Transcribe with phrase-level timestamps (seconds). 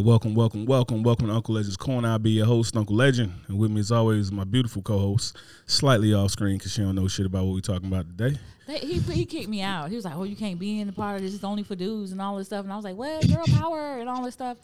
[0.00, 2.08] right, welcome, welcome, welcome, welcome to Uncle Legend's Corner.
[2.08, 5.36] I'll be your host, Uncle Legend, and with me as always my beautiful co-host,
[5.66, 8.38] slightly off screen because she don't know shit about what we're talking about today.
[8.66, 9.90] They, he he kicked me out.
[9.90, 11.24] He was like, "Oh, you can't be in the party.
[11.24, 11.34] this.
[11.34, 13.28] It's only for dudes and all this stuff." And I was like, "What?
[13.28, 14.56] Girl power and all this stuff."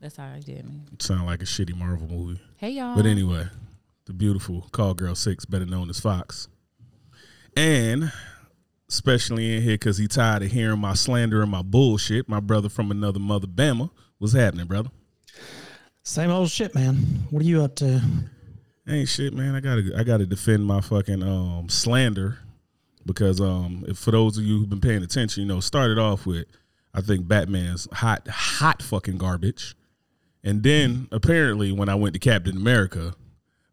[0.00, 0.80] That's how I did me.
[1.00, 2.94] Sound like a shitty Marvel movie, Hey y'all.
[2.94, 3.46] but anyway,
[4.04, 6.46] the beautiful Call Girl Six, better known as Fox,
[7.56, 8.12] and
[8.88, 12.28] especially in here because he tired of hearing my slander and my bullshit.
[12.28, 14.90] My brother from another mother, Bama, what's happening, brother?
[16.02, 16.94] Same old shit, man.
[17.30, 18.00] What are you up to?
[18.88, 19.54] Ain't shit, man.
[19.54, 22.38] I gotta I gotta defend my fucking um slander
[23.04, 26.24] because um if, for those of you who've been paying attention, you know, started off
[26.24, 26.46] with
[26.94, 29.76] I think Batman's hot hot fucking garbage,
[30.42, 33.14] and then apparently when I went to Captain America,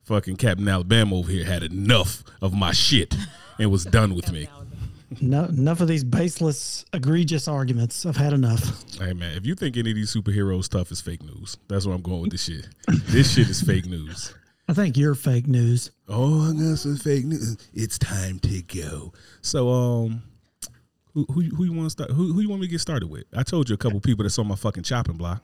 [0.03, 3.15] fucking Captain Alabama over here had enough of my shit
[3.57, 4.49] and was done with me.
[5.21, 8.05] No, enough of these baseless, egregious arguments.
[8.05, 8.83] I've had enough.
[8.99, 11.95] Hey man, if you think any of these superhero stuff is fake news, that's where
[11.95, 12.67] I'm going with this shit.
[12.87, 14.33] this shit is fake news.
[14.67, 15.91] I think you're fake news.
[16.07, 17.57] Oh, I got some fake news.
[17.73, 19.13] It's time to go.
[19.41, 20.23] So, um,
[21.13, 22.11] who who, who you want to start?
[22.11, 23.25] Who who you want me to get started with?
[23.35, 25.43] I told you a couple people that's on my fucking chopping block.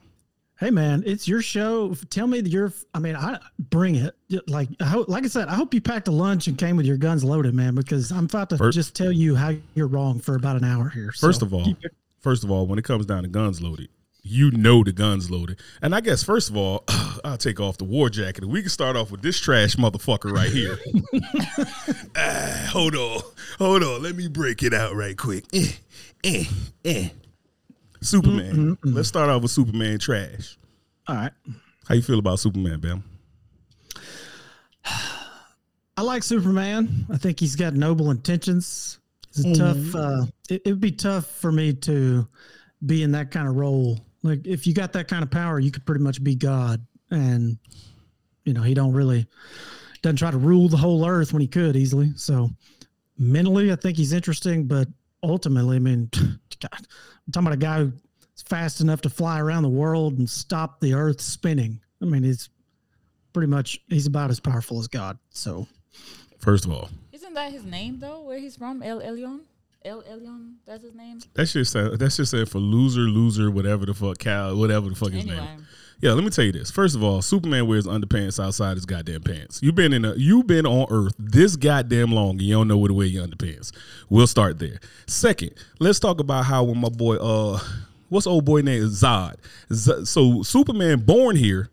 [0.62, 1.92] Hey, man, it's your show.
[2.08, 2.72] Tell me that you're.
[2.94, 4.14] I mean, I bring it.
[4.48, 6.86] Like, I hope, like I said, I hope you packed a lunch and came with
[6.86, 7.74] your guns loaded, man.
[7.74, 10.88] Because I'm about to First- just tell you how you're wrong for about an hour
[10.88, 11.10] here.
[11.18, 11.66] First of all,
[12.20, 13.88] first of all, when it comes down to guns loaded,
[14.22, 15.58] you know the guns loaded.
[15.82, 16.84] And I guess first of all,
[17.24, 18.44] I'll take off the war jacket.
[18.46, 20.78] We can start off with this trash motherfucker right here.
[22.14, 23.22] Ah, hold on,
[23.58, 24.02] hold on.
[24.02, 25.44] Let me break it out right quick.
[25.52, 25.72] Eh,
[26.22, 26.44] eh,
[26.84, 27.08] eh.
[28.02, 28.78] Superman.
[28.82, 30.58] Let's start off with Superman trash.
[31.08, 31.32] all right.
[31.86, 33.04] How you feel about Superman, Bam?
[35.96, 37.06] I like Superman.
[37.12, 38.98] I think he's got noble intentions.
[39.30, 39.94] It's a tough.
[39.94, 42.26] Uh, it, it would be tough for me to
[42.84, 44.00] be in that kind of role.
[44.22, 47.58] Like if you got that kind of power, you could pretty much be God, and
[48.44, 49.26] you know he don't really
[50.02, 52.12] doesn't try to rule the whole earth when he could easily.
[52.16, 52.50] So
[53.18, 54.88] mentally, I think he's interesting, but
[55.22, 56.10] ultimately, I mean,
[56.62, 56.86] God,
[57.26, 60.80] I'm talking about a guy who's fast enough to fly around the world and stop
[60.80, 61.80] the earth spinning.
[62.00, 62.48] I mean, he's
[63.32, 65.18] pretty much he's about as powerful as God.
[65.30, 65.66] So.
[66.38, 68.22] First of all, Isn't that his name though?
[68.22, 68.82] Where he's from?
[68.82, 69.40] El Elyon.
[69.84, 70.54] El Elyon.
[70.66, 71.18] That's his name.
[71.34, 74.94] that's just uh, that's just said for loser, loser, whatever the fuck, Cal, whatever the
[74.94, 75.66] fuck his Anyway, name.
[76.00, 76.70] Yeah, let me tell you this.
[76.70, 79.60] First of all, Superman wears underpants outside his goddamn pants.
[79.62, 82.76] You've been in a you've been on Earth this goddamn long and you don't know
[82.78, 83.72] where to wear your underpants.
[84.08, 84.78] We'll start there.
[85.06, 87.60] Second, let's talk about how when my boy uh
[88.08, 89.36] what's old boy name Zod.
[89.72, 91.70] Z- so Superman born here,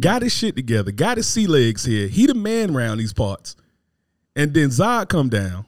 [0.00, 2.08] got his shit together, got his sea legs here.
[2.08, 3.56] He the man around these parts.
[4.34, 5.66] And then Zod come down.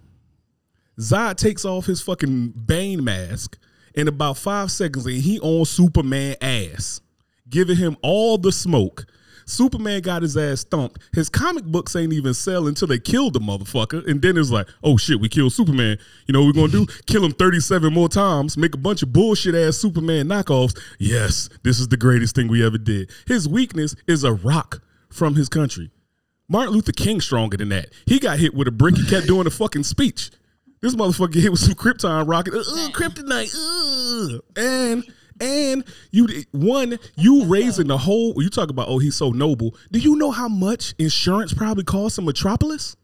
[0.99, 3.59] Zod takes off his fucking Bane mask
[3.95, 7.01] in about five seconds and he on Superman ass,
[7.49, 9.07] giving him all the smoke.
[9.47, 10.99] Superman got his ass thumped.
[11.13, 14.07] His comic books ain't even sell until they killed the motherfucker.
[14.09, 15.99] And then it's like, oh shit, we killed Superman.
[16.27, 16.93] You know what we're gonna do?
[17.07, 20.79] Kill him 37 more times, make a bunch of bullshit ass Superman knockoffs.
[20.99, 23.11] Yes, this is the greatest thing we ever did.
[23.27, 25.91] His weakness is a rock from his country.
[26.49, 27.89] Martin Luther King stronger than that.
[28.07, 28.97] He got hit with a brick.
[28.97, 30.31] He kept doing a fucking speech.
[30.85, 32.53] This motherfucker hit with some Krypton rocket.
[32.53, 33.55] Uh, uh, kryptonite.
[33.57, 34.39] Uh.
[34.55, 35.03] And
[35.41, 38.35] and you one you raising the whole.
[38.37, 39.75] You talk about oh he's so noble.
[39.91, 42.97] Do you know how much insurance probably costs in Metropolis?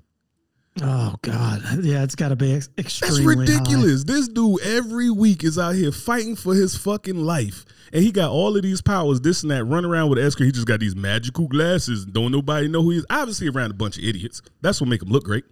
[0.82, 3.52] Oh God, yeah, it's got to be ex- That's extremely high.
[3.54, 4.04] ridiculous.
[4.04, 7.64] This dude every week is out here fighting for his fucking life.
[7.94, 10.44] And he got all of these powers, this and that, run around with Esker.
[10.44, 12.04] He just got these magical glasses.
[12.04, 13.06] Don't nobody know who he is.
[13.08, 14.42] Obviously around a bunch of idiots.
[14.60, 15.44] That's what make him look great.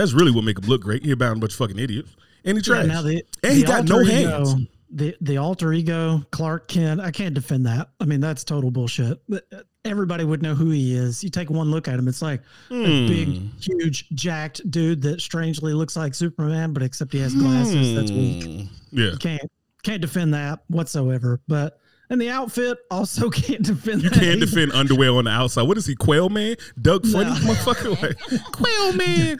[0.00, 1.04] That's really what make him look great.
[1.04, 2.14] He about a bunch of fucking idiots.
[2.44, 2.86] And he Yeah, trash.
[2.86, 4.54] now the, and he got no alter hands.
[4.54, 7.00] Ego, the the alter ego Clark Kent.
[7.00, 7.90] I can't defend that.
[8.00, 9.20] I mean, that's total bullshit.
[9.32, 9.38] Uh,
[9.84, 11.24] Everybody would know who he is.
[11.24, 13.46] You take one look at him, it's like a big, Hmm.
[13.60, 17.94] huge, jacked dude that strangely looks like Superman, but except he has glasses.
[17.94, 18.44] That's weak.
[18.44, 18.98] Hmm.
[18.98, 19.10] Yeah.
[19.20, 19.40] can't
[19.82, 21.40] can't defend that whatsoever.
[21.48, 21.78] But
[22.10, 24.02] And the outfit also can't defend.
[24.02, 24.40] You can't either.
[24.46, 25.62] defend underwear on the outside.
[25.62, 26.56] What is he, Quail Man?
[26.82, 27.36] Doug Funnie No.
[27.36, 28.02] motherfucker?
[28.02, 28.18] Like,
[28.52, 29.38] Quail Man.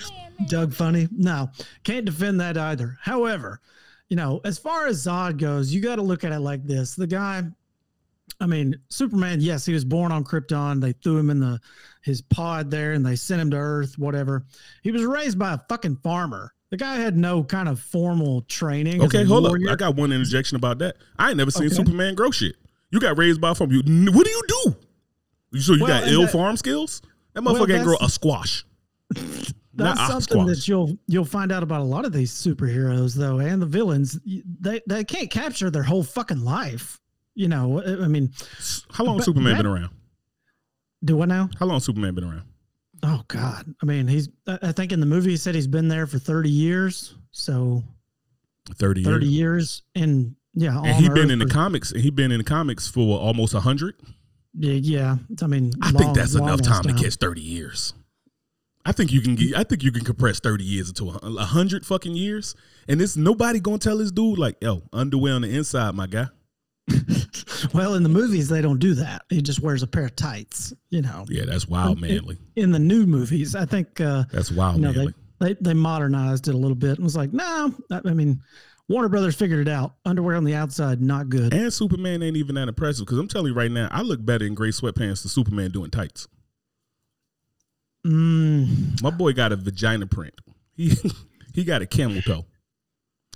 [0.49, 1.09] Doug Funnie.
[1.13, 1.51] No,
[1.85, 2.99] can't defend that either.
[3.03, 3.61] However,
[4.09, 6.95] you know, as far as Zod goes, you got to look at it like this:
[6.95, 7.43] the guy.
[8.41, 9.41] I mean, Superman.
[9.41, 10.81] Yes, he was born on Krypton.
[10.81, 11.61] They threw him in the
[12.03, 13.99] his pod there, and they sent him to Earth.
[13.99, 14.45] Whatever.
[14.83, 16.55] He was raised by a fucking farmer.
[16.71, 19.03] The guy had no kind of formal training.
[19.03, 19.57] Okay, hold up.
[19.69, 20.97] I got one interjection about that.
[21.19, 21.75] I ain't never seen Okay.
[21.75, 22.55] Superman grow shit.
[22.91, 23.73] You got raised by a farm.
[23.73, 23.81] You,
[24.13, 24.77] what do you do?
[25.53, 27.03] You so you Well, got ill that- farm skills?
[27.35, 28.65] That motherfucker can't grow a squash.
[29.85, 33.39] That's Not something that you'll you'll find out about a lot of these superheroes though,
[33.39, 34.19] and the villains.
[34.61, 37.01] They they can't capture their whole fucking life.
[37.35, 38.33] You know, I mean,
[38.93, 39.91] How long Superman that- been around?
[41.05, 41.49] do what now?
[41.59, 42.43] How long Superman been around?
[43.03, 43.73] Oh God!
[43.83, 44.29] I mean, he's.
[44.47, 47.15] I think in the movie he said he's been there for thirty years.
[47.31, 47.83] So
[48.75, 49.83] Thirty, thirty years.
[49.97, 51.91] years, and yeah, And he been Earth in the comics.
[51.93, 53.95] He been in the comics for almost hundred.
[54.53, 55.17] Yeah, yeah.
[55.43, 57.95] I mean, I long- think that's enough ass time to catch thirty years.
[58.85, 59.57] I think you can get.
[59.57, 62.55] I think you can compress thirty years into a, hundred fucking years,
[62.89, 66.27] and it's nobody gonna tell this dude like, "Yo, underwear on the inside, my guy."
[67.75, 69.23] Well, in the movies they don't do that.
[69.29, 70.73] He just wears a pair of tights.
[70.89, 72.39] You know, Yeah, that's wild, manly.
[72.57, 74.01] in the new movies, I think.
[74.01, 75.15] uh That's wild, you know, manly.
[75.41, 78.41] they, they they modernized it a little bit and was like, no, I I mean,
[78.89, 79.95] Warner Brothers figured it out.
[80.07, 81.53] Underwear on the outside, not good.
[81.53, 84.47] And Superman ain't even that impressive because I'm telling you right now, I look better
[84.47, 86.29] in gray sweatpants than Superman doing tights.
[88.07, 90.35] Mm, My boy got a vagina print.
[90.75, 90.95] He
[91.55, 92.47] he got a camel toe.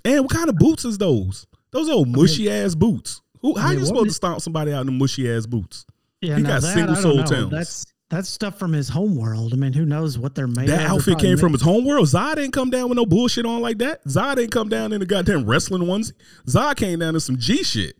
[0.03, 1.45] And what kind of boots is those?
[1.71, 3.21] Those old mushy ass boots.
[3.41, 3.55] Who?
[3.57, 5.85] How mean, you supposed to stomp somebody out in the mushy ass boots?
[6.21, 7.23] yeah, He got that, single I sole.
[7.23, 7.51] Timbs.
[7.51, 9.51] That's that's stuff from his home world.
[9.53, 10.91] I mean, who knows what they're made That of?
[10.91, 12.05] Outfit came from his home world.
[12.05, 14.03] Zod ain't come down with no bullshit on like that.
[14.05, 16.13] Zod ain't come down in the goddamn wrestling ones.
[16.47, 17.95] Zod came down in some G shit.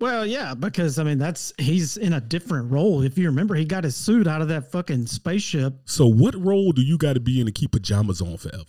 [0.00, 3.02] Well, yeah, because I mean, that's he's in a different role.
[3.02, 5.74] If you remember, he got his suit out of that fucking spaceship.
[5.86, 8.64] So what role do you got to be in to keep pajamas on forever?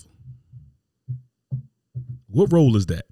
[2.27, 3.05] What role is that?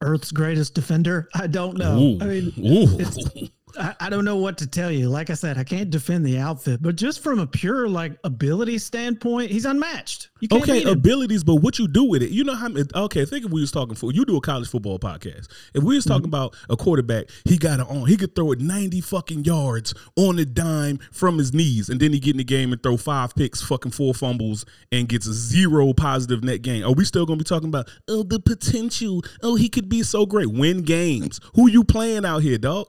[0.00, 1.28] Earth's greatest defender.
[1.34, 1.98] I don't know.
[1.98, 2.18] Ooh.
[2.20, 3.48] I mean, Ooh.
[3.78, 5.08] I, I don't know what to tell you.
[5.08, 8.78] Like I said, I can't defend the outfit, but just from a pure like ability
[8.78, 10.30] standpoint, he's unmatched.
[10.40, 12.30] You can't Okay, abilities, but what you do with it?
[12.30, 12.68] You know how?
[12.94, 15.48] Okay, think if we was talking for you do a college football podcast.
[15.74, 16.12] If we was Mm-hmm.
[16.12, 18.06] talking about a quarterback, he got it on.
[18.06, 22.12] He could throw it ninety fucking yards on a dime from his knees, and then
[22.12, 25.32] he get in the game and throw five picks, fucking four fumbles, and gets a
[25.32, 26.84] zero positive net gain.
[26.84, 29.22] Are we still gonna be talking about oh the potential?
[29.42, 30.50] Oh, he could be so great.
[30.52, 31.40] Win games.
[31.54, 32.88] Who you playing out here, dog?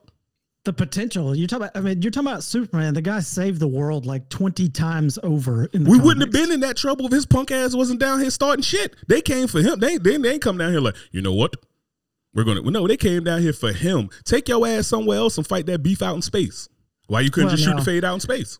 [0.67, 1.33] The potential.
[1.33, 1.77] You're talking about.
[1.77, 2.93] I mean, you're talking about Superman.
[2.93, 5.65] The guy saved the world like twenty times over.
[5.67, 8.19] In the We wouldn't have been in that trouble if his punk ass wasn't down
[8.19, 8.95] here starting shit.
[9.07, 9.79] They came for him.
[9.79, 11.55] They they, they ain't come down here like, you know what?
[12.33, 14.09] We're gonna well, no, they came down here for him.
[14.25, 16.67] Take your ass somewhere else and fight that beef out in space.
[17.07, 18.59] Why you couldn't Well, just shoot the fade out in space?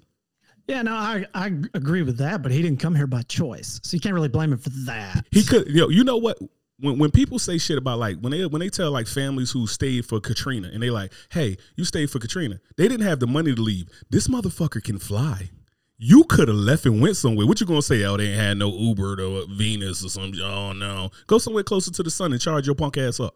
[0.68, 3.96] Yeah, no, I I agree with that, but he didn't come here by choice, so
[3.96, 5.26] you can't really blame him for that.
[5.32, 6.40] He could yo, you know what?
[6.80, 9.66] When when people say shit about like when they when they tell like families who
[9.66, 12.60] stayed for Katrina and they like, hey, you stayed for Katrina.
[12.78, 13.88] They didn't have the money to leave.
[14.10, 15.50] This motherfucker can fly.
[15.98, 17.48] You could have left and went somewhere.
[17.48, 18.04] What you gonna say?
[18.04, 20.40] Oh, they ain't had no Uber to Venus or something.
[20.40, 21.10] Oh no.
[21.26, 23.36] Go somewhere closer to the sun and charge your punk ass up.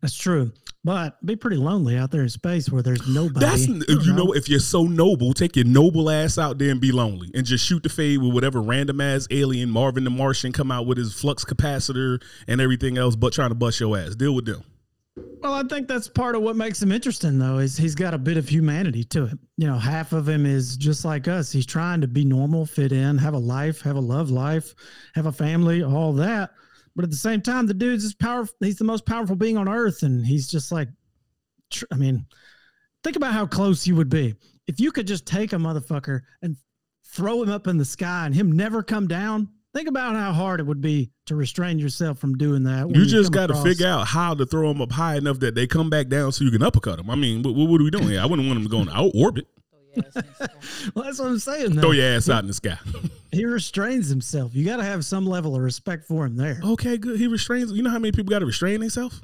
[0.00, 0.52] That's true,
[0.86, 3.44] but be pretty lonely out there in space where there's nobody.
[3.44, 6.92] That's you know, if you're so noble, take your noble ass out there and be
[6.92, 10.70] lonely, and just shoot the fade with whatever random ass alien Marvin the Martian come
[10.70, 14.14] out with his flux capacitor and everything else, but trying to bust your ass.
[14.14, 14.62] Deal with them.
[15.42, 18.18] Well, I think that's part of what makes him interesting, though, is he's got a
[18.18, 19.40] bit of humanity to him.
[19.56, 21.50] You know, half of him is just like us.
[21.50, 24.76] He's trying to be normal, fit in, have a life, have a love life,
[25.16, 26.50] have a family, all that.
[26.96, 28.56] But at the same time, the dude's is powerful.
[28.60, 30.88] He's the most powerful being on earth, and he's just like,
[31.70, 32.26] tr- I mean,
[33.04, 34.34] think about how close you would be
[34.66, 36.56] if you could just take a motherfucker and
[37.04, 39.48] throw him up in the sky and him never come down.
[39.74, 42.86] Think about how hard it would be to restrain yourself from doing that.
[42.86, 45.54] when You just got to figure out how to throw them up high enough that
[45.54, 47.10] they come back down so you can uppercut them.
[47.10, 48.20] I mean, what, what are we doing here?
[48.20, 49.46] I wouldn't want them to go in out orbit.
[50.94, 51.74] Well, that's what I'm saying.
[51.74, 51.82] Though.
[51.82, 52.78] Throw your ass out in the sky.
[53.32, 54.54] he restrains himself.
[54.54, 56.60] You got to have some level of respect for him there.
[56.62, 57.18] Okay, good.
[57.18, 57.72] He restrains.
[57.72, 59.20] You know how many people got to restrain themselves?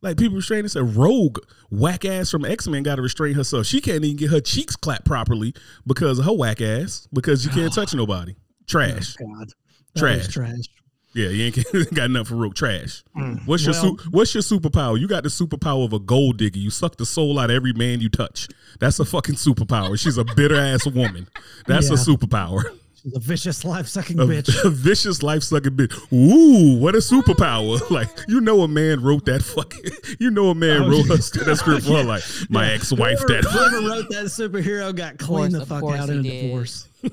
[0.00, 0.94] Like people restrain themselves.
[0.94, 1.38] Rogue,
[1.70, 3.66] whack ass from X Men, got to restrain herself.
[3.66, 5.54] She can't even get her cheeks clapped properly
[5.86, 7.08] because of her whack ass.
[7.12, 8.36] Because you can't touch nobody.
[8.66, 9.16] Trash.
[9.20, 9.48] Oh, God,
[9.96, 10.28] Trash.
[10.28, 10.66] Trash.
[11.14, 13.02] Yeah, you ain't got nothing for real Trash.
[13.16, 13.46] Mm.
[13.46, 15.00] What's your Well- su- What's your superpower?
[15.00, 16.58] You got the superpower of a gold digger.
[16.58, 18.46] You suck the soul out of every man you touch.
[18.78, 19.98] That's a fucking superpower.
[19.98, 21.26] She's a bitter ass woman.
[21.66, 22.62] That's a superpower.
[23.02, 24.50] She's a vicious life sucking bitch.
[24.64, 25.94] a vicious life sucking bitch.
[26.12, 27.78] Ooh, what a superpower!
[27.90, 29.84] Like you know, a man wrote that fucking.
[30.18, 31.16] You know, a man Oh, wrote yeah.
[31.16, 32.02] that script for her.
[32.04, 33.20] Like my ex-wife.
[33.20, 36.87] Whoever, that whoever wrote that superhero got course, cleaned the fuck out in a divorce.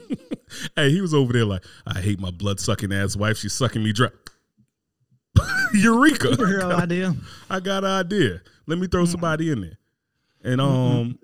[0.76, 3.38] Hey, he was over there like, I hate my blood sucking ass wife.
[3.38, 4.10] She's sucking me dry.
[5.74, 6.30] Eureka!
[6.30, 7.16] Superhero idea.
[7.50, 8.42] I got an idea.
[8.68, 9.78] Let me throw somebody in there.
[10.44, 11.20] And um,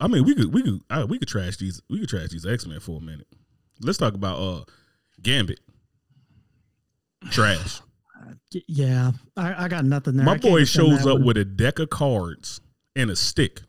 [0.00, 2.66] I mean, we could we could we could trash these we could trash these X
[2.66, 3.26] Men for a minute.
[3.80, 4.64] Let's talk about uh
[5.22, 5.60] Gambit.
[7.30, 7.80] Trash.
[8.66, 10.26] Yeah, I, I got nothing there.
[10.26, 11.24] My I boy shows up one.
[11.24, 12.60] with a deck of cards
[12.96, 13.62] and a stick.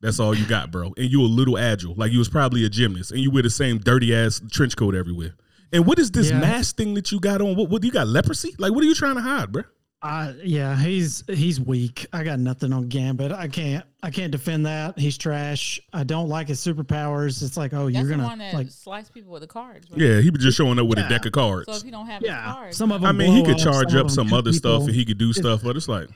[0.00, 0.94] That's all you got, bro.
[0.96, 3.50] And you a little agile, like you was probably a gymnast, and you wear the
[3.50, 5.34] same dirty ass trench coat everywhere.
[5.72, 6.40] And what is this Yeah.
[6.40, 7.54] mask thing that you got on?
[7.56, 8.54] What, what you got leprosy?
[8.58, 9.62] Like what are you trying to hide, bro?
[10.02, 12.06] Uh, yeah, he's he's weak.
[12.14, 13.32] I got nothing on Gambit.
[13.32, 14.98] I can't I can't defend that.
[14.98, 15.78] He's trash.
[15.92, 17.42] I don't like his superpowers.
[17.42, 19.90] It's like, oh, That's you're gonna one that like, slice people with the cards.
[19.90, 20.00] Right?
[20.00, 21.66] Yeah, he was just showing up with a deck of cards.
[21.70, 22.50] So if you don't have yeah.
[22.54, 23.08] cards, Some of them.
[23.10, 24.86] I mean, he could charge of up some hit other stuff people.
[24.86, 26.08] and he could do stuff, but it's like,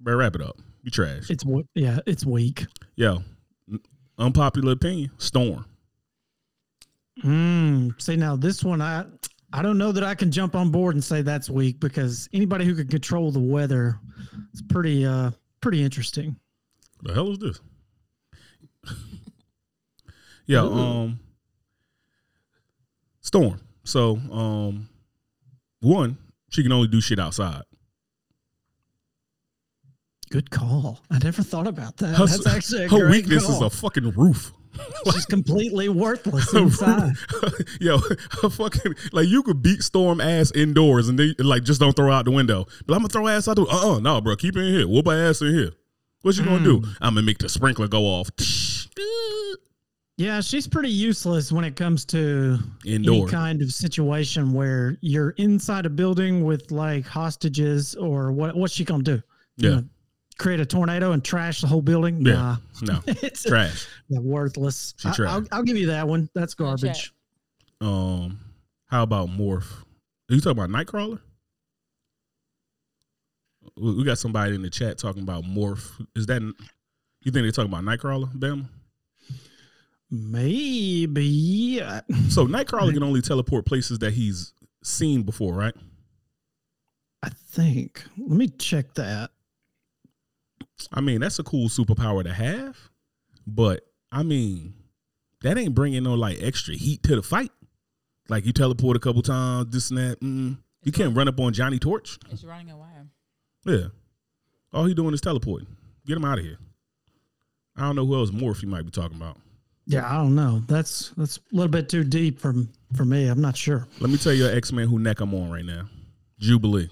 [0.00, 0.58] bro, wrap it up.
[0.82, 1.30] You trash.
[1.30, 2.66] It's yeah, it's weak.
[2.96, 3.22] Yo,
[4.18, 5.64] unpopular opinion, Storm.
[7.24, 9.04] Mm, see now this one I
[9.52, 12.64] I don't know that I can jump on board and say that's weak because anybody
[12.64, 13.98] who can control the weather
[14.52, 16.36] is pretty uh pretty interesting.
[17.02, 17.60] The hell is this?
[20.46, 21.20] yeah, um,
[23.20, 23.60] Storm.
[23.84, 24.88] So, um,
[25.80, 26.16] one,
[26.50, 27.62] she can only do shit outside.
[30.30, 31.00] Good call.
[31.10, 32.14] I never thought about that.
[32.16, 33.56] Her, That's actually a her weakness call.
[33.56, 34.52] is a fucking roof.
[35.12, 37.12] She's completely worthless inside.
[37.80, 42.10] Yo, fucking like you could beat Storm ass indoors and then like just don't throw
[42.10, 42.66] out the window.
[42.86, 44.88] But I'm gonna throw ass out the uh uh no, bro, keep it in here.
[44.88, 45.70] Whoop her ass in here.
[46.22, 46.80] What you gonna do?
[46.80, 46.96] Mm.
[47.00, 48.30] I'm gonna make the sprinkler go off.
[50.16, 53.14] Yeah, she's pretty useless when it comes to Indoor.
[53.22, 58.72] any kind of situation where you're inside a building with like hostages or what what's
[58.74, 59.22] she gonna do?
[59.56, 59.74] You Yeah.
[59.76, 59.84] know,
[60.38, 62.24] create a tornado and trash the whole building?
[62.24, 62.32] Yeah.
[62.34, 62.56] Nah.
[62.82, 63.00] No.
[63.06, 63.86] it's Trash.
[64.08, 64.94] yeah, worthless.
[64.98, 65.34] She I, trash.
[65.34, 66.28] will I'll give you that one.
[66.34, 67.12] That's Good garbage.
[67.80, 68.40] Um,
[68.86, 69.82] how about Morph?
[70.30, 71.20] Are you talking about Nightcrawler?
[73.76, 75.90] We we got somebody in the chat talking about Morph.
[76.14, 76.52] Is that you
[77.32, 78.68] think they're talking about Nightcrawler, Bam?
[80.10, 81.78] Maybe.
[82.28, 85.74] So Nightcrawler can only teleport places that he's seen before, right?
[87.22, 88.04] I think.
[88.18, 89.30] Let me check that.
[90.92, 92.76] I mean, that's a cool superpower to have,
[93.46, 94.74] but I mean,
[95.42, 97.52] that ain't bringing no like extra heat to the fight.
[98.28, 100.20] Like you teleport a couple times, this and that.
[100.20, 102.18] Mm, you can't run up on Johnny Torch.
[102.30, 102.88] it's running away.
[103.64, 103.86] Yeah,
[104.72, 105.68] all he doing is teleporting.
[106.06, 106.58] Get him out of here.
[107.76, 109.38] I don't know who else Morph you might be talking about.
[109.86, 110.62] Yeah, I don't know.
[110.66, 112.54] That's that's a little bit too deep for
[112.94, 113.26] for me.
[113.28, 113.86] I'm not sure.
[114.00, 115.88] Let me tell you, X Men who neck I'm on right now.
[116.38, 116.88] Jubilee.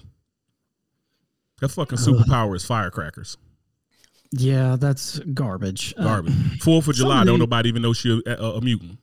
[1.61, 3.37] That fucking superpower is firecrackers.
[4.35, 5.93] Yeah, that's garbage.
[5.97, 6.59] Uh, Garbage.
[6.61, 8.97] Fourth of July, of don't nobody even know she a, a, a mutant.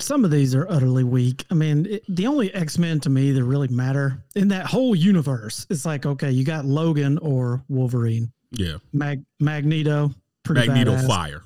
[0.00, 1.44] some of these are utterly weak.
[1.50, 4.94] I mean, it, the only X Men to me that really matter in that whole
[4.94, 11.06] universe is like, okay, you got Logan or Wolverine, Yeah, Mag- Magneto, pretty Magneto badass.
[11.08, 11.42] fire.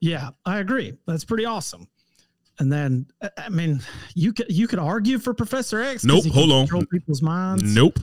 [0.00, 0.94] Yeah, I agree.
[1.06, 1.88] That's pretty awesome.
[2.60, 3.80] And then, I- mean,
[4.14, 6.04] you could you could argue for Professor X.
[6.04, 6.66] Nope, hold on.
[6.66, 7.64] Control people's minds.
[7.64, 7.98] Nope.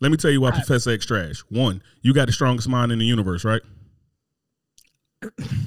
[0.00, 1.40] Let me tell you why Professor X trash.
[1.48, 3.62] One, you got the strongest mind in the universe, right?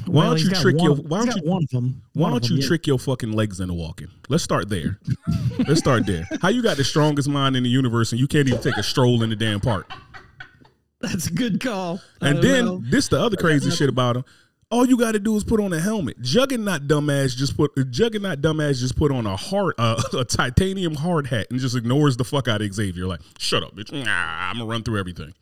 [0.06, 0.96] Why Well, don't he's you trick one- your?
[0.96, 1.50] Why don't you?
[1.50, 2.02] one of them?
[2.14, 2.68] Why don't them, you yeah.
[2.68, 4.08] trick your fucking legs into walking?
[4.30, 5.00] Let's start there.
[5.68, 6.28] Let's start there.
[6.42, 8.84] How you got the strongest mind in the universe and you can't even take a
[8.84, 9.92] stroll in the damn park?
[11.02, 12.02] That's a good call.
[12.22, 12.82] And then know.
[12.90, 14.26] this the other crazy shit about him.
[14.70, 16.22] All you got to do is put on a helmet.
[16.22, 21.28] Juggernaut dumbass just put Juggernaut dumbass just put on a hard uh, a titanium hard
[21.28, 23.06] hat and just ignores the fuck out of Xavier.
[23.06, 23.94] Like, shut up, bitch.
[23.94, 25.34] Nah, I'm gonna run through everything.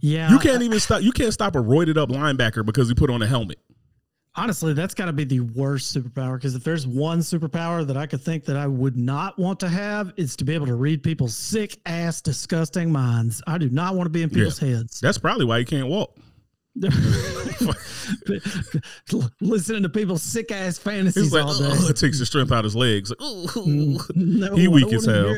[0.00, 1.02] Yeah, You can't even stop.
[1.02, 3.58] You can't stop a roided up linebacker because he put on a helmet.
[4.38, 8.04] Honestly, that's got to be the worst superpower because if there's one superpower that I
[8.06, 11.02] could think that I would not want to have, it's to be able to read
[11.02, 13.42] people's sick ass, disgusting minds.
[13.46, 15.00] I do not want to be in people's heads.
[15.00, 16.14] That's probably why you can't walk.
[19.40, 21.66] Listening to people's sick ass fantasies like, all day.
[21.70, 23.10] "Ugh," it takes the strength out of his legs.
[23.10, 25.30] Like, Mm, "Ooh." no, He weak as hell.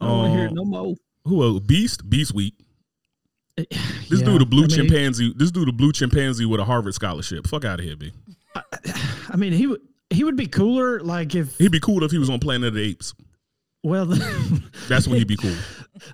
[0.00, 0.94] I don't want to hear it Um, no more.
[1.24, 1.60] Who else?
[1.60, 2.08] Beast?
[2.08, 2.54] Beast weak.
[4.10, 5.32] This Yeah, dude a blue I mean, chimpanzee.
[5.36, 7.46] This dude a blue chimpanzee with a Harvard scholarship.
[7.46, 8.12] Fuck out of here, B.
[8.54, 12.18] I mean, he would he would be cooler like if He'd be cool if he
[12.18, 13.14] was on Planet of the Apes.
[13.84, 14.06] well
[14.88, 15.54] That's when he'd be cool.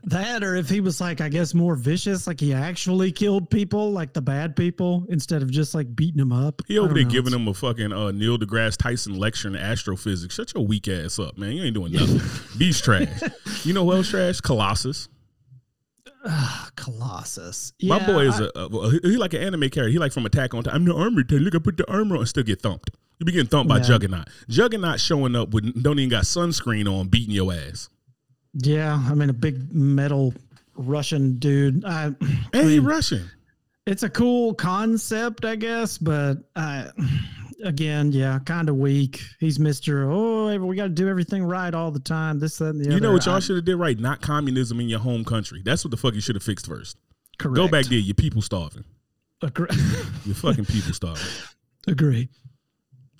[0.05, 3.93] that, or if he was like, I guess, more vicious, like he actually killed people,
[3.93, 6.61] like the bad people, instead of just like beating them up.
[6.69, 10.35] He over there giving him a fucking uh, Neil deGrasse Tyson lecture in astrophysics.
[10.35, 11.53] Shut your weak ass up, man.
[11.53, 12.21] You ain't doing nothing.
[12.59, 13.23] Beast trash.
[13.65, 14.41] You know who else trash?
[14.43, 15.09] Colossus.
[16.28, 17.73] Uh, Colossus.
[17.83, 19.88] My yeah, boy is I, a, a, he like an anime character.
[19.88, 20.80] He like from Attack on Titan.
[20.80, 21.23] I'm the armor.
[21.28, 22.90] Look, I put the armor on and still get thumped.
[23.18, 23.78] You be getting thumped yeah.
[23.78, 24.28] by Juggernaut.
[24.49, 27.88] Juggernaut showing up with don't even got sunscreen on, beating your ass.
[28.54, 30.35] Yeah, I mean a big metal
[30.75, 31.85] Russian dude.
[31.85, 33.30] I, hey, I mean, Russian.
[33.87, 36.88] It's a cool concept, I guess, but I,
[37.64, 39.20] again, yeah, kind of weak.
[39.40, 40.10] He's Mister.
[40.10, 42.38] Oh, we got to do everything right all the time.
[42.38, 42.94] This, that, and the you other.
[42.96, 43.98] You know what y'all should have did right?
[43.98, 45.62] Not communism in your home country.
[45.64, 46.96] That's what the fuck you should have fixed first.
[47.38, 47.56] Correct.
[47.56, 47.98] Go back there.
[47.98, 48.84] Your people starving.
[49.42, 49.68] Agree.
[50.25, 51.26] your fucking people starving.
[51.86, 52.28] Agree.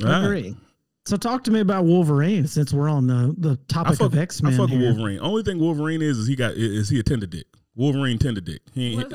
[0.00, 0.56] Agree.
[1.04, 4.42] So talk to me about Wolverine since we're on the, the topic fuck, of X
[4.42, 4.54] Men.
[4.54, 5.20] I fuck with Wolverine.
[5.20, 7.46] Only thing Wolverine is is he got is he a tender dick.
[7.76, 8.62] Wolverine tender dick.
[8.74, 9.14] He ain't,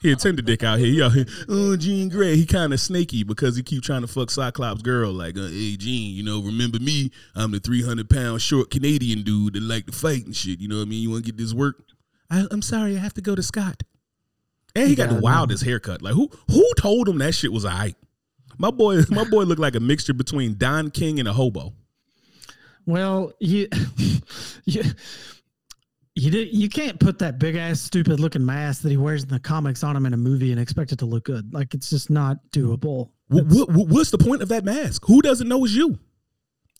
[0.00, 0.86] he a tender dick out here.
[0.88, 1.26] He here.
[1.48, 2.36] Oh, Jean Grey.
[2.36, 5.12] He kind of snaky because he keep trying to fuck Cyclops girl.
[5.12, 7.10] Like, uh, hey, Jean, you know, remember me?
[7.34, 10.60] I'm the 300 pound short Canadian dude that like to fight and shit.
[10.60, 11.02] You know what I mean?
[11.02, 11.76] You want to get this work?
[12.30, 13.82] I, am sorry, I have to go to Scott.
[14.74, 16.02] And he got the wildest haircut.
[16.02, 17.96] Like, who who told him that shit was a hype?
[18.58, 21.72] My boy, my boy looked like a mixture between Don King and a hobo.
[22.86, 23.68] Well, you,
[24.64, 24.82] you,
[26.18, 29.28] you, did, you can't put that big ass stupid looking mask that he wears in
[29.28, 31.52] the comics on him in a movie and expect it to look good.
[31.52, 33.10] Like it's just not doable.
[33.28, 35.04] What, what, what's the point of that mask?
[35.06, 35.98] Who doesn't know it's you?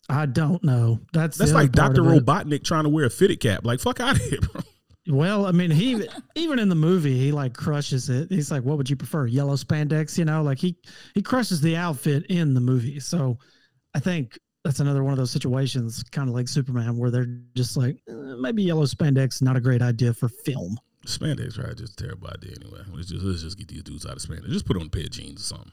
[0.09, 0.99] I don't know.
[1.13, 3.63] That's that's like Doctor Robotnik trying to wear a fitted cap.
[3.63, 4.61] Like fuck out of here, bro.
[5.07, 8.29] Well, I mean, he even in the movie, he like crushes it.
[8.31, 10.77] He's like, "What would you prefer, yellow spandex?" You know, like he
[11.13, 12.99] he crushes the outfit in the movie.
[12.99, 13.37] So,
[13.93, 17.77] I think that's another one of those situations, kind of like Superman, where they're just
[17.77, 20.77] like, eh, maybe yellow spandex not a great idea for film.
[21.05, 21.75] Spandex, right?
[21.75, 22.81] Just a terrible idea anyway.
[22.93, 24.49] Let's just let's just get these dudes out of spandex.
[24.49, 25.71] Just put on a pair of jeans or something.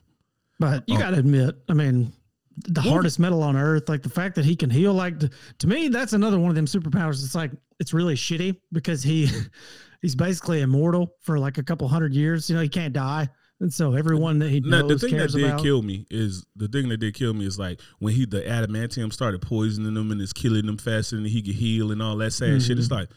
[0.59, 1.01] But you oh.
[1.01, 2.13] got to admit, I mean,
[2.57, 3.89] the hardest metal on earth.
[3.89, 4.95] Like the fact that he can heal.
[4.95, 7.25] Like to me, that's another one of them superpowers.
[7.25, 9.29] It's like it's really shitty because he
[10.03, 12.49] he's basically immortal for like a couple hundred years.
[12.49, 13.29] You know, he can't die.
[13.59, 16.45] And so everyone that he knows now, the thing that did about, kill me is
[16.57, 20.11] the thing that did kill me is like when he the adamantium started poisoning them
[20.11, 22.59] and is killing them faster than he could heal and all that sad mm-hmm.
[22.59, 22.79] shit.
[22.79, 22.97] It's mm-hmm.
[22.97, 23.09] like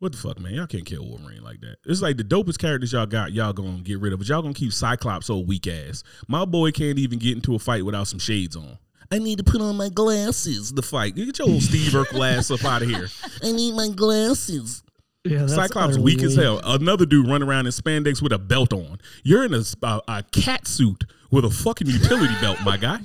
[0.00, 0.54] what the fuck, man?
[0.54, 1.76] Y'all can't kill Wolverine like that.
[1.84, 4.54] It's like the dopest characters y'all got, y'all gonna get rid of, but y'all gonna
[4.54, 6.02] keep Cyclops so weak ass.
[6.26, 8.78] My boy can't even get into a fight without some shades on.
[9.12, 11.16] I need to put on my glasses to fight.
[11.16, 13.08] Get your old Steve Urkel ass up out of here.
[13.42, 14.82] I need my glasses.
[15.24, 16.60] Yeah, Cyclops weak as hell.
[16.64, 18.98] Another dude run around in spandex with a belt on.
[19.22, 23.00] You're in a, a, a cat suit with a fucking utility belt, my guy.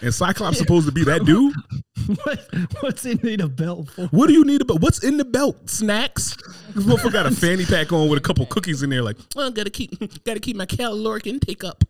[0.00, 1.54] And Cyclops supposed to be that dude?
[2.24, 2.38] what,
[2.80, 4.06] what's in need a belt for?
[4.06, 4.80] What do you need a belt?
[4.80, 5.68] What's in the belt?
[5.68, 6.36] Snacks?
[6.74, 9.02] This motherfucker got a fanny pack on with a couple cookies in there.
[9.02, 11.84] Like, oh, gotta keep, gotta keep my caloric intake up.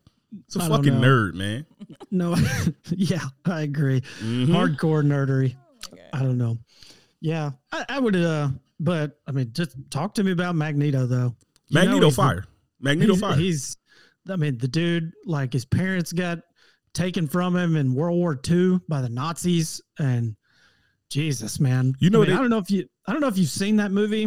[0.46, 1.66] It's a I fucking nerd, man.
[2.11, 2.37] No,
[2.90, 4.00] yeah, I agree.
[4.00, 4.54] Mm-hmm.
[4.54, 5.56] Hardcore nerdery.
[6.12, 6.59] I don't know.
[7.20, 8.16] Yeah, I, I, would.
[8.16, 8.48] uh
[8.81, 11.37] But I mean, just talk to me about Magneto, though.
[11.69, 12.47] You Magneto fire.
[12.81, 13.37] The, Magneto he's, fire.
[13.37, 13.77] He's.
[14.29, 16.38] I mean, the dude, like his parents got
[16.95, 19.81] taken from him in World War II by the Nazis.
[19.99, 20.35] And
[21.11, 23.29] Jesus, man, you know, I, mean, they, I don't know if you, I don't know
[23.29, 24.27] if you've seen that movie.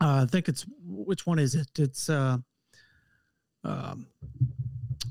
[0.00, 1.68] Uh, I think it's which one is it?
[1.78, 2.38] It's uh,
[3.64, 4.06] um,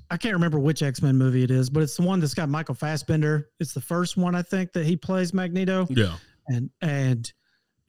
[0.10, 2.50] I can't remember which X Men movie it is, but it's the one that's got
[2.50, 3.50] Michael Fassbender.
[3.62, 5.88] It's the first one I think that he plays Magneto.
[5.90, 6.16] Yeah,
[6.48, 7.32] and and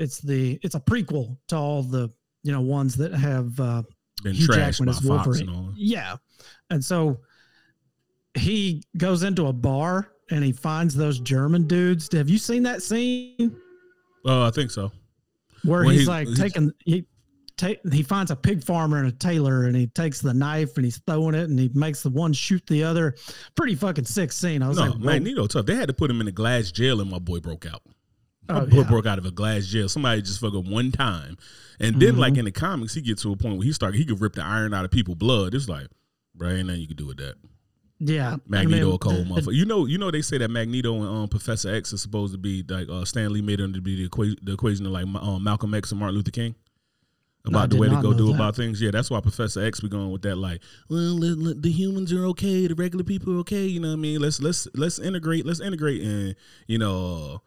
[0.02, 2.10] it's the it's a prequel to all the
[2.42, 3.82] you know ones that have uh,
[4.22, 5.72] been Hugh Jackman as Wolverine.
[5.76, 6.16] Yeah,
[6.70, 7.20] and so
[8.34, 12.08] he goes into a bar and he finds those German dudes.
[12.12, 13.56] Have you seen that scene?
[14.24, 14.90] Oh, uh, I think so.
[15.64, 17.06] Where he's he, like he's, taking he
[17.56, 20.84] take he finds a pig farmer and a tailor and he takes the knife and
[20.84, 23.14] he's throwing it and he makes the one shoot the other.
[23.54, 24.62] Pretty fucking sick scene.
[24.62, 25.66] I was no, like, Magneto tough.
[25.66, 27.82] They had to put him in a glass jail and my boy broke out.
[28.48, 28.82] My oh, yeah.
[28.82, 29.88] broke out of a glass jail.
[29.88, 31.38] Somebody just fucking one time.
[31.80, 32.18] And then mm-hmm.
[32.18, 34.34] like in the comics, he gets to a point where he started he could rip
[34.34, 35.54] the iron out of people's blood.
[35.54, 35.86] It's like,
[36.34, 37.34] bro, ain't nothing you can do with that.
[38.04, 39.54] Yeah, Magneto I mean, a cold motherfucker.
[39.54, 42.38] You know, you know they say that Magneto and um, Professor X is supposed to
[42.38, 45.06] be like uh, Stan Lee made him to be the equation, the equation of like
[45.22, 46.56] um, Malcolm X and Martin Luther King
[47.44, 48.34] about the way to go do that.
[48.34, 48.80] about things.
[48.80, 50.36] Yeah, that's why Professor X be going with that.
[50.36, 53.66] Like, well, let, let, the humans are okay, the regular people are okay.
[53.66, 54.20] You know what I mean?
[54.20, 55.46] Let's let's let's integrate.
[55.46, 57.42] Let's integrate, and you know.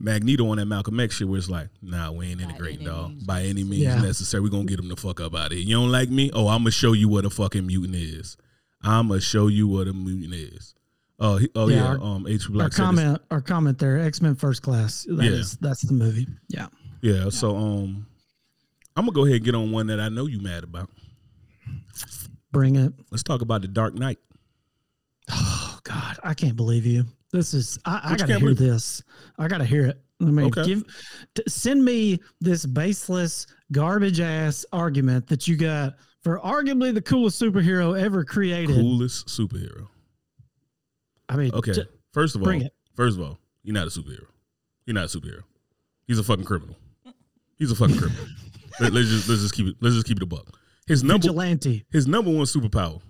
[0.00, 3.26] Magneto on that Malcolm X shit where it's like, nah, we ain't integrating, dog.
[3.26, 4.00] By any means yeah.
[4.00, 4.42] necessary.
[4.42, 5.60] We're gonna get him the fuck up out of here.
[5.60, 6.30] You don't like me?
[6.32, 8.36] Oh, I'm gonna show you what a fucking mutant is.
[8.82, 10.74] I'm gonna show you what a mutant is.
[11.18, 11.76] Oh, he, oh yeah.
[11.76, 11.86] yeah.
[11.86, 12.48] Our, um, H.
[12.48, 12.64] Black.
[12.64, 13.98] Our comment, our comment there.
[13.98, 15.04] X Men First Class.
[15.08, 15.30] That yeah.
[15.30, 16.28] Is, that's the movie.
[16.48, 16.68] Yeah.
[17.00, 18.06] Yeah, so um
[18.96, 20.90] I'm gonna go ahead and get on one that I know you mad about.
[22.50, 22.92] Bring it.
[23.10, 24.18] Let's talk about the Dark Knight.
[25.30, 27.04] Oh God, I can't believe you.
[27.32, 29.02] This is I, I gotta hear this.
[29.38, 30.00] I gotta hear it.
[30.20, 30.64] I mean, Okay.
[30.64, 30.84] give
[31.34, 37.40] t- send me this baseless garbage ass argument that you got for arguably the coolest
[37.40, 38.74] superhero ever created.
[38.76, 39.86] Coolest superhero.
[41.28, 41.72] I mean, Okay.
[41.72, 42.74] j- first of all, bring it.
[42.94, 44.26] first of all, you're not a superhero.
[44.86, 45.42] You're not a superhero.
[46.06, 46.76] He's a fucking criminal.
[47.56, 48.24] He's a fucking criminal.
[48.80, 50.56] Let, us just let's just keep it let's just keep it a buck.
[50.86, 51.84] His number vigilante.
[51.90, 53.00] his number one superpower.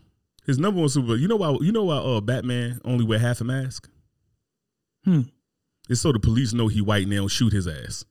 [0.46, 1.14] His number one super.
[1.14, 1.56] You know why?
[1.60, 1.96] You know why?
[1.98, 3.88] Uh, Batman only wear half a mask.
[5.04, 5.22] Hmm.
[5.88, 8.04] It's so the police know he white and they don't shoot his ass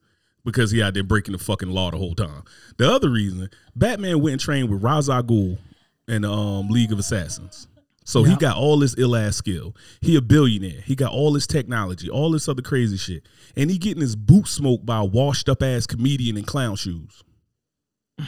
[0.44, 2.42] because he out there breaking the fucking law the whole time.
[2.76, 5.58] The other reason, Batman went and trained with Ra's al Ghul
[6.08, 7.68] in the um, League of Assassins.
[8.04, 9.76] So he got all this ill ass skill.
[10.00, 10.80] He a billionaire.
[10.80, 14.48] He got all this technology, all this other crazy shit, and he getting his boot
[14.48, 17.22] smoked by a washed up ass comedian in clown shoes.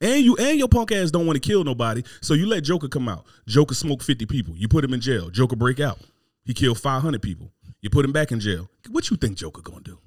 [0.00, 2.88] And you and your punk ass don't want to kill nobody, so you let Joker
[2.88, 3.24] come out.
[3.46, 4.54] Joker smoke fifty people.
[4.54, 5.30] You put him in jail.
[5.30, 5.98] Joker break out.
[6.44, 7.52] He killed five hundred people.
[7.80, 8.70] You put him back in jail.
[8.90, 9.98] What you think Joker gonna do?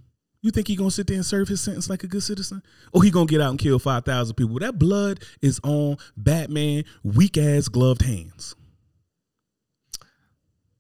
[0.42, 2.62] You think he gonna sit there and serve his sentence like a good citizen,
[2.94, 4.60] or he gonna get out and kill five thousand people?
[4.60, 8.56] That blood is on Batman weak ass gloved hands.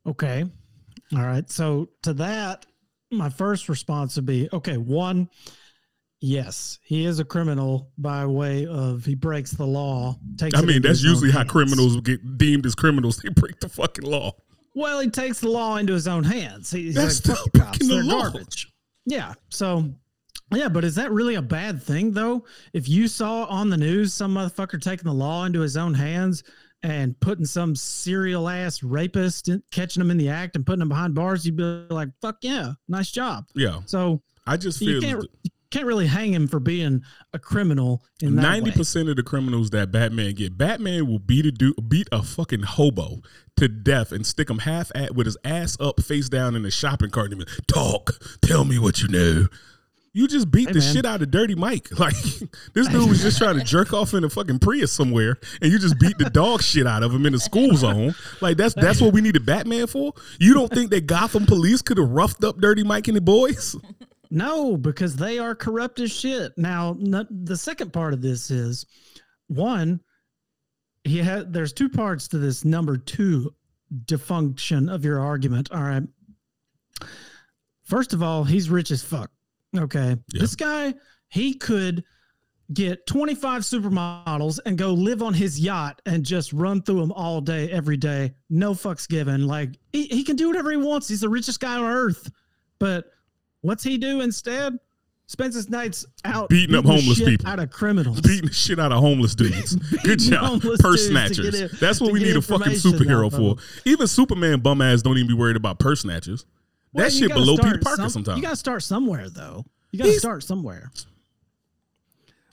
[0.05, 0.45] Okay.
[1.15, 1.49] All right.
[1.49, 2.65] So to that,
[3.11, 5.29] my first response would be okay, one,
[6.21, 10.17] yes, he is a criminal by way of he breaks the law.
[10.37, 11.51] Takes I mean, that's usually how hands.
[11.51, 13.17] criminals get deemed as criminals.
[13.17, 14.33] They break the fucking law.
[14.77, 16.69] Well, he takes the law into his own hands.
[16.71, 18.71] He- He's That's like, the cops, the they're law." garbage.
[19.05, 19.33] Yeah.
[19.49, 19.89] So,
[20.53, 22.45] yeah, but is that really a bad thing though?
[22.73, 26.43] If you saw on the news some motherfucker taking the law into his own hands
[26.83, 30.89] and putting some serial ass rapist, in, catching him in the act and putting him
[30.89, 35.09] behind bars, you'd be like, "Fuck yeah, nice job." Yeah, So I just you feel
[35.09, 37.03] can't you can't really hang him for being
[37.33, 41.51] a criminal in ninety percent of the criminals that Batman get, Batman will beat a
[41.51, 43.21] dude, beat a fucking hobo
[43.57, 46.71] to death and stick him half at with his ass up, face down in the
[46.71, 47.31] shopping cart.
[47.31, 49.47] And be like, talk, tell me what you know.
[50.13, 50.93] You just beat Hey, the man.
[50.95, 51.89] shit out of Dirty Mike.
[51.99, 52.15] Like
[52.73, 55.77] this dude was just trying to jerk off in a fucking Prius somewhere, and you
[55.77, 58.15] just beat the dog shit out of him in the school zone.
[58.41, 60.13] Like that's that's what we needed Batman for.
[60.39, 63.75] You don't think that Gotham police could have roughed up Dirty Mike and the boys?
[64.29, 66.57] No, because they are corrupt as shit.
[66.57, 68.85] Now, the second part of this is
[69.47, 69.99] one,
[71.03, 73.53] he had there's two parts to this number two
[74.05, 75.71] defunction of your argument.
[75.71, 76.03] All right.
[77.83, 79.31] First of all, he's rich as fuck.
[79.75, 80.17] Okay.
[80.33, 80.41] Yeah.
[80.41, 80.93] This guy,
[81.29, 82.03] he could
[82.73, 87.39] get 25 supermodels and go live on his yacht and just run through them all
[87.39, 88.33] day, every day.
[88.49, 89.47] No fucks given.
[89.47, 91.07] Like he, he can do whatever he wants.
[91.07, 92.29] He's the richest guy on earth.
[92.79, 93.05] But
[93.61, 94.77] what's he do instead?
[95.29, 97.45] Spends his nights out Beating up homeless people.
[97.49, 98.21] out of criminals.
[98.21, 99.75] beating the shit out of homeless dudes.
[99.75, 101.61] Good job, purse dudes to get snatchers.
[101.61, 103.61] in- That's what we need a fucking superhero for.
[103.83, 106.45] Even Superman bum ass don't even be worried about purse snatchers.
[106.93, 108.37] Well, that shit below Peter Parker some- sometimes.
[108.37, 109.65] You got to start somewhere, though.
[109.91, 110.91] You got to He's- start somewhere.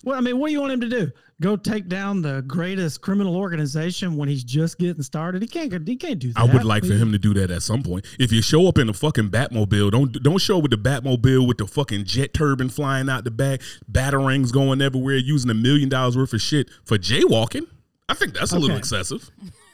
[0.04, 1.10] Well, I mean, what do you want him to do?
[1.40, 5.40] Go take down the greatest criminal organization when he's just getting started?
[5.40, 5.88] He can't.
[5.88, 6.40] He can't do that.
[6.40, 8.04] I would like for him to do that at some point.
[8.18, 11.48] If you show up in a fucking Batmobile, don't don't show up with the Batmobile
[11.48, 15.88] with the fucking jet turbine flying out the back, batarangs going everywhere, using a million
[15.88, 17.66] dollars worth of shit for jaywalking.
[18.08, 19.30] I think that's a little excessive.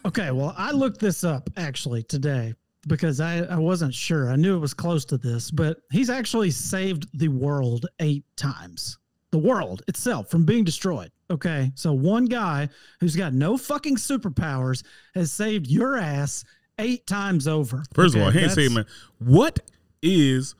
[0.07, 2.55] Okay, well, I looked this up actually today
[2.87, 4.31] because I, I wasn't sure.
[4.31, 8.97] I knew it was close to this, but he's actually saved the world eight times.
[9.33, 11.11] The world itself from being destroyed.
[11.31, 14.83] Okay, so one guy who's got no fucking superpowers
[15.15, 16.45] has saved your ass
[16.79, 17.85] eight times over.
[17.95, 18.87] First of all, he ain't that's- saying, man,
[19.19, 19.61] what
[20.03, 20.57] is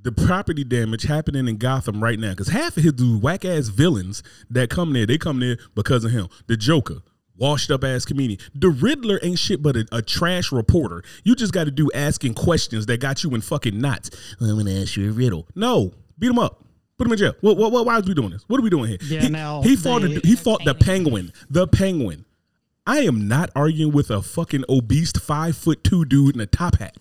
[0.00, 2.30] the property damage happening in Gotham right now?
[2.30, 6.04] Because half of his dude whack ass villains that come there, they come there because
[6.04, 6.28] of him.
[6.46, 7.02] The Joker,
[7.36, 8.38] washed up ass comedian.
[8.54, 11.02] The Riddler ain't shit but a, a trash reporter.
[11.24, 14.10] You just got to do asking questions that got you in fucking knots.
[14.40, 15.48] I'm gonna ask you a riddle.
[15.54, 16.64] No, beat him up.
[16.96, 17.34] Put him in jail.
[17.40, 18.44] What, what, what, why is we doing this?
[18.46, 18.98] What are we doing here?
[19.02, 20.02] Yeah, he, now he fought.
[20.02, 21.32] they- he fought the penguin.
[21.50, 22.24] The penguin.
[22.86, 26.78] I am not arguing with a fucking obese five foot two dude in a top
[26.78, 26.96] hat.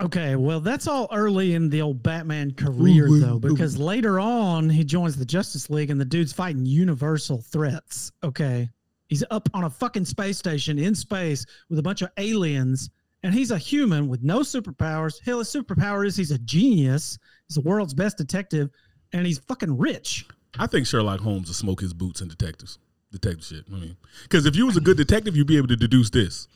[0.00, 4.18] Okay, well, that's all early in the old Batman career, Ooh, though, ooh, because later
[4.18, 8.10] on he joins the Justice League and the dude's fighting universal threats.
[8.24, 8.68] Okay,
[9.08, 12.90] he's up on a fucking space station in space with a bunch of aliens,
[13.22, 15.20] and he's a human with no superpowers.
[15.24, 17.16] Hell, his superpower is he's a genius.
[17.52, 18.70] He's the world's best detective,
[19.12, 20.24] and he's fucking rich.
[20.58, 22.78] I think Sherlock Holmes will smoke his boots in detectives,
[23.10, 23.64] detective shit.
[23.70, 26.48] I mean, because if you was a good detective, you'd be able to deduce this: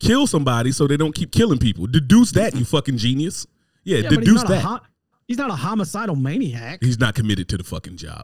[0.00, 1.86] kill somebody so they don't keep killing people.
[1.86, 3.46] Deduce that, you fucking genius.
[3.84, 4.62] Yeah, Yeah, but he's deduce that.
[4.62, 4.80] hon-
[5.26, 6.78] He's not a homicidal maniac.
[6.82, 8.22] He's not committed to the fucking job.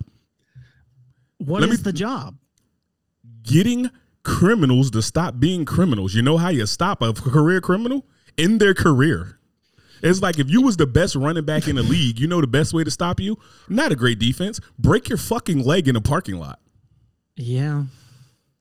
[1.36, 2.38] What Let is me- the job?
[3.42, 3.90] Getting
[4.22, 6.14] criminals to stop being criminals.
[6.14, 8.06] You know how you stop a career criminal?
[8.38, 9.38] In their career.
[10.04, 12.46] It's like if you was the best running back in the league, you know the
[12.46, 13.38] best way to stop you?
[13.70, 14.60] Not a great defense.
[14.78, 16.60] Break your fucking leg in a parking lot.
[17.36, 17.84] Yeah.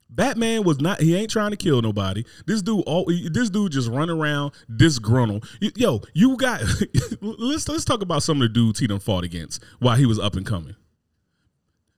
[0.09, 1.01] Batman was not.
[1.01, 2.23] He ain't trying to kill nobody.
[2.45, 5.45] This dude, all this dude just run around disgruntled.
[5.59, 6.61] Yo, you got.
[7.21, 10.19] let's let's talk about some of the dudes he done fought against while he was
[10.19, 10.75] up and coming.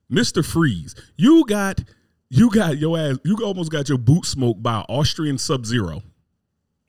[0.10, 1.84] Mister Freeze, you got
[2.29, 3.17] you got your ass.
[3.23, 6.01] You almost got your boot smoked by an Austrian Sub Zero.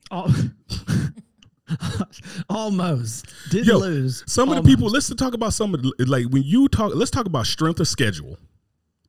[0.09, 0.33] Al-
[2.49, 4.23] Almost didn't Yo, lose.
[4.27, 4.87] Some of the people.
[4.87, 6.93] Let's talk about some of the like when you talk.
[6.95, 8.37] Let's talk about strength of schedule.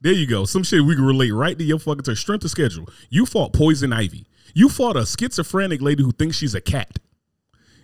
[0.00, 0.44] There you go.
[0.44, 2.88] Some shit we can relate right to your fucking to strength of schedule.
[3.10, 4.26] You fought Poison Ivy.
[4.54, 6.98] You fought a schizophrenic lady who thinks she's a cat.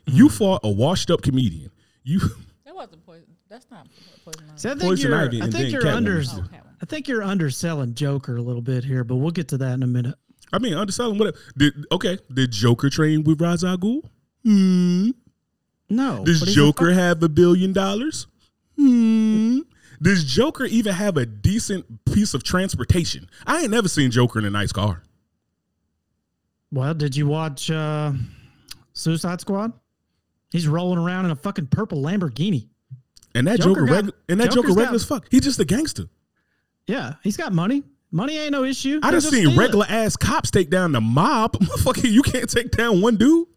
[0.07, 0.37] You Mm-hmm.
[0.37, 1.71] fought a washed up comedian.
[2.03, 2.21] You
[2.65, 3.25] That wasn't poison.
[3.49, 3.87] That's not
[4.25, 4.43] poison.
[4.49, 4.59] ivy.
[4.59, 5.95] See, I think Poison you're, Ivy I think you're Catwoman.
[5.97, 6.19] under.
[6.21, 6.61] Oh, Catwoman.
[6.83, 9.83] I think you're underselling Joker a little bit here, but we'll get to that in
[9.83, 10.15] a minute.
[10.53, 11.37] I mean underselling whatever.
[11.57, 14.03] Did okay, did Joker train with Ra's al Ghul?
[14.45, 15.11] Hmm.
[15.91, 18.27] No, Does a Joker have a billion dollars?
[18.77, 19.61] Hmm.
[20.03, 23.29] Does Joker even have a decent piece of transportation?
[23.47, 25.03] I ain't never seen Joker in a nice car.
[26.73, 28.13] Well, did you watch uh,
[28.93, 29.73] Suicide Squad?
[30.51, 32.69] He's rolling around in a fucking purple Lamborghini.
[33.35, 35.27] And that Joker Joker, got- regu- and that Joker's Joker got- regular as fuck.
[35.31, 36.05] He's just a gangster.
[36.87, 37.83] Yeah, he's got money.
[38.11, 39.01] Money ain't no issue.
[39.03, 39.63] I done just seen steal it.
[39.63, 41.53] regular ass cops take down the mob.
[41.59, 43.49] Motherfucker, you can't take down one dude.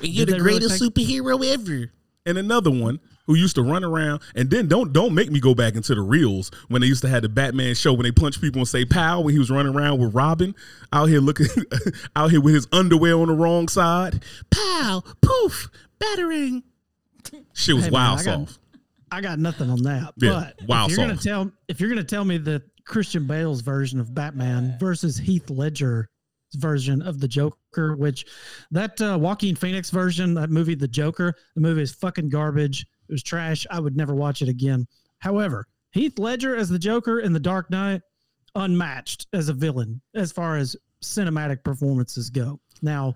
[0.00, 1.90] You're the greatest superhero ever.
[2.26, 5.54] And another one who used to run around and then don't don't make me go
[5.54, 8.40] back into the reels when they used to have the Batman show when they punch
[8.40, 10.54] people and say pow when he was running around with Robin
[10.92, 11.46] out here looking
[12.16, 14.22] out here with his underwear on the wrong side.
[14.50, 16.62] Pow, poof, battering.
[17.54, 18.58] Shit was Hey, man, wild I got- soft.
[19.10, 20.12] I got nothing on that.
[20.18, 23.62] Yeah, but wild if you're gonna tell if you're gonna tell me that Christian Bale's
[23.62, 26.06] version of Batman versus Heath Ledger's
[26.54, 28.26] version of the Joker, which
[28.70, 32.86] that uh, Joaquin Phoenix version, that movie, The Joker, the movie is fucking garbage.
[33.08, 33.66] It was trash.
[33.70, 34.86] I would never watch it again.
[35.18, 38.02] However, Heath Ledger as the Joker in The Dark Knight,
[38.54, 42.60] unmatched as a villain as far as cinematic performances go.
[42.82, 43.14] Now,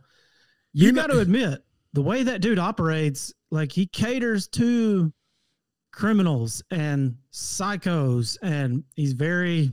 [0.73, 5.13] you You got to admit the way that dude operates, like he caters to
[5.93, 9.73] criminals and psychos, and he's very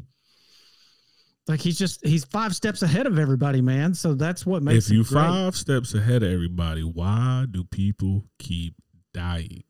[1.49, 3.93] like he's just he's five steps ahead of everybody, man.
[3.95, 8.75] So that's what makes If you five steps ahead of everybody, why do people keep
[9.13, 9.63] dying?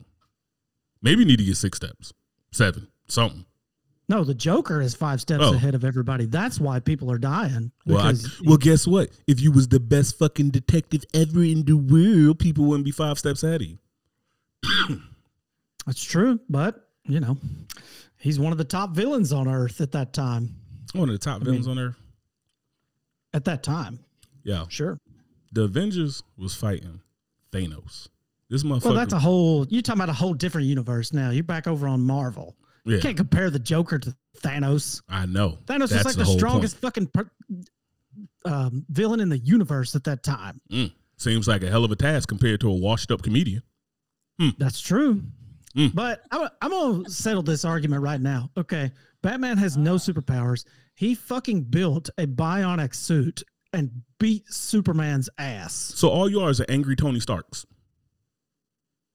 [1.02, 2.12] Maybe you need to get six steps,
[2.52, 3.46] seven, something.
[4.10, 5.54] No, the Joker is five steps Oh.
[5.54, 6.26] ahead of everybody.
[6.26, 7.70] That's why people are dying.
[7.86, 8.12] Well, I,
[8.44, 9.08] well, guess what?
[9.26, 13.18] If you was the best fucking detective ever in the world, people wouldn't be five
[13.18, 15.00] steps ahead of you.
[15.86, 16.40] that's true.
[16.50, 17.38] But you know,
[18.18, 20.56] he's one of the top villains on Earth at that time.
[20.94, 21.96] One of the top villains on earth.
[23.32, 24.00] At that time,
[24.42, 24.98] Yeah, sure.
[25.52, 27.00] the Avengers was fighting
[27.52, 28.08] Thanos.
[28.48, 28.86] This motherfucker.
[28.86, 29.66] Well, that's a whole.
[29.68, 31.30] You're talking about a whole different universe now.
[31.30, 32.56] You're back over on Marvel.
[32.84, 35.00] yeah, You can't compare the Joker to Thanos.
[35.08, 35.58] I know.
[35.66, 37.30] Thanos is like the, whole strongest fucking per,
[38.44, 40.60] um, villain in the universe at that time.
[40.72, 40.90] Mm.
[41.16, 43.62] Seems like a hell of a task compared to a washed-up comedian.
[44.58, 45.22] That's true.
[45.76, 45.94] Mm.
[45.94, 48.50] But I'm, I'm going to settle this argument right now.
[48.56, 48.90] Okay.
[49.22, 49.98] Batman has no ah.
[49.98, 50.64] superpowers.
[50.94, 55.74] He fucking built a bionic suit and beat Superman's ass.
[55.74, 57.66] So all you are is an angry Tony Starks.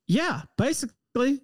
[0.08, 0.44] Yeah.
[0.58, 0.96] Basically,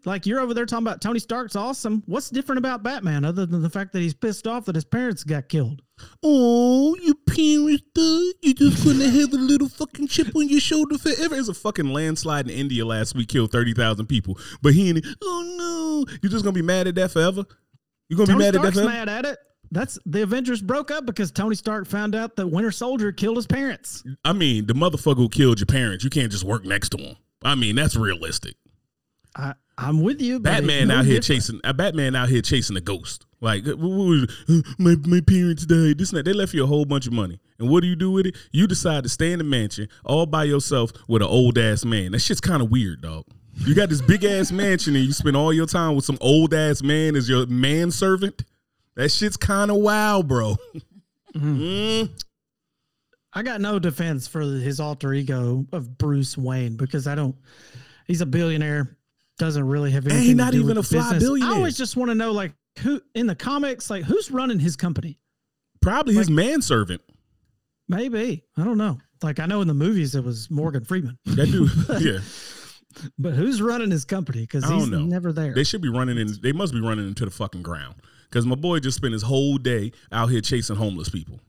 [0.06, 2.04] like you're over there talking about Tony Stark's awesome.
[2.06, 5.24] What's different about Batman other than the fact that he's pissed off that his parents
[5.24, 5.82] got killed?
[6.24, 8.34] Oh, your parents died.
[8.42, 11.36] You're just gonna have a little fucking chip on your shoulder forever.
[11.36, 14.38] It's a fucking landslide in India last week killed thirty thousand people.
[14.62, 15.06] But he ain't.
[15.22, 17.46] Oh no, you're just gonna be mad at that forever.
[18.12, 19.40] You're gonna Tony be mad Stark's at that mad at it.
[19.72, 23.48] That's the Avengers broke up because Tony Stark found out that Winter Soldier killed his
[23.48, 24.04] parents.
[24.26, 26.04] I mean, the motherfucker who killed your parents.
[26.04, 27.16] You can't just work next to him.
[27.42, 28.56] I mean, that's realistic.
[29.34, 30.42] I, I'm with you.
[30.42, 31.42] Batman no out here different.
[31.44, 31.62] chasing.
[31.64, 33.26] A Batman out here chasing a ghost.
[33.40, 33.76] Like it?
[33.80, 35.98] Uh, my my parents died.
[35.98, 36.26] This and that.
[36.26, 37.40] They left you a whole bunch of money.
[37.60, 38.36] And what do you do with it?
[38.52, 42.12] You decide to stay in the mansion all by yourself with an old ass man.
[42.12, 43.24] That shit's kind of weird, dog.
[43.66, 46.54] You got this big ass mansion and you spend all your time with some old
[46.54, 48.44] ass man as your manservant.
[48.96, 50.58] That shit's kind of wild, bro.
[51.36, 52.10] Mm.
[53.34, 57.36] I got no defense for his alter ego of Bruce Wayne because I don't.
[58.08, 58.98] He's a billionaire,
[59.38, 60.28] doesn't really have And anything.
[60.28, 61.24] he to not even a fly business.
[61.24, 61.54] billionaire.
[61.54, 64.76] I always just want to know, like, who in the comics, like, who's running his
[64.76, 65.18] company?
[65.82, 67.02] Probably his manservant.
[67.88, 69.00] Maybe I don't know.
[69.24, 71.18] Like, I know in the movies it was Morgan Freeman.
[71.26, 71.72] That dude.
[72.04, 72.20] yeah.
[73.18, 74.42] But who's running his company?
[74.42, 75.00] Because he's know.
[75.00, 75.54] never there.
[75.54, 76.30] They should be running in.
[76.42, 77.96] They must be running into the fucking ground
[78.30, 81.40] because my boy just spent his whole day out here chasing homeless people.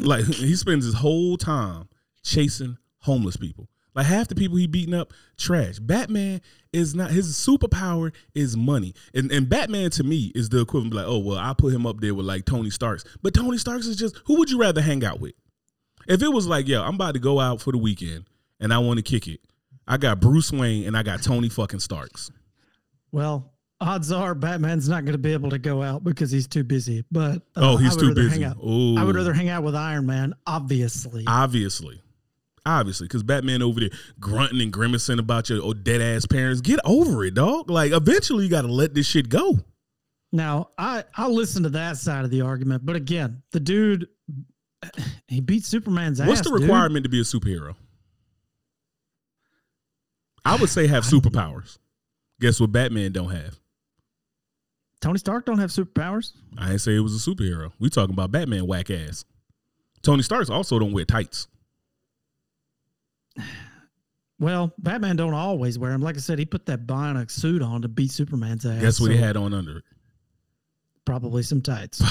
[0.00, 1.88] like he spends his whole time
[2.22, 3.68] chasing homeless people.
[3.94, 5.78] Like half the people he beating up, trash.
[5.78, 10.94] Batman is not his superpower is money, and and Batman to me is the equivalent.
[10.94, 13.86] Like, oh well, I put him up there with like Tony Stark's, but Tony Stark's
[13.86, 15.32] is just who would you rather hang out with?
[16.06, 18.26] If it was like, yo, I'm about to go out for the weekend
[18.60, 19.40] and I want to kick it,
[19.86, 22.30] I got Bruce Wayne and I got Tony fucking Starks.
[23.12, 26.64] well, odds are Batman's not going to be able to go out because he's too
[26.64, 27.04] busy.
[27.10, 28.40] But uh, Oh, he's too busy.
[28.40, 28.56] Hang out.
[28.64, 28.96] Ooh.
[28.96, 31.24] I would rather hang out with Iron Man, obviously.
[31.26, 32.02] Obviously.
[32.64, 36.60] Obviously, because Batman over there grunting and grimacing about your dead ass parents.
[36.60, 37.70] Get over it, dog.
[37.70, 39.60] Like, eventually, you got to let this shit go.
[40.32, 44.08] Now, I I'll listen to that side of the argument, but again, the dude
[45.28, 46.26] he beat Superman's ass.
[46.26, 46.62] What's the dude.
[46.62, 47.76] requirement to be a superhero?
[50.46, 51.78] I would say have superpowers.
[52.40, 53.58] Guess what Batman don't have?
[55.00, 56.32] Tony Stark don't have superpowers.
[56.56, 57.72] I ain't say it was a superhero.
[57.80, 59.24] We talking about Batman whack ass.
[60.02, 61.48] Tony Starks also don't wear tights.
[64.38, 66.02] Well, Batman don't always wear them.
[66.02, 68.82] Like I said, he put that bionic suit on to beat Superman's ass.
[68.82, 69.84] Guess what he had on under it?
[71.06, 72.02] Probably some tights.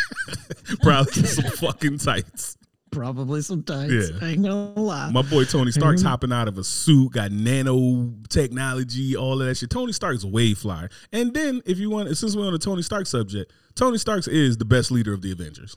[0.82, 2.55] Probably some fucking tights.
[2.96, 3.92] Probably sometimes.
[3.92, 4.26] Yeah.
[4.26, 5.10] Ain't gonna lie.
[5.10, 6.06] My boy Tony Stark's Mhm.
[6.06, 9.68] hopping out of a suit, got nano technology, all of that shit.
[9.68, 10.88] Tony Stark's way flyer.
[11.12, 14.56] And then, if you want, since we're on the Tony Stark subject, Tony Stark's is
[14.56, 15.76] the best leader of the Avengers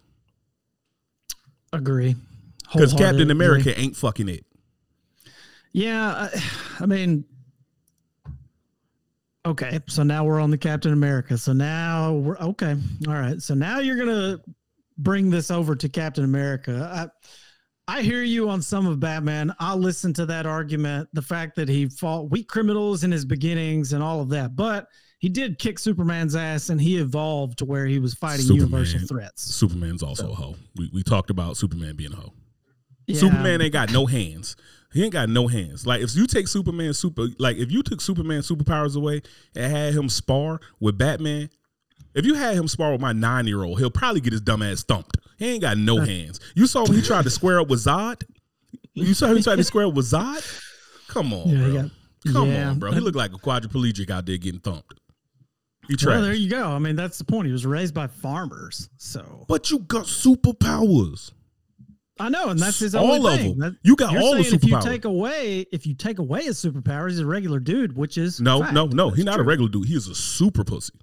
[1.74, 2.16] Agree.
[2.72, 3.30] because Captain.
[3.32, 4.46] America ain't fucking it.
[5.74, 6.44] Yeah, I,
[6.80, 7.26] I mean,
[9.46, 9.80] okay.
[9.88, 11.38] So now we're on the Captain America.
[11.38, 12.76] So now we're okay.
[13.08, 13.42] All right.
[13.42, 14.40] So now you're gonna
[15.00, 17.10] bring this over to Captain America.
[17.88, 19.54] I, I hear you on some of Batman.
[19.60, 21.10] I'll listen to that argument.
[21.14, 24.88] The fact that he fought weak criminals in his beginnings and all of that, but
[25.20, 28.72] he did kick Superman's ass, and he evolved to where he was fighting Superman.
[28.72, 29.44] universal threats.
[29.44, 30.56] Superman's also a hoe.
[30.78, 32.34] We, we talked about Superman being a hoe.
[33.06, 33.18] Yeah.
[33.18, 34.56] Superman ain't got no hands.
[34.94, 35.86] He ain't got no hands.
[35.86, 39.22] Like if you take Superman super, like if you took Superman superpowers away
[39.56, 41.50] and had him spar with Batman,
[42.16, 44.62] if you had him spar with my nine year old, he'll probably get his dumb
[44.62, 45.18] ass thumped.
[45.38, 46.40] He ain't got no hands.
[46.56, 48.24] You saw when he tried to square up with Zod.
[48.94, 50.44] You saw him he tried to square up with Zod.
[51.08, 51.74] Come on, Yeah, bro.
[51.74, 51.92] got-
[52.34, 52.70] Come yeah.
[52.70, 52.92] on, bro.
[52.92, 55.00] He looked like a quadriplegic out there getting thumped.
[55.88, 56.16] He tried.
[56.16, 56.68] Well, there you go.
[56.68, 57.48] I mean, that's the point.
[57.48, 61.32] He was raised by farmers, so but you got superpowers.
[62.20, 63.50] I know, and that's his All only of thing.
[63.58, 63.60] them.
[63.72, 66.62] That- You got all the saying If you take away, if you take away his
[66.62, 68.74] superpowers, he's a regular dude, which is No, fact.
[68.74, 69.06] no, no.
[69.06, 69.88] That's He's not a regular dude.
[69.88, 70.94] He is a super pussy.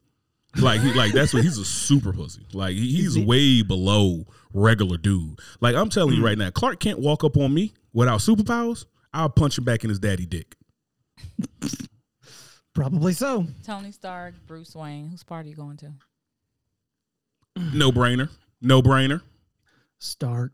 [0.59, 2.47] Like he, like that's what he's a super pussy.
[2.53, 5.39] Like he's way below regular dude.
[5.61, 6.21] Like I'm telling Hmm.
[6.21, 8.87] you right now, Clark can't walk up on me without superpowers.
[9.13, 10.55] I'll punch him back in his daddy dick.
[12.75, 13.47] Probably so.
[13.65, 15.09] Tony Stark, Bruce Wayne.
[15.09, 15.93] Whose party you going to?
[17.57, 18.29] No brainer.
[18.61, 19.23] No brainer.
[19.99, 20.53] Stark.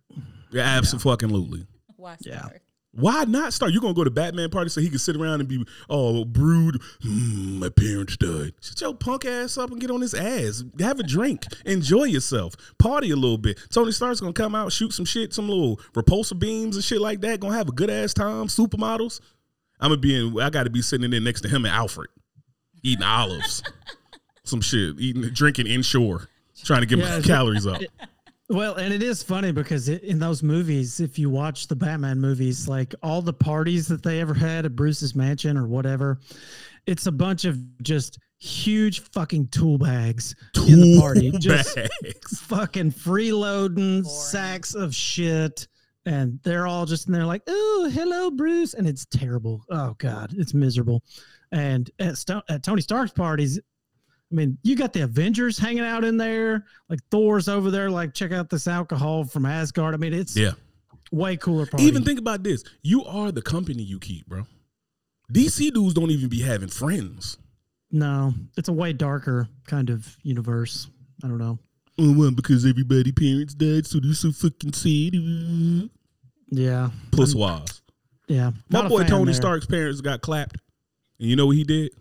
[0.53, 1.67] Yeah, absolutely.
[1.97, 2.39] Why Yeah.
[2.47, 2.62] Stark?
[2.95, 3.73] Why not start?
[3.73, 6.81] You're gonna go to Batman party so he can sit around and be oh brood.
[7.03, 8.53] Hmm, my parents died.
[8.61, 10.63] Shut your punk ass up and get on his ass.
[10.79, 11.47] Have a drink.
[11.65, 12.55] Enjoy yourself.
[12.79, 13.59] Party a little bit.
[13.71, 17.23] Tony Stark's gonna come out, shoot some shit, some little repulsor beams and shit like
[17.23, 17.41] that.
[17.41, 18.49] Gonna have a good ass time.
[18.49, 19.21] Supermodels.
[19.81, 20.39] I'm gonna be in.
[20.39, 22.11] I got to be sitting in there next to him and Alfred,
[22.83, 23.63] eating olives,
[24.45, 26.29] some shit, eating, drinking Ensure,
[26.63, 27.81] trying to get Yeah, my calories up.
[28.53, 32.21] Well, and it is funny because it, in those movies, if you watch the Batman
[32.21, 36.21] movies, like all the parties that they ever had at Bruce's mansion or whatever,
[36.87, 40.35] it's a bunch of just huge fucking tool bags
[40.69, 41.31] in the party.
[41.31, 41.79] Tool Just
[42.43, 44.05] fucking freeloading Boring.
[44.05, 45.67] sacks of shit.
[46.05, 48.75] And they're all just in there like, oh, hello, Bruce.
[48.75, 49.65] And it's terrible.
[49.71, 51.03] Oh, God, it's miserable.
[51.53, 53.61] And at, Sto- at Tony Stark's parties,
[54.33, 58.15] I mean, you got the Avengers hanging out in there, like Thor's over there, like,
[58.15, 59.93] check out this alcohol from Asgard.
[59.93, 60.53] I mean, it's Yeah.
[61.11, 61.85] way cooler party.
[61.85, 62.65] Even think about this.
[62.83, 64.47] You are the company you keep, bro.
[65.31, 67.37] DC dudes don't even be having friends.
[67.91, 70.89] no, it's a way darker kind of universe.
[71.23, 71.59] I don't know.
[71.99, 75.91] Oh, well, because everybody parents died, so they're so fucking sad.
[76.51, 76.91] Yeah.
[77.11, 77.83] Plus wise.
[78.29, 78.53] Yeah.
[78.71, 79.35] My boy Tony there.
[79.35, 80.57] Stark's parents got clapped.
[81.21, 81.93] And you know what he did?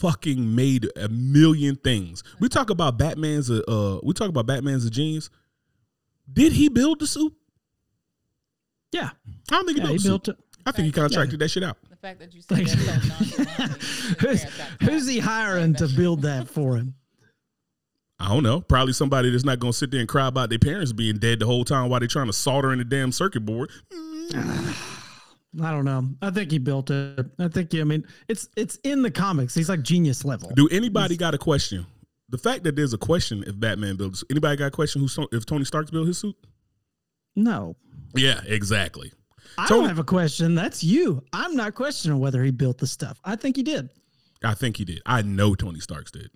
[0.00, 2.24] Fucking made a million things.
[2.40, 5.28] We talk about Batman's a uh we talk about Batman's a genius.
[6.32, 7.34] Did he build the suit?
[8.92, 9.10] Yeah.
[9.50, 10.28] I don't think he built he the suit.
[10.28, 10.36] it.
[10.64, 11.76] I think he contracted that shit out.
[11.88, 14.16] The fact that you said that so nonchalantly.
[14.20, 14.44] Who's,
[14.80, 16.94] who's he hiring to build that for him?
[18.18, 18.60] I don't know.
[18.60, 21.46] Probably somebody that's not gonna sit there and cry about their parents being dead the
[21.46, 23.70] whole time while they're trying to solder in the damn circuit board.
[25.62, 26.08] I don't know.
[26.22, 27.26] I think he built it.
[27.38, 29.54] I think I mean it's it's in the comics.
[29.54, 30.50] He's like genius level.
[30.54, 31.86] Do anybody got a question?
[32.28, 35.44] The fact that there's a question if Batman builds anybody got a question who if
[35.46, 36.36] Tony Stark's built his suit?
[37.36, 37.76] No.
[38.14, 39.12] Yeah, exactly.
[39.58, 40.54] I Tony- don't have a question.
[40.54, 41.22] That's you.
[41.32, 43.20] I'm not questioning whether he built the stuff.
[43.24, 43.88] I think he did.
[44.44, 45.02] I think he did.
[45.06, 46.30] I know Tony Stark's did.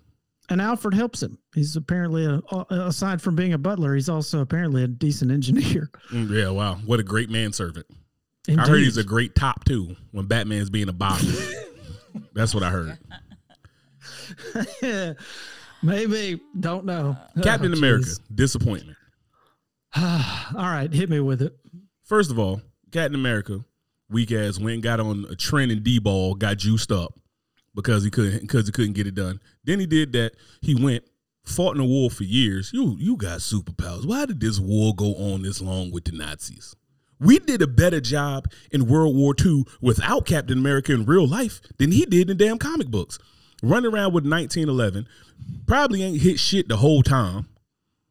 [0.50, 1.38] And Alfred helps him.
[1.54, 5.90] He's apparently a, a- aside from being a butler, he's also apparently a decent engineer.
[6.12, 6.74] Mm, Yeah, wow.
[6.84, 7.86] What a great manservant.
[8.48, 11.28] I heard he's a great top too when Batman's being a bottom.
[12.34, 12.98] That's what I heard.
[15.82, 16.40] Maybe.
[16.58, 17.16] Don't know.
[17.42, 18.96] Captain Oh, America, disappointment.
[19.96, 20.04] All
[20.54, 21.56] right, hit me with it.
[22.02, 23.64] First of all, Captain America,
[24.10, 27.14] weak ass, went and got on a trend and D ball, got juiced up
[27.74, 29.40] because he couldn't because he couldn't get it done.
[29.64, 30.32] Then he did that.
[30.60, 31.04] He went,
[31.44, 32.70] fought in a war for years.
[32.72, 34.06] You you got superpowers.
[34.06, 36.74] Why did this war go on this long with the Nazis?
[37.24, 41.62] We did a better job in World War II without Captain America in real life
[41.78, 43.18] than he did in damn comic books.
[43.62, 45.08] Running around with 1911,
[45.66, 47.48] probably ain't hit shit the whole time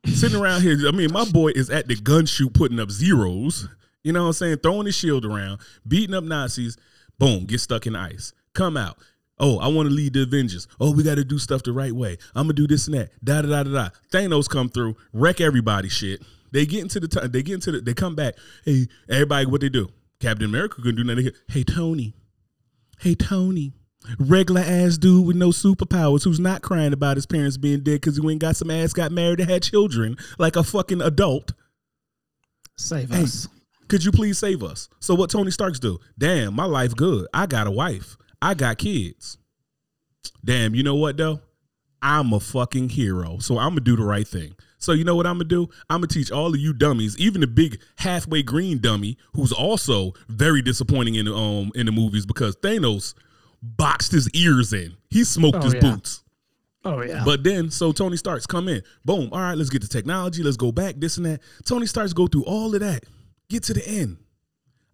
[0.07, 0.87] sitting around here.
[0.87, 3.67] I mean, my boy is at the gun shoot putting up zeros.
[4.03, 4.57] You know what I'm saying?
[4.57, 6.75] Throwing his shield around, beating up Nazis.
[7.19, 8.33] Boom, get stuck in ice.
[8.53, 8.97] Come out.
[9.37, 10.67] Oh, I want to lead the Avengers.
[10.79, 12.17] Oh, we got to do stuff the right way.
[12.33, 13.11] I'm gonna do this and that.
[13.23, 13.89] Da da da da da.
[14.11, 15.89] Thanos come through, wreck everybody.
[15.89, 16.23] Shit.
[16.53, 17.31] They get into the time.
[17.31, 17.81] They get into the.
[17.81, 18.35] They come back.
[18.63, 19.89] Hey, everybody, what they do?
[20.21, 21.31] Captain America couldn't do nothing.
[21.49, 22.13] Hey, Tony.
[22.99, 23.73] Hey, Tony.
[24.19, 28.17] Regular ass dude with no superpowers who's not crying about his parents being dead because
[28.17, 31.53] he went got some ass, got married, and had children like a fucking adult.
[32.77, 33.23] Save Hey.
[33.23, 33.47] us.
[33.87, 34.89] Could you please save us?
[34.99, 35.99] So what Tony Starks do?
[36.17, 37.27] Damn, my life good.
[37.33, 38.17] I got a wife.
[38.41, 39.37] I got kids.
[40.43, 41.41] Damn, you know what though?
[42.01, 43.37] I'm a fucking hero.
[43.39, 44.55] So I'm gonna do the right thing.
[44.83, 45.69] So you know what I'm gonna do?
[45.89, 50.13] I'm gonna teach all of you dummies, even the big halfway green dummy, who's also
[50.27, 53.13] very disappointing in the um in the movies because Thanos
[53.61, 54.97] boxed his ears in.
[55.09, 55.79] He smoked Oh, his yeah.
[55.79, 56.23] boots.
[56.83, 57.23] Oh yeah.
[57.23, 59.29] But then, so Tony Starks come in, boom.
[59.31, 60.43] All right, let's get the technology.
[60.43, 60.95] Let's go back.
[60.97, 61.39] This and that.
[61.63, 63.05] Tony Starks go through all of that.
[63.49, 64.17] Get to the end.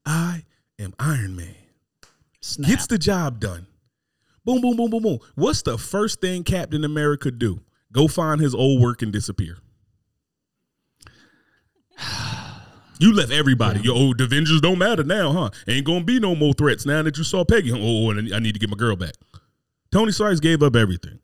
[0.06, 0.44] I
[0.78, 1.56] am Iron Man.
[2.42, 2.70] Snap.
[2.70, 3.66] Gets the job done.
[4.46, 5.20] Boom, boom, boom, boom, boom.
[5.36, 7.62] What's the first thing Captain America do?
[7.92, 9.58] Go find his old work and disappear.
[13.02, 13.80] You left everybody.
[13.80, 15.50] Your old Avengers don't matter now, huh?
[15.70, 17.72] Ain't gonna be no more threats now that you saw Peggy.
[17.72, 19.14] Oh, oh, and I need to get my girl back.
[19.90, 21.20] Tony Starks gave up everything.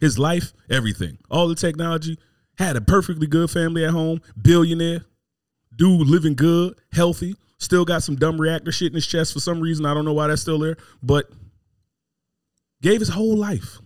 [0.00, 1.18] His life, everything.
[1.30, 2.18] All the technology.
[2.58, 4.20] Had a perfectly good family at home.
[4.42, 5.04] Billionaire.
[5.76, 7.36] Dude living good, healthy.
[7.58, 9.86] Still got some dumb reactor shit in his chest for some reason.
[9.86, 10.76] I don't know why that's still there.
[11.00, 11.30] But
[12.82, 13.78] gave his whole life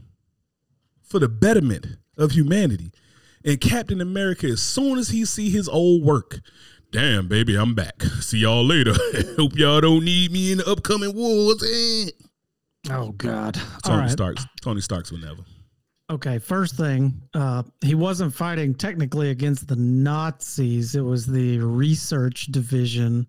[1.02, 1.86] for the betterment
[2.16, 2.90] of humanity.
[3.44, 6.40] And Captain America, as soon as he see his old work,
[6.90, 8.02] damn baby, I'm back.
[8.20, 8.94] See y'all later.
[9.36, 11.62] Hope y'all don't need me in the upcoming wars.
[11.62, 12.10] Eh.
[12.90, 13.60] oh God.
[13.84, 14.10] Tony right.
[14.10, 14.46] Starks.
[14.62, 15.42] Tony Starks will never.
[16.10, 20.94] Okay, first thing, uh, he wasn't fighting technically against the Nazis.
[20.94, 23.26] It was the research division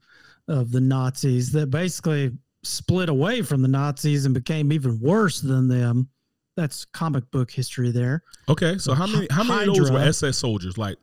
[0.50, 2.32] of the Nazis that basically
[2.64, 6.10] split away from the Nazis and became even worse than them.
[6.56, 8.24] That's comic book history there.
[8.48, 10.78] Okay, so how many how many of those were SS soldiers?
[10.78, 10.98] Like,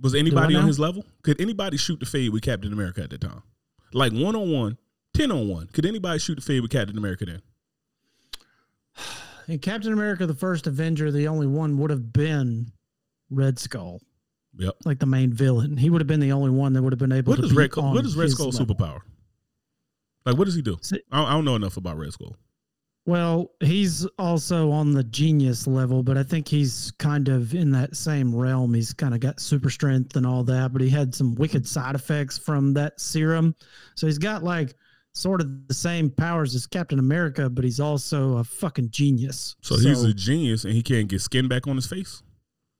[0.00, 1.04] was anybody on his level?
[1.22, 3.42] Could anybody shoot the fade with Captain America at the time?
[3.92, 4.78] Like one on one,
[5.14, 5.66] 10 on one.
[5.72, 7.42] Could anybody shoot the fade with Captain America then?
[9.48, 12.70] In Captain America, the first Avenger, the only one would have been
[13.30, 14.00] Red Skull,
[14.58, 14.74] Yep.
[14.84, 15.78] like the main villain.
[15.78, 17.52] He would have been the only one that would have been able What to is
[17.54, 17.74] Red?
[17.74, 18.74] What is Red Skull's level.
[18.76, 19.00] superpower?
[20.26, 20.76] Like, what does he do?
[21.10, 22.36] I don't know enough about Red Skull.
[23.08, 27.96] Well, he's also on the genius level, but I think he's kind of in that
[27.96, 28.74] same realm.
[28.74, 31.94] He's kind of got super strength and all that, but he had some wicked side
[31.94, 33.54] effects from that serum.
[33.94, 34.74] So he's got like
[35.14, 39.56] sort of the same powers as Captain America, but he's also a fucking genius.
[39.62, 42.22] So, he's a genius and he can't get skin back on his face.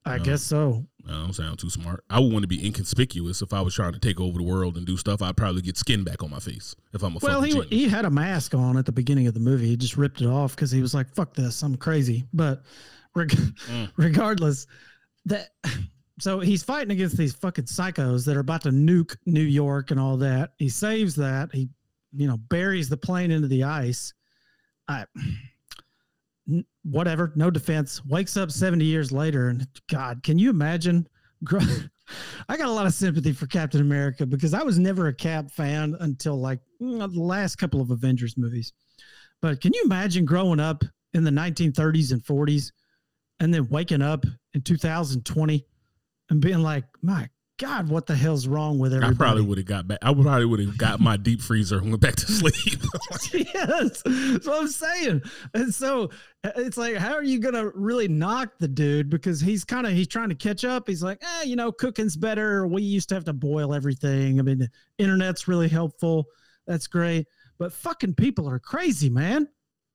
[0.05, 0.87] I guess so.
[1.09, 2.05] I don't sound too smart.
[2.11, 4.77] I would want to be inconspicuous if I was trying to take over the world
[4.77, 5.23] and do stuff.
[5.23, 7.69] I'd probably get skin back on my face if I'm a Well, he genius.
[7.71, 9.67] he had a mask on at the beginning of the movie.
[9.69, 12.63] He just ripped it off because he was like, "Fuck this, I'm crazy." But
[13.15, 13.91] reg- Mm.
[13.97, 14.67] regardless,
[15.25, 15.49] that
[16.21, 19.99] so he's fighting against these fucking psychos that are about to nuke New York and
[20.01, 20.51] all that.
[20.59, 21.49] He saves that.
[21.55, 21.69] He,
[22.13, 24.13] you know, buries the plane into the ice.
[24.89, 25.05] I,
[26.91, 28.05] whatever, no defense.
[28.05, 31.09] Wakes up seventy years later, and God, can you imagine?
[32.49, 35.51] I got a lot of sympathy for Captain America because I was never a Cap
[35.51, 38.73] fan until like mm, the last couple of Avengers movies.
[39.41, 40.83] But can you imagine growing up
[41.15, 42.73] in the 1930s and 40s
[43.41, 44.25] and then waking up
[44.55, 45.65] in 2020
[46.31, 47.29] and being like, my
[47.59, 49.15] God, what the hell's wrong with everything?
[49.15, 49.99] I probably would have got back.
[50.01, 52.81] I probably would have got my deep freezer and went back to sleep.
[53.55, 55.23] yes, that's what I'm saying.
[55.55, 56.11] And so
[56.45, 59.93] uh, it's like, how are you gonna really knock the dude because he's kind of
[59.93, 60.89] he's trying to catch up.
[60.89, 62.65] He's like, eh, you know, cooking's better.
[62.69, 64.39] We used to have to boil everything.
[64.39, 66.27] I mean, the internet's really helpful.
[66.69, 67.27] That's great,
[67.59, 69.49] but fucking people are crazy, man.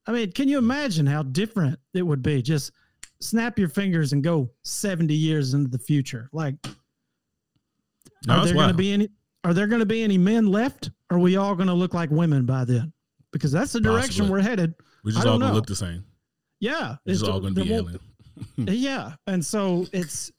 [0.06, 2.42] I mean, can you imagine how different it would be?
[2.42, 2.74] Just
[3.22, 6.30] snap your fingers and go 70 years into the future.
[6.34, 6.56] Like,
[8.28, 9.10] No, are there going to be any?
[9.44, 10.90] Are there going to be any men left?
[11.10, 12.94] Are we all going to look like women by then?
[13.32, 14.32] Because that's the direction Possibly.
[14.32, 14.74] we're headed.
[15.04, 16.06] We're just all gonna look the same.
[16.60, 18.00] Yeah, just it's- all gonna be won't- alien.
[18.68, 20.32] Eh, yeah, and so it's.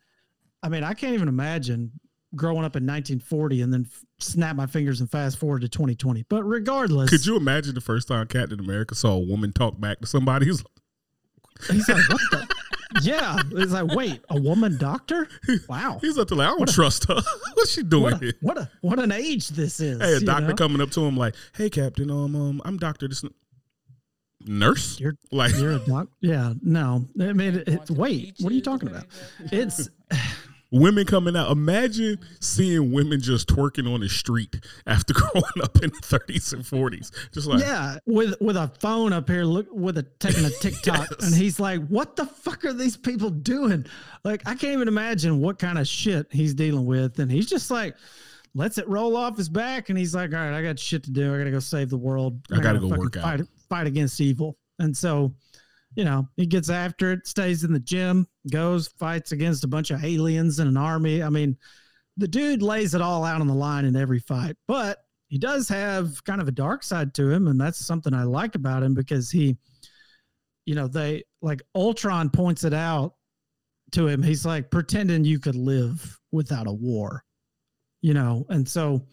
[0.63, 1.93] I mean, I can't even imagine
[2.35, 6.25] growing up in 1940 and then f- snap my fingers and fast forward to 2020.
[6.29, 10.01] But regardless, Could you imagine the first time Captain America saw a woman talk back
[10.01, 10.47] to somebody?
[10.47, 10.65] He's
[11.71, 12.54] He's like, what the?
[13.03, 15.29] Yeah, it's like, wait, a woman doctor?
[15.69, 17.21] Wow, he's up to like, I don't trust her.
[17.55, 18.33] What's she doing what a, here?
[18.41, 20.01] what a what an age this is.
[20.01, 20.55] Hey, a doctor know?
[20.55, 23.25] coming up to him like, "Hey, Captain, um, um I'm Doctor this
[24.41, 26.09] nurse." You're like, you're a doc.
[26.21, 29.07] Yeah, no, I mean, it, Going wait, what are you talking about?
[29.07, 29.89] what he said.
[30.11, 30.21] It's
[30.75, 31.51] women coming out.
[31.51, 36.63] Imagine seeing women just twerking on the street after growing up in the 30s and
[36.63, 37.11] 40s.
[37.33, 41.09] Just like, yeah, with with a phone up here, look with a taking a TikTok,
[41.11, 41.27] Yes.
[41.27, 43.87] and he's like, "What the fuck are these people doing?"
[44.25, 47.71] Like, I can't even imagine what kind of shit he's dealing with, and he's just
[47.71, 47.95] like,
[48.55, 51.11] lets it roll off his back, and he's like, "All right, I got shit to
[51.11, 51.35] do.
[51.35, 52.41] I gotta go save the world.
[52.53, 55.33] I gotta go work out." fight, fight against evil." And so,
[55.97, 59.91] you know, he gets after it, stays in the gym, goes, fights against a bunch
[59.91, 61.23] of aliens and an army.
[61.23, 61.57] I mean,
[62.17, 65.69] the dude lays it all out on the line in every fight, but he does
[65.69, 68.95] have kind of a dark side to him, and that's something I like about him
[68.95, 69.57] because he,
[70.67, 73.15] you know, they like Ultron points it out
[73.93, 74.23] to him.
[74.23, 77.25] He's like pretending you could live without a war,
[78.01, 79.07] you know, and so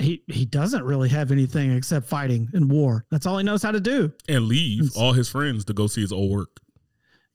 [0.00, 3.04] he he doesn't really have anything except fighting and war.
[3.10, 4.12] That's all he knows how to do.
[4.28, 6.60] and leave It's- all his friends to go see his old work.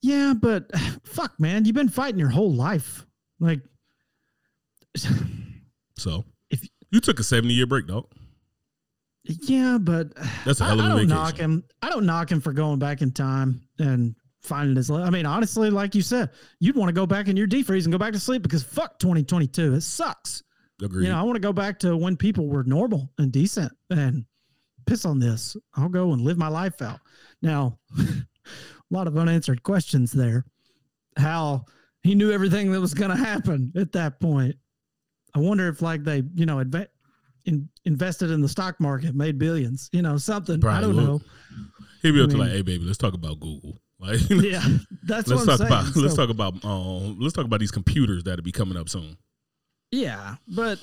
[0.01, 0.69] Yeah, but
[1.03, 3.05] fuck, man, you've been fighting your whole life.
[3.39, 3.61] Like,
[5.97, 8.05] So If- you took a 70 year break, dog.
[9.23, 10.13] yeah, but
[10.45, 11.15] That's a I, hell of I a don't vacation.
[11.15, 11.63] knock him.
[11.81, 14.89] I don't knock him for going back in time and finding his.
[14.91, 17.91] I mean, honestly, like you said, you'd want to go back in your defreeze and
[17.91, 19.73] go back to sleep because fuck 2022.
[19.73, 20.43] It sucks.
[20.81, 21.05] Agreed.
[21.05, 24.25] You know, I want to go back to when people were normal and decent and
[24.85, 25.55] piss on this.
[25.75, 26.99] I'll go and live my life out.
[27.41, 28.03] Now, a
[28.91, 30.45] lot of unanswered questions there.
[31.17, 31.63] How
[32.03, 34.55] he knew everything that was going to happen at that point.
[35.33, 36.87] I wonder if, like, they, you know, adva-
[37.45, 40.57] in, invested in the stock market, made billions, you know, something.
[40.57, 41.03] I Probably don't will.
[41.19, 41.21] know.
[42.01, 43.79] He'll be I up to like, hey, baby, let's talk about Google.
[43.97, 44.61] Like, Yeah,
[45.03, 46.03] that's let's what talk I'm about saying.
[46.05, 49.15] let's talk about um let's talk about these computers that'll be coming up soon.
[49.95, 50.79] Yeah, but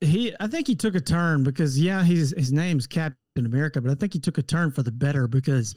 [0.00, 3.90] he, I think he took a turn because yeah, he's his name's Captain America, but
[3.90, 5.74] I think he took a turn for the better because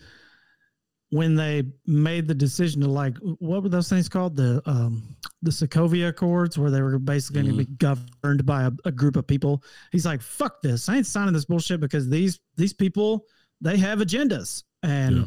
[1.11, 4.35] when they made the decision to like, what were those things called?
[4.35, 8.71] The um the Sokovia Accords, where they were basically going to be governed by a,
[8.85, 9.63] a group of people.
[9.91, 13.25] He's like, fuck this, I ain't signing this bullshit because these these people
[13.61, 15.23] they have agendas and Yeah.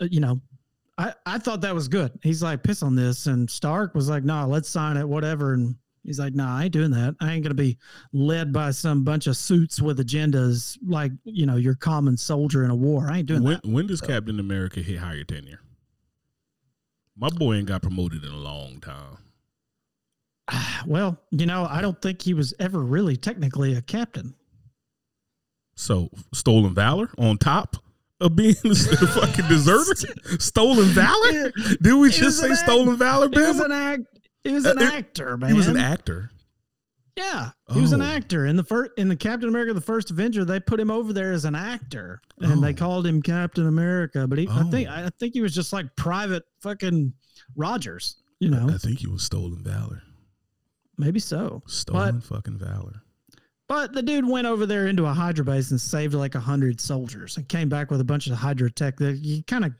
[0.00, 0.40] uh, you know.
[0.98, 2.12] I, I thought that was good.
[2.22, 3.26] He's like, piss on this.
[3.26, 5.54] And Stark was like, nah, let's sign it, whatever.
[5.54, 5.74] And
[6.04, 7.14] He's like, nah, I ain't doing that.
[7.20, 7.78] I ain't gonna be
[8.12, 12.70] led by some bunch of suits with agendas like you know your common soldier in
[12.70, 13.08] a war.
[13.10, 13.66] I ain't doing When that.
[13.66, 15.60] when does Captain America hit higher tenure?
[17.16, 19.18] My boy ain't got promoted in a long time.
[20.86, 24.34] Well, you know, I don't think he was ever really technically a captain.
[25.76, 27.76] So stolen valor on top
[28.20, 29.94] of being the fucking deserter.
[30.40, 31.52] stolen valor?
[31.80, 34.02] Did we He just say an stolen valor, He was an act.
[34.44, 35.50] He was an Uh, actor, man.
[35.50, 36.30] He was an actor.
[37.16, 38.06] Yeah, he was an Oh.
[38.06, 40.44] actor in the first in the Captain America: The First Avenger.
[40.46, 42.74] They put him over there as an actor, and they Oh.
[42.74, 44.26] called him Captain America.
[44.26, 44.92] But he, I think, Oh.
[44.92, 47.12] I think he was just like private fucking
[47.54, 48.16] Rogers.
[48.40, 50.02] You know, I think he was stolen valor.
[50.98, 51.62] maybe so.
[51.66, 53.02] Stolen fucking valor.
[53.68, 56.80] But the dude went over there into a Hydra base and saved like a hundred
[56.80, 59.72] soldiers and came back with a bunch of Hydra tech that you kind of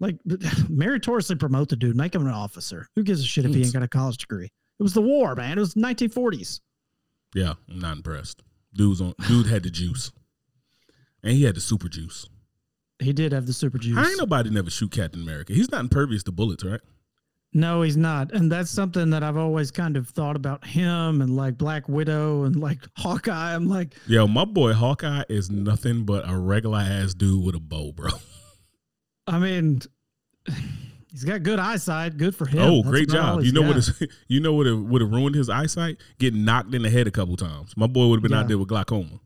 [0.00, 0.16] like
[0.68, 2.86] meritoriously promote the dude, make him an officer.
[2.96, 4.50] Who gives a shit if he ain't got a college degree?
[4.78, 5.56] It was the war, man.
[5.56, 6.60] It was 1940s.
[7.34, 8.42] Yeah, I'm not impressed.
[8.74, 10.12] Dude's on dude had the juice.
[11.22, 12.28] And he had the super juice.
[12.98, 13.96] He did have the super juice.
[13.96, 15.52] How ain't nobody never shoot Captain America?
[15.52, 16.80] He's not impervious to bullets, right?
[17.52, 18.32] No, he's not.
[18.32, 22.44] And that's something that I've always kind of thought about him and like Black Widow
[22.44, 23.54] and like Hawkeye.
[23.54, 27.60] I'm like, Yo, my boy Hawkeye is nothing but a regular ass dude with a
[27.60, 28.10] bow, bro.
[29.26, 29.80] I mean,
[31.16, 32.18] He's got good eyesight.
[32.18, 32.58] Good for him.
[32.60, 33.42] Oh, That's great job!
[33.42, 33.70] You know what?
[33.70, 33.78] got.
[33.78, 34.66] Is, you know what?
[34.66, 35.96] Would have ruined his eyesight?
[36.18, 37.74] Getting knocked in the head a couple times.
[37.74, 39.18] My boy would have been out there with glaucoma.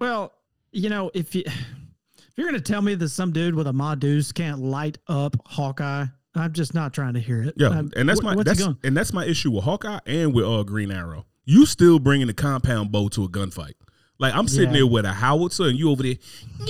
[0.00, 0.32] Well,
[0.72, 4.32] you know, if you if you're gonna tell me that some dude with a Modus
[4.32, 7.54] can't light up Hawkeye, I'm just not trying to hear it.
[7.56, 10.64] Yeah, Um, and that's my that's and that's my issue with Hawkeye and with uh,
[10.64, 11.24] Green Arrow.
[11.44, 13.74] You still bringing the compound bow to a gunfight?
[14.20, 14.74] Like I'm sitting Yeah.
[14.80, 16.14] there with a howitzer and you over there.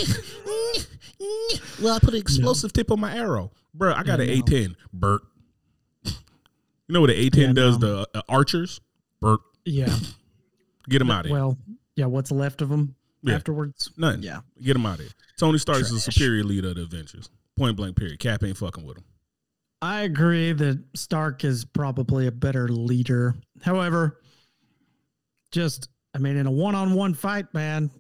[1.82, 3.92] well, I put an explosive tip on my arrow, bro.
[3.92, 4.42] I got Yeah, an.
[4.42, 5.20] A10, Bert.
[6.04, 6.12] You
[6.94, 7.78] know what an A10 Yeah, does?
[7.78, 8.04] no.
[8.04, 8.80] The uh, archers,
[9.20, 9.40] Bert.
[9.64, 9.94] Yeah.
[10.88, 11.38] Get him out of here.
[11.38, 11.58] Well,
[11.96, 12.06] yeah.
[12.06, 12.70] What's left of
[13.22, 13.34] Yeah.
[13.34, 13.90] afterwards?
[13.96, 14.22] Nothing.
[14.22, 14.40] Yeah.
[14.62, 15.10] Get him out of here.
[15.38, 17.28] Tony Stark is the superior leader of the Avengers.
[17.56, 17.96] Point blank.
[17.96, 18.18] Period.
[18.18, 19.04] Cap ain't fucking with him.
[19.82, 23.34] I agree that Stark is probably a better leader.
[23.62, 24.20] However,
[25.52, 27.90] just I mean, in a one-on-one fight, man,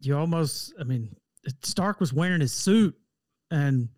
[0.00, 1.14] you almost I mean,
[1.62, 2.94] Stark was wearing his suit,
[3.50, 3.88] and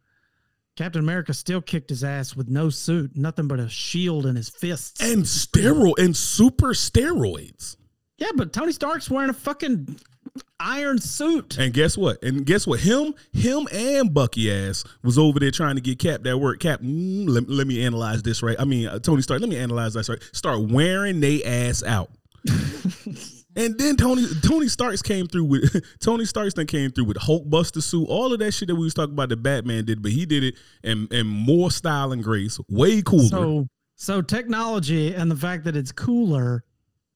[0.77, 4.49] Captain America still kicked his ass with no suit, nothing but a shield in his
[4.51, 5.01] fists.
[5.03, 7.77] And steroid and super steroids.
[8.19, 9.99] yeah, but Tony Stark's wearing a fucking
[10.61, 11.59] iron suit.
[11.59, 12.23] And guess what?
[12.23, 12.81] And guess what?
[12.81, 16.61] Him, him, and Bucky ass was over there trying to get Cap that work.
[16.61, 18.57] Cap, mm, let, let me analyze this right.
[18.59, 19.41] I mean, uh, Tony Stark.
[19.41, 20.23] Let me analyze this right.
[20.33, 22.11] Start wearing they ass out.
[23.57, 27.49] and then Tony Tony Starks came through with Tony Starks then came through with Hulk
[27.49, 30.13] Buster suit, all of that shit that we was talking about that Batman did, but
[30.13, 30.55] he did it
[30.85, 33.29] in, in more style and grace, way cooler.
[33.29, 36.63] So, so technology and the fact that it's cooler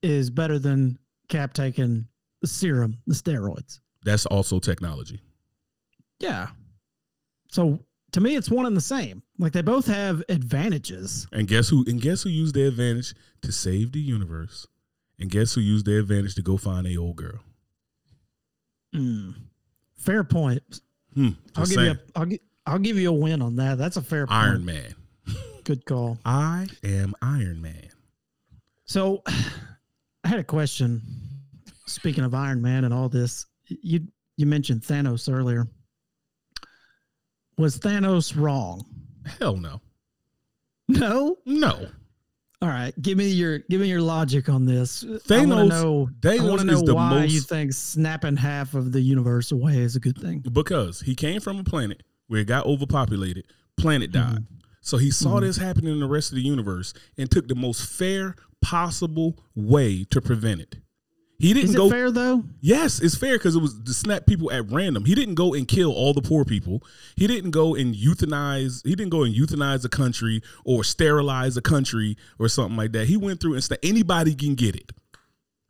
[0.03, 2.07] is better than Cap taking
[2.41, 3.81] the serum, the steroids.
[4.05, 5.21] That's also technology.
[6.19, 6.49] Yeah.
[7.49, 7.81] So
[8.13, 9.23] to me, it's one and the same.
[9.39, 11.27] Like they both have advantages.
[11.33, 11.85] And guess who?
[11.87, 14.67] And guess who used their advantage to save the universe?
[15.21, 17.41] And guess who used their advantage to go find a old girl?
[18.95, 19.35] Mm.
[19.97, 20.81] Fair point.
[21.15, 21.91] Hmm, I'll give you.
[21.91, 23.79] A, I'll, gi- I'll give you a win on that.
[23.79, 24.39] That's a fair point.
[24.39, 24.95] Iron Man.
[25.65, 26.19] Good call.
[26.25, 27.89] I am Iron Man.
[28.87, 29.23] So,
[30.25, 31.03] I had a question.
[31.87, 34.01] Speaking of Iron Man and all this, you
[34.37, 35.67] you mentioned Thanos earlier.
[37.59, 38.87] Was Thanos wrong?
[39.39, 39.81] Hell no.
[40.89, 41.37] No.
[41.45, 41.89] No.
[42.63, 45.03] All right, give me your give me your logic on this.
[45.03, 46.11] I want to Thanos- know.
[46.25, 49.51] I Thanos want to know is the why you think snapping half of the universe
[49.51, 50.41] away is a good thing.
[50.53, 53.45] Because he came from a planet where it got overpopulated,
[53.79, 54.33] planet Mm-hmm.
[54.35, 54.47] died.
[54.83, 57.85] So he saw this happening in the rest of the universe and took the most
[57.87, 60.77] fair possible way to prevent it.
[61.41, 62.45] He didn't Is it go fair though?
[62.61, 65.07] Yes, it's fair because it was to snap people at random.
[65.07, 66.83] He didn't go and kill all the poor people.
[67.17, 68.87] He didn't go and euthanize.
[68.87, 73.07] He didn't go and euthanize a country or sterilize a country or something like that.
[73.07, 74.93] He went through and said anybody can get it.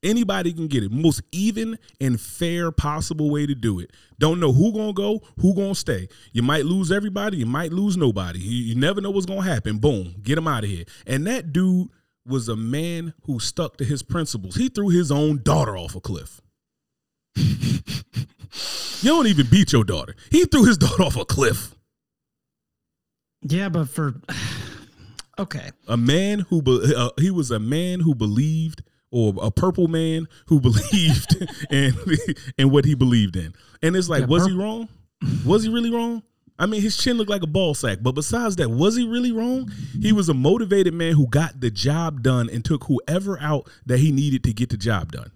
[0.02, 0.90] Anybody can get it.
[0.90, 3.92] Most even and fair possible way to do it.
[4.18, 6.08] Don't know who gonna go, who gonna stay.
[6.32, 7.36] You might lose everybody.
[7.36, 8.40] You might lose nobody.
[8.40, 9.78] You, you never know what's gonna happen.
[9.78, 10.84] Boom, get them out of here.
[11.06, 11.90] And that dude
[12.26, 14.56] was a man who stuck to his principles.
[14.56, 16.40] He threw his own daughter off a cliff.
[17.36, 17.80] you
[19.02, 20.14] don't even beat your daughter.
[20.30, 21.74] He threw his daughter off a cliff.
[23.42, 24.14] Yeah, but for
[25.38, 29.88] okay, A man who be, uh, he was a man who believed, or a purple
[29.88, 31.94] man who believed in
[32.58, 33.54] in what he believed in.
[33.82, 34.88] And it's like, Yeah, was he wrong?
[35.44, 36.22] Was he really wrong?
[36.61, 37.98] I mean, his chin looked like a ball sack.
[38.02, 39.72] But besides that, was he really wrong?
[40.00, 43.98] He was a motivated man who got the job done and took whoever out that
[43.98, 45.32] he needed to get the job done.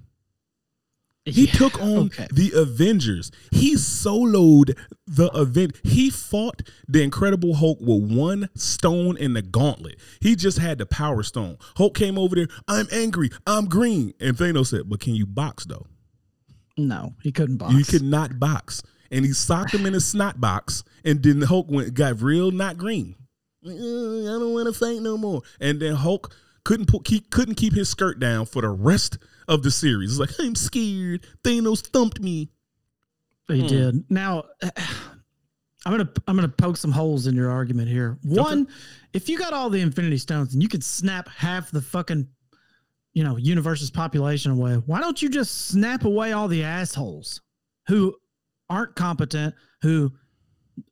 [1.24, 2.26] He Yeah, took on okay.
[2.30, 3.30] the Avengers.
[3.50, 5.80] He soloed the event.
[5.82, 9.96] He fought the Incredible Hulk with one stone in the gauntlet.
[10.20, 11.56] He just had the Power Stone.
[11.78, 12.48] Hulk came over there.
[12.68, 13.30] I'm angry.
[13.46, 14.12] I'm green.
[14.20, 15.86] And Thanos said, "But can you box though?
[16.76, 17.72] No, he couldn't box.
[17.72, 18.82] You could not box."
[19.14, 20.82] And he socked him in his snot box.
[21.04, 23.14] And then Hulk went got real not green.
[23.64, 25.42] I don't want to fight no more.
[25.60, 26.34] And then Hulk
[26.64, 30.10] couldn't put keep couldn't keep his skirt down for the rest of the series.
[30.12, 31.26] It's like I'm scared.
[31.42, 32.50] Thanos thumped me.
[33.48, 33.66] He Hmm.
[33.66, 34.10] did.
[34.10, 34.44] Now,
[35.86, 38.18] I'm gonna I'm gonna poke some holes in your argument here.
[38.22, 38.68] One,
[39.12, 42.26] if you got all the Infinity Stones and you could snap half the fucking,
[43.12, 47.42] you know, universe's population away, why don't you just snap away all the assholes
[47.86, 48.16] who
[48.70, 50.12] aren't competent, who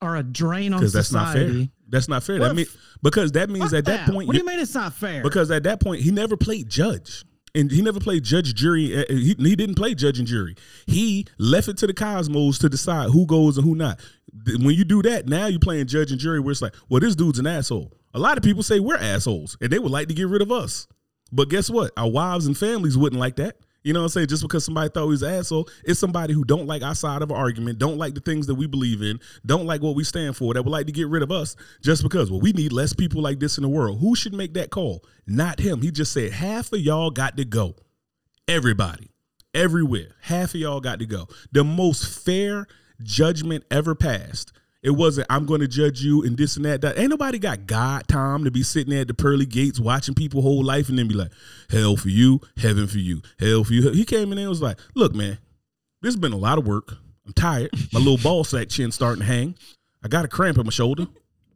[0.00, 1.46] are a drain on Because that's not fair.
[1.48, 1.70] society?
[1.88, 2.38] That's not fair.
[2.40, 2.66] What That mean,
[3.02, 5.22] because that means at that, point, what do you- mean it's not fair?
[5.22, 7.24] because at that point he never played judge.
[7.54, 8.96] And he never played judge, jury.
[8.96, 10.54] uh, He, he didn't play judge and jury.
[10.86, 14.00] He left it to the cosmos to decide who goes and who not.
[14.46, 17.14] When you do that, now you're playing judge and jury, where it's like, well, this
[17.14, 17.92] dude's an asshole.
[18.14, 20.50] A lot of people say we're assholes, and they would like to get rid of
[20.50, 20.86] us.
[21.30, 21.90] But guess what?
[21.98, 23.56] Our wives and families wouldn't like that.
[23.84, 24.28] You know what I'm saying?
[24.28, 27.22] Just because somebody thought he was an asshole, it's somebody who don't like our side
[27.22, 30.04] of an argument, don't like the things that we believe in, don't like what we
[30.04, 32.72] stand for, that would like to get rid of us just because, well, we need
[32.72, 33.98] less people like this in the world.
[34.00, 35.04] Who should make that call?
[35.26, 35.82] Not him.
[35.82, 37.74] He just said, half of y'all got to go.
[38.48, 39.10] Everybody,
[39.54, 40.16] everywhere.
[40.22, 41.28] Half of y'all got to go.
[41.50, 42.66] The most fair
[43.02, 44.52] judgment ever passed.
[44.82, 46.98] It wasn't, I'm going to judge you and this and that, that.
[46.98, 50.42] Ain't nobody got God time to be sitting there at the pearly gates watching people
[50.42, 51.30] whole life and then be like,
[51.70, 53.90] hell for you, heaven for you, hell for you.
[53.90, 55.38] He came in there and was like, look, man,
[56.00, 56.96] this has been a lot of work.
[57.24, 57.70] I'm tired.
[57.92, 59.54] My little ball sack chin starting to hang.
[60.02, 61.06] I got a cramp in my shoulder.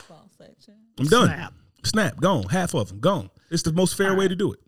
[0.09, 0.75] Ball section.
[0.99, 1.27] I'm done.
[1.27, 1.53] Snap.
[1.83, 2.45] Snap, gone.
[2.45, 3.31] Half of them, gone.
[3.51, 4.61] It's the most fair way to do it.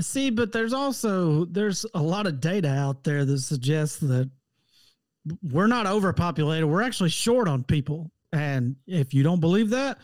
[0.00, 4.30] See, but there's also there's a lot of data out there that suggests that
[5.42, 6.68] we're not overpopulated.
[6.68, 8.10] We're actually short on people.
[8.32, 9.98] And if you don't believe that,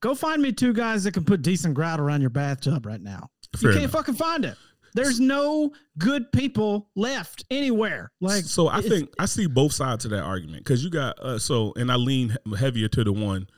[0.00, 3.28] go find me two guys that can put decent grout around your bathtub right now.
[3.56, 3.92] Fair you can't enough.
[3.92, 4.56] fucking find it.
[4.94, 8.12] There's no good people left anywhere.
[8.20, 11.38] Like so I think I see both sides of that argument because you got uh,
[11.38, 13.48] so and I lean heavier to the one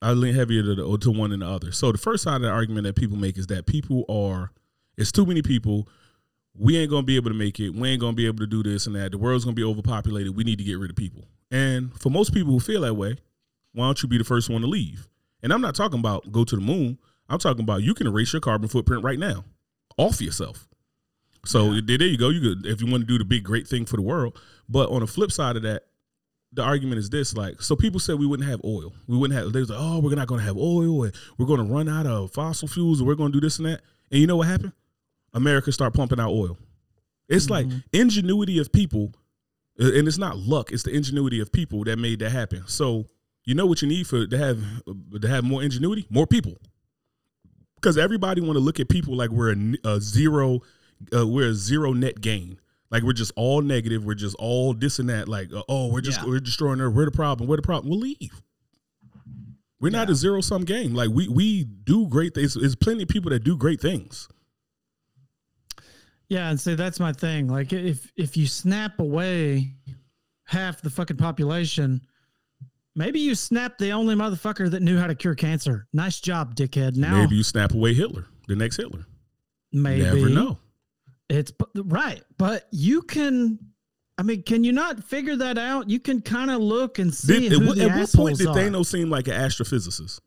[0.00, 1.70] I lean heavier to the to one than the other.
[1.72, 4.52] So the first side of the argument that people make is that people are
[4.96, 5.88] it's too many people.
[6.56, 7.70] We ain't gonna be able to make it.
[7.70, 9.12] We ain't gonna be able to do this and that.
[9.12, 10.36] The world's gonna be overpopulated.
[10.36, 11.24] We need to get rid of people.
[11.50, 13.16] And for most people who feel that way,
[13.72, 15.08] why don't you be the first one to leave?
[15.42, 16.98] And I'm not talking about go to the moon.
[17.28, 19.44] I'm talking about you can erase your carbon footprint right now,
[19.96, 20.68] off yourself.
[21.44, 22.28] So there there you go.
[22.30, 24.38] You could if you want to do the big great thing for the world.
[24.68, 25.84] But on the flip side of that,
[26.52, 28.92] the argument is this: like, so people said we wouldn't have oil.
[29.06, 29.52] We wouldn't have.
[29.52, 31.88] They was like, oh, we're not going to have oil, and we're going to run
[31.88, 33.82] out of fossil fuels, and we're going to do this and that.
[34.10, 34.72] And you know what happened?
[35.34, 36.56] America start pumping out oil.
[37.28, 39.12] It's like ingenuity of people,
[39.80, 40.72] uh, and it's not luck.
[40.72, 42.64] It's the ingenuity of people that made that happen.
[42.66, 43.06] So
[43.44, 46.54] you know what you need for to have uh, to have more ingenuity, more people,
[47.76, 49.54] because everybody want to look at people like we're
[49.84, 50.60] a zero,
[51.16, 52.58] uh, we're a zero net gain.
[52.90, 54.04] Like we're just all negative.
[54.04, 55.26] We're just all this and that.
[55.28, 56.26] Like uh, oh, we're just Yeah.
[56.28, 56.90] we're destroying her.
[56.90, 57.48] We're the problem.
[57.48, 57.90] We're the problem.
[57.90, 58.40] We'll leave.
[59.80, 60.94] We're not a zero sum game.
[60.94, 62.54] Like we we do great things.
[62.54, 64.28] There's plenty of people that do great things.
[66.34, 67.46] Yeah, and see that's my thing.
[67.46, 69.76] Like if if you snap away
[70.46, 72.00] half the fucking population,
[72.96, 75.86] maybe you snap the only motherfucker that knew how to cure cancer.
[75.92, 76.96] Nice job, dickhead.
[76.96, 79.06] Now Maybe you snap away Hitler, the next Hitler.
[79.72, 80.58] maybe Never know.
[81.28, 83.60] It's right, but you can.
[84.18, 85.88] I mean, can you not figure that out?
[85.88, 88.38] You can kind of look and see Did, at who what, the at what point
[88.38, 88.56] did are.
[88.56, 90.18] Thanos seem like an astrophysicist?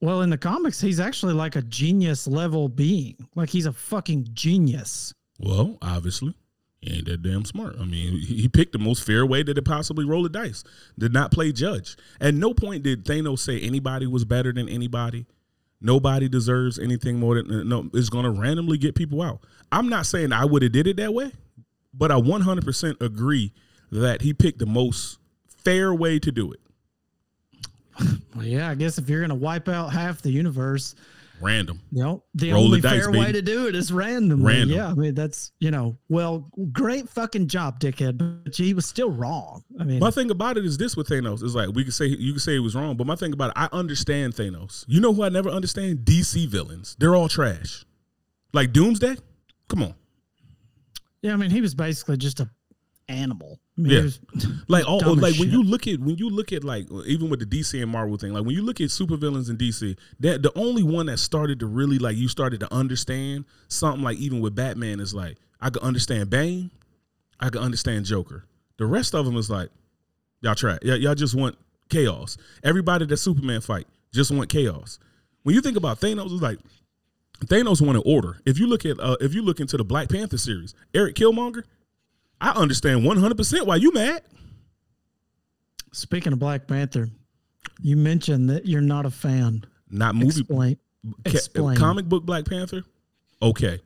[0.00, 3.16] Well, in the comics, he's actually like a genius level being.
[3.34, 5.12] Like he's a fucking genius.
[5.38, 6.34] Well, obviously,
[6.80, 7.76] he ain't that damn smart.
[7.80, 10.64] I mean, he, picked the most fair way that it possibly roll the dice.
[10.98, 11.96] Did not play judge.
[12.20, 15.26] At no point did Thanos say anybody was better than anybody.
[15.80, 17.82] Nobody deserves anything more than no.
[17.82, 19.40] Going to randomly get people out.
[19.72, 21.32] I'm not saying I would have did it that way,
[21.92, 23.52] but I 100% agree
[23.92, 25.18] that he picked the most
[25.64, 26.60] fair way to do it.
[28.36, 30.94] Well, yeah, I guess if you're gonna wipe out half the universe,
[31.40, 31.80] Random.
[31.92, 34.42] you know, the Roll the only dice, fair way to do it is random.
[34.44, 34.76] Random.
[34.76, 38.42] Yeah, I mean that's you know, well, great fucking job, dickhead.
[38.44, 39.62] But he was still wrong.
[39.78, 42.06] I mean, My thing about it is this with Thanos is like we could say
[42.06, 44.84] you could say he was wrong, but my thing about it, I understand Thanos.
[44.88, 46.00] You know who I never understand?
[46.00, 46.96] DC villains.
[46.98, 47.84] They're all trash.
[48.52, 49.16] Like Doomsday.
[49.68, 49.94] Come on.
[51.20, 52.48] yeah, I mean he was basically just a
[53.08, 53.60] animal.
[53.78, 54.48] I mean, Yeah.
[54.68, 57.30] Like all Dumb as like when you look at when you look at like even
[57.30, 60.42] with the DC and Marvel thing, like when you look at supervillains in DC, that
[60.42, 64.40] the only one that started to really like you started to understand something like even
[64.40, 66.70] with Batman is like I could understand Bane,
[67.38, 68.44] I could understand Joker.
[68.78, 69.70] The rest of them is like
[70.40, 71.56] y'all try y'all, y'all just want
[71.88, 72.36] chaos.
[72.64, 74.98] Everybody that Superman fight just want chaos.
[75.44, 76.58] When you think about Thanos, it's like
[77.44, 78.40] Thanos wanted order.
[78.44, 81.62] If you look at uh, if you look into the Black Panther series, Eric Killmonger,
[82.40, 84.22] I understand one hundred percent why you mad.
[85.92, 87.08] speaking of Black Panther,
[87.80, 89.64] you mentioned that you're not a fan.
[89.90, 90.76] Not movie Explain.
[91.24, 91.76] Explain.
[91.76, 92.82] comic book Black Panther.
[93.40, 93.80] Okay,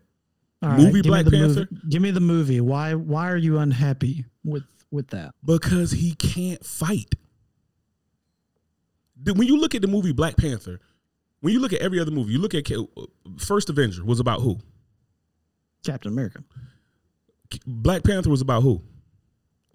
[0.63, 1.69] All movie me Black the Panther?
[1.71, 1.89] Movie.
[1.89, 2.61] Give me the movie.
[2.61, 2.95] Why?
[2.95, 5.35] Why are you unhappy with with that?
[5.45, 7.15] because he can't fight.
[9.25, 10.81] When you look at the movie Black Panther,
[11.41, 12.85] when you look at every other movie, you look at uh,
[13.39, 14.59] First Avenger was about who?
[15.85, 16.43] Captain America.
[17.67, 18.83] Black Panther was about who?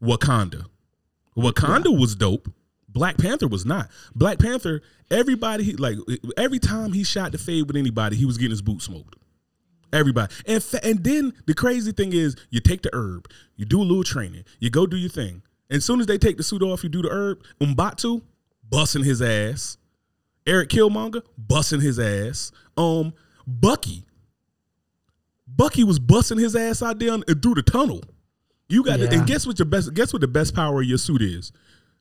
[0.02, 0.66] Wakanda.
[1.38, 2.52] Wakanda was dope.
[2.88, 3.90] Black Panther was not.
[4.16, 5.98] Black Panther, everybody like
[6.38, 9.16] every time he shot the fade with anybody, he was getting his boot smoked.
[9.92, 13.82] Everybody, and fa- and then the crazy thing is, you take the herb, you do
[13.82, 15.42] a little training, you go do your thing.
[15.70, 17.44] And as soon as they take the suit off, you do the herb.
[17.60, 18.22] M'Baku
[18.70, 19.78] busting his ass.
[20.48, 22.52] Eric Killmonger busting his ass.
[22.78, 23.14] Um,
[23.48, 24.06] Bucky
[25.56, 28.02] Bucky was busting his ass out there and through the tunnel.
[28.68, 30.98] You got to, and guess what your best guess what the best power of your
[30.98, 31.52] suit is?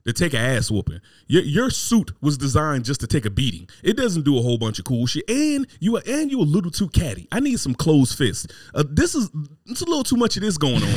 [0.06, 1.00] To take an ass whooping.
[1.28, 3.68] Your, your suit was designed just to take a beating.
[3.82, 5.24] It doesn't do a whole bunch of cool shit.
[5.30, 7.26] And you are and you a little too catty.
[7.32, 8.46] I need some closed fists.
[8.74, 9.30] Uh, this is
[9.66, 10.90] it's a little too much of this going on.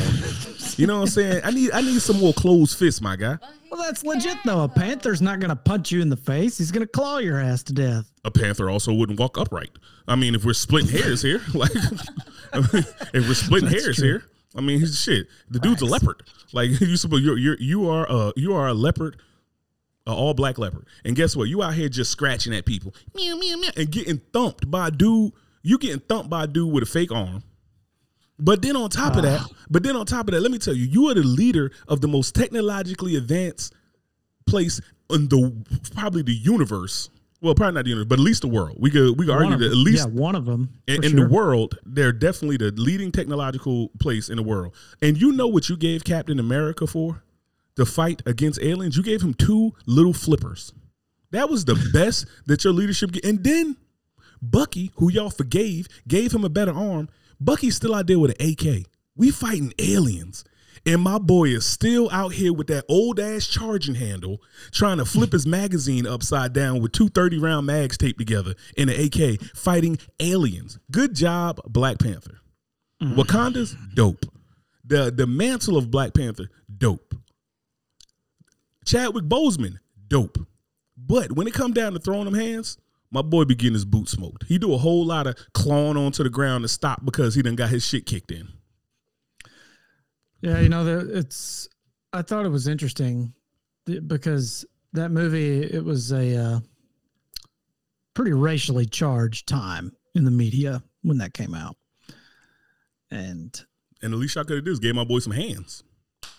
[0.76, 1.40] you know what I'm saying?
[1.42, 3.38] I need I need some more closed fists, my guy.
[3.70, 4.64] Well, that's legit though.
[4.64, 6.58] A panther's not going to punch you in the face.
[6.58, 8.10] He's going to claw your ass to death.
[8.24, 9.70] a panther also wouldn't walk upright.
[10.06, 11.72] I mean, if we're splitting hairs here, like
[13.14, 14.08] if we're splitting That's hairs true.
[14.08, 14.24] here,
[14.56, 15.26] I mean, he's shit.
[15.50, 16.22] The dude's a leopard.
[16.52, 19.20] Like you supposed you're, you're you are a you are a leopard,
[20.06, 20.86] a all black leopard.
[21.04, 21.48] And guess what?
[21.48, 24.90] You out here just scratching at people, meow meow meow, and getting thumped by a
[24.90, 25.32] dude.
[25.62, 27.42] You getting thumped by a dude with a fake arm.
[28.38, 30.74] But then on top of that, but then on top of that, let me tell
[30.74, 33.74] you, you are the leader of the most technologically advanced
[34.46, 34.80] place
[35.10, 35.52] in the
[35.94, 37.10] probably the universe.
[37.40, 38.76] Well, probably not the universe, but at least the world.
[38.80, 41.10] We could we could One argue that at least yeah, one of them in, in
[41.10, 41.20] sure.
[41.20, 44.74] the world, they're definitely the leading technological place in the world.
[45.00, 47.22] And you know what you gave Captain America for?
[47.76, 48.96] The fight against aliens.
[48.96, 50.72] You gave him two little flippers.
[51.30, 53.12] That was the best that your leadership.
[53.12, 53.24] Get.
[53.24, 53.76] And then
[54.42, 57.08] Bucky, who y'all forgave, gave him a better arm.
[57.40, 58.86] Bucky's still out there with an AK.
[59.14, 60.44] We fighting aliens.
[60.86, 65.04] And my boy is still out here with that old ass charging handle, trying to
[65.04, 69.40] flip his magazine upside down with two 30 round mags taped together in an AK,
[69.54, 70.78] fighting aliens.
[70.90, 72.38] Good job, Black Panther.
[73.02, 73.16] Mm.
[73.16, 74.24] Wakanda's dope.
[74.84, 77.14] The the mantle of Black Panther, dope.
[78.84, 80.38] Chadwick Boseman, dope.
[80.96, 82.78] But when it come down to throwing them hands,
[83.10, 84.44] my boy be getting his boot smoked.
[84.48, 87.56] He do a whole lot of clawing onto the ground to stop because he done
[87.56, 88.48] got his shit kicked in.
[90.40, 91.68] Yeah, you know, the, it's.
[92.12, 93.34] I thought it was interesting
[94.06, 96.60] because that movie it was a uh,
[98.14, 101.76] pretty racially charged time in the media when that came out,
[103.10, 103.64] and
[104.02, 105.82] And the least I could have is gave my boy some hands.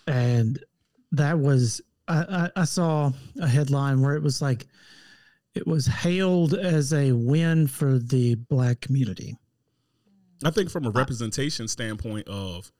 [0.06, 0.58] and
[1.12, 4.66] that was I, I, I saw a headline where it was like
[5.54, 9.36] it was hailed as a win for the black community.
[10.44, 12.72] I think from a representation standpoint of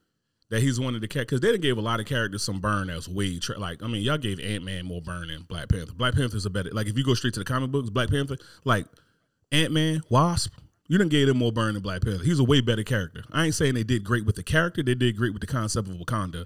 [0.51, 2.59] that he's one of the cat because they done gave a lot of characters some
[2.59, 5.69] burn that's way tra- like I mean y'all gave Ant Man more burn than Black
[5.69, 5.93] Panther.
[5.93, 8.35] Black Panther's a better like if you go straight to the comic books, Black Panther
[8.65, 8.85] like
[9.51, 10.53] Ant Man, Wasp,
[10.87, 12.23] you didn't gave him more burn than Black Panther.
[12.23, 13.23] He's a way better character.
[13.31, 15.87] I ain't saying they did great with the character, they did great with the concept
[15.87, 16.45] of Wakanda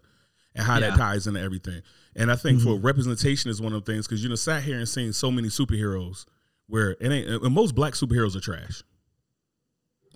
[0.53, 1.81] and how that ties into everything.
[2.15, 2.85] And I think for mm-hmm.
[2.85, 5.47] representation is one of the things because you know sat here and seen so many
[5.47, 6.25] superheroes
[6.67, 8.83] where it ain't and most black superheroes are trash.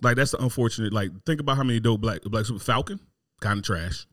[0.00, 0.92] Like that's the unfortunate.
[0.92, 3.00] Like think about how many dope black black super Falcon
[3.40, 4.06] kind of trash.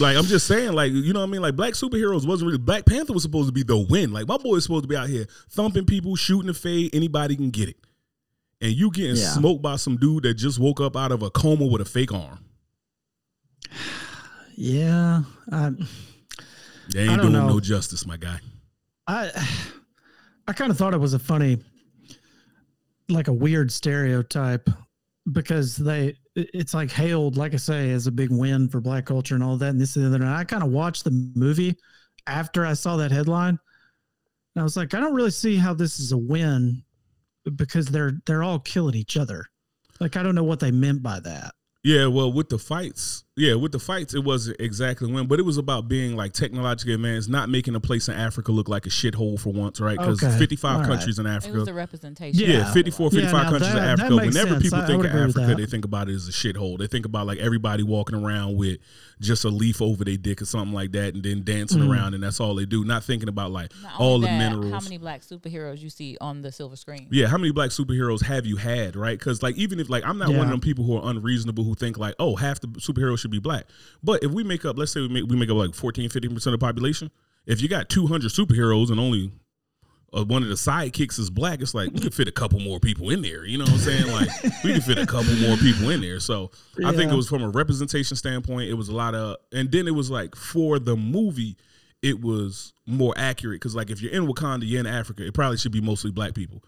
[0.00, 1.42] like I'm just saying, like you know what I mean.
[1.42, 4.12] Like black superheroes wasn't really Black Panther was supposed to be the win.
[4.12, 6.94] Like my boy is supposed to be out here thumping people, shooting the fade.
[6.94, 7.76] Anybody can get it,
[8.60, 9.30] and you getting Yeah.
[9.30, 12.12] smoked by some dude that just woke up out of a coma with a fake
[12.12, 12.38] arm.
[14.56, 15.70] Yeah, I,
[16.92, 17.48] They ain't don't doing know.
[17.48, 18.38] no justice, my guy.
[19.06, 19.30] I
[20.46, 21.58] I kind of thought it was a funny,
[23.08, 24.68] like a weird stereotype,
[25.30, 29.34] because they it's like hailed, like I say, as a big win for black culture
[29.34, 30.24] and all that, and this and the other.
[30.24, 31.76] And I kind of watched the movie
[32.26, 33.58] after I saw that headline,
[34.54, 36.82] and I was like, I don't really see how this is a win,
[37.56, 39.46] because they're they're all killing each other.
[40.00, 41.54] Like I don't know what they meant by that.
[41.82, 45.42] Yeah, well, with the fights, yeah, with the fights, it wasn't exactly when, but it
[45.42, 48.90] was about being like technologically advanced, not making a place in Africa look like a
[48.90, 49.98] shithole for once, right?
[49.98, 50.86] Because Okay, 55 all right.
[50.88, 51.56] countries in It Africa.
[51.56, 52.40] was the representation.
[52.40, 52.72] Yeah, Yeah.
[52.72, 54.14] 54, 55 now countries in that- that Africa.
[54.14, 54.62] Whenever sense.
[54.62, 56.78] people I- I think of Africa, they think about it as a shithole.
[56.78, 58.78] They think about like everybody walking around with
[59.20, 61.88] just a leaf over their dick or something like that and then dancing Mm.
[61.90, 62.84] around and that's all they do.
[62.84, 64.72] Not thinking about like Not all only the that, minerals.
[64.72, 67.08] How many black superheroes you see on the silver screen?
[67.10, 69.18] Yeah, how many black superheroes have you had, right?
[69.18, 71.74] Because like even if like I'm not one of them people who are unreasonable who
[71.74, 73.64] think like, oh, half the superheroes should be black.
[74.02, 76.34] But if we make up, let's say we make we make up like 14, 15
[76.34, 77.10] percent of the population.
[77.46, 79.30] If you got 200 superheroes and only
[80.16, 82.78] uh, one of the sidekicks is black, it's like we could fit a couple more
[82.78, 83.44] people in there.
[83.44, 84.12] You know what I'm saying?
[84.12, 84.28] Like
[84.64, 86.20] we could fit a couple more people in there.
[86.20, 86.50] So
[86.84, 88.70] I think it was from a representation standpoint.
[88.70, 91.56] It was a lot of, and then it was like for the movie,
[92.02, 95.56] it was more accurate because like if you're in Wakanda, you're in Africa, it probably
[95.56, 96.62] should be mostly black people.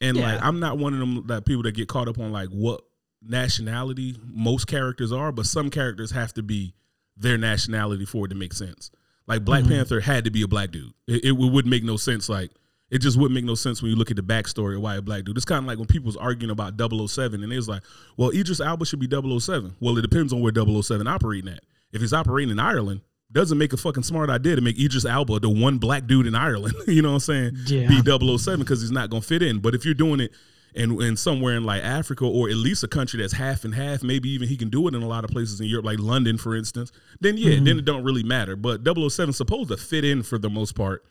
[0.00, 2.48] And like I'm not one of them that people that get caught up on like
[2.48, 2.82] what
[3.22, 6.74] nationality most characters are, but some characters have to be
[7.16, 8.90] their nationality for it to make sense.
[9.26, 9.72] Like Black Mm-hmm.
[9.72, 10.92] Panther had to be a black dude.
[11.06, 12.28] It, it wouldn't make no sense.
[12.28, 12.50] Like
[12.90, 15.02] it just wouldn't make no sense when you look at the backstory of why a
[15.02, 15.36] black dude.
[15.36, 17.82] It's kind of like when people was arguing about 007 and it was like,
[18.16, 19.76] well, Idris Elba should be 007.
[19.80, 21.60] Well, it depends on where 007 operating at.
[21.92, 25.40] If he's operating in Ireland, doesn't make a fucking smart idea to make Idris Elba
[25.40, 26.74] the one black dude in Ireland.
[26.86, 27.56] you know what I'm saying?
[27.66, 27.88] Yeah.
[27.88, 28.00] Be
[28.38, 29.58] 007 because he's not gonna fit in.
[29.58, 30.30] But if you're doing it
[30.78, 34.02] and and somewhere in like Africa or at least a country that's half and half,
[34.02, 36.38] maybe even he can do it in a lot of places in Europe, like London,
[36.38, 37.64] for instance, then yeah, Mm-hmm.
[37.64, 38.56] then it don't really matter.
[38.56, 41.04] But 007 supposed to fit in for the most part.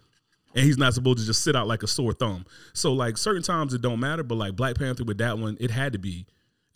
[0.56, 2.46] And he's not supposed to just sit out like a sore thumb.
[2.74, 5.70] So like certain times it don't matter, but like Black Panther with that one, it
[5.70, 6.26] had to be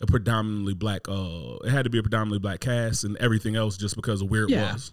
[0.00, 3.76] a predominantly black uh it had to be a predominantly black cast and everything else
[3.76, 4.72] just because of where it Yeah.
[4.72, 4.92] was.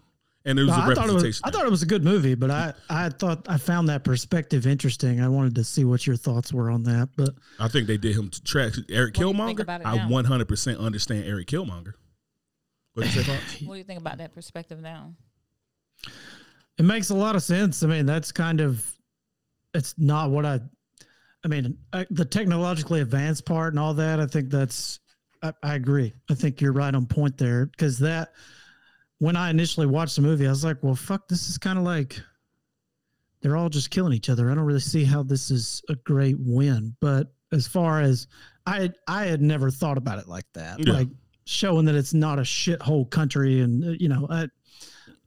[0.49, 1.41] And it was No, a I thought it was.
[1.43, 4.65] I thought it was a good movie, but I, I thought I found that perspective
[4.65, 5.21] interesting.
[5.21, 7.09] I wanted to see what your thoughts were on that.
[7.15, 9.85] But I think they did him to track Eric What do you think Killmonger.
[9.85, 11.93] I 100% understand Eric Killmonger.
[12.95, 13.31] What you say,
[13.65, 15.13] What do you think about that perspective now?
[16.79, 17.83] it makes a lot of sense.
[17.83, 18.83] I mean, that's kind of.
[19.75, 20.61] It's not what I.
[21.45, 24.19] I mean, I, the technologically advanced part and all that.
[24.19, 24.99] I think that's.
[25.43, 26.11] I, I agree.
[26.27, 28.31] I think you're right on point there because that.
[29.19, 31.85] When I initially watched the movie, I was like, "Well, fuck, this is kind of
[31.85, 32.19] like."
[33.41, 34.51] They're all just killing each other.
[34.51, 36.93] I don't really see how this is a great win.
[36.99, 38.27] But as far as
[38.65, 40.85] I, I had never thought about it like that.
[40.85, 40.91] Yeah.
[40.91, 41.07] Like
[41.45, 44.47] showing that it's not a shithole country, and uh, you know, I,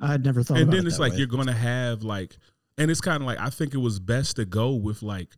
[0.03, 0.59] I had never thought.
[0.59, 1.19] and then it it's like way.
[1.19, 2.37] you're gonna have like
[2.77, 5.29] and it's kind of like i think it was best to go with like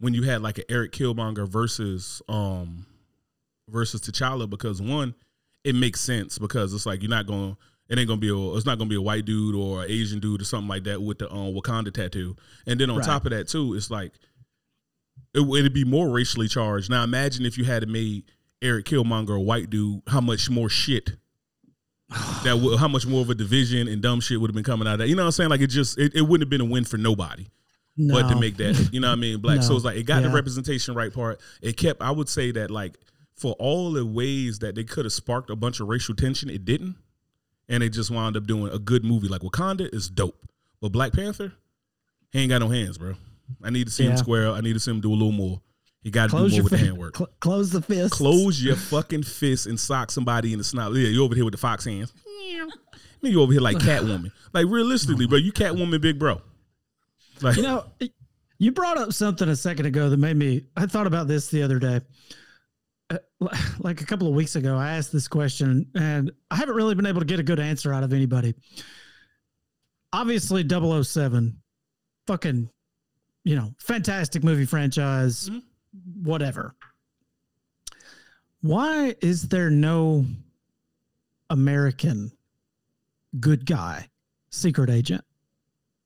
[0.00, 2.86] when you had like an erik killmonger versus um
[3.68, 5.14] versus t'challa because one
[5.64, 7.56] it makes sense because it's like you're not gonna
[7.88, 10.18] it ain't gonna be a it's not gonna be a white dude or an asian
[10.20, 12.36] dude or something like that with the um wakanda tattoo
[12.66, 13.06] and then on Right.
[13.06, 14.12] top of that too it's like
[15.34, 18.24] it, it'd be more racially charged now imagine if you had made
[18.62, 21.12] erik killmonger a white dude how much more shit
[22.44, 24.88] that would, how much more of a division and dumb shit would have been coming
[24.88, 25.08] out of that.
[25.08, 25.50] You know what I'm saying?
[25.50, 27.46] Like it just it, it wouldn't have been a win for nobody.
[27.98, 29.62] But to make that, you know what I mean, black.
[29.62, 31.38] So it's like it got the representation right part.
[31.60, 32.96] It kept I would say that like
[33.36, 36.64] for all the ways that they could have sparked a bunch of racial tension, it
[36.64, 36.96] didn't.
[37.68, 39.28] And they just wound up doing a good movie.
[39.28, 40.36] Like Wakanda is dope.
[40.80, 41.52] But Black Panther,
[42.30, 43.14] he ain't got no hands, bro.
[43.62, 44.50] I need to see him square.
[44.50, 45.60] I need to see him do a little more.
[46.02, 47.16] He got to do more with the handwork.
[47.16, 48.14] Cl- close the fist.
[48.14, 50.92] Close your fucking fist and sock somebody in the snout.
[50.94, 52.12] Yeah, you over here with the fox hands.
[53.20, 54.30] Then you over here like Catwoman.
[54.52, 56.40] Like realistically, bro, you Catwoman, big bro.
[57.42, 57.84] Like You know,
[58.58, 60.66] you brought up something a second ago that made me.
[60.76, 62.00] I thought about this the other day.
[63.10, 63.18] Uh,
[63.78, 67.06] like a couple of weeks ago, I asked this question, and I haven't really been
[67.06, 68.54] able to get a good answer out of anybody.
[70.12, 71.60] Obviously, 007,
[72.26, 72.68] fucking,
[73.44, 75.62] you know, fantastic movie franchise, Mhm.
[76.22, 76.74] whatever.
[78.60, 80.26] Why is there no
[81.50, 82.32] American
[83.38, 84.10] good guy
[84.50, 85.24] secret agent?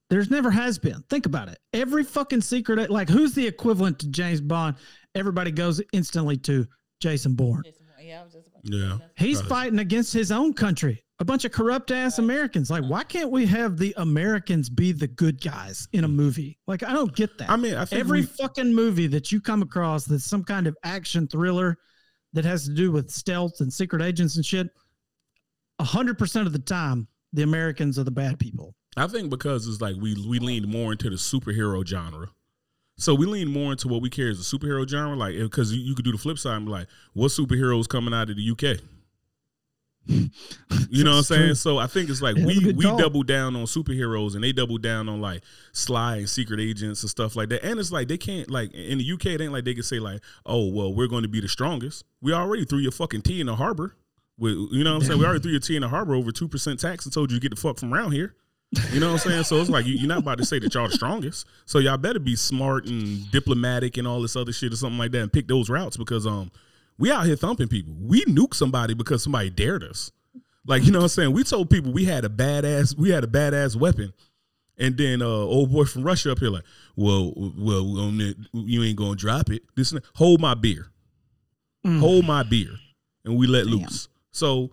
[0.09, 1.01] There's never has been.
[1.09, 1.59] Think about it.
[1.73, 4.75] Every fucking secret, like who's the equivalent to James Bond?
[5.15, 6.67] Everybody goes instantly to
[7.03, 7.63] Jason Bourne.
[8.01, 8.97] Yeah, I was just about Yeah.
[9.15, 9.49] He's Right.
[9.49, 11.03] fighting against his own country.
[11.19, 12.69] A bunch of corrupt ass Americans.
[12.69, 13.03] Like, why uh-huh.
[13.09, 16.17] can't we have the Americans be the good guys in a mm-hmm.
[16.17, 16.59] movie?
[16.67, 17.49] Like, I don't get that.
[17.49, 20.67] I mean, I think Every we- fucking movie that you come across that's some kind
[20.67, 21.77] of action thriller
[22.33, 24.69] that has to do with stealth and secret agents and shit,
[25.79, 28.75] a hundred percent of the time, the Americans are the bad people.
[28.95, 32.27] I think because it's like we we leaned more into the superhero genre.
[32.97, 35.81] So we lean more into what we care as a superhero genre, like because you,
[35.81, 38.51] you could do the flip side and be like, what superheroes coming out of the
[38.51, 38.79] UK?
[40.89, 41.41] You know what I'm saying?
[41.45, 41.55] true.
[41.55, 44.77] So I think it's like Yeah, we we double down on superheroes and they double
[44.77, 47.63] down on like sly and secret agents and stuff like that.
[47.63, 49.99] And it's like they can't like in the UK, it ain't like they can say
[49.99, 52.03] like, oh well, we're going to be the strongest.
[52.21, 53.95] We already threw your fucking tea in the harbor.
[54.37, 55.19] With, you know what I'm saying?
[55.19, 57.39] We already threw your tea in the harbor over two percent tax and told you
[57.39, 58.35] to get the fuck from around here.
[58.91, 59.43] You know what I'm saying?
[59.43, 61.45] So it's like you, you're not about to say that y'all the strongest.
[61.65, 65.11] So y'all better be smart and diplomatic and all this other shit or something like
[65.11, 66.51] that and pick those routes because um
[66.97, 67.93] we out here thumping people.
[67.99, 70.11] We nuke somebody because somebody dared us.
[70.65, 71.31] Like you know what I'm saying?
[71.33, 74.13] We told people we had a badass we had a badass weapon.
[74.77, 76.63] And then uh, old boy from Russia up here like,
[76.95, 77.83] well, well,
[78.53, 79.61] you ain't gonna drop it.
[79.75, 80.87] This hold my beer,
[81.85, 81.99] Mm.
[81.99, 82.71] hold my beer,
[83.25, 84.07] and we let loose.
[84.31, 84.71] So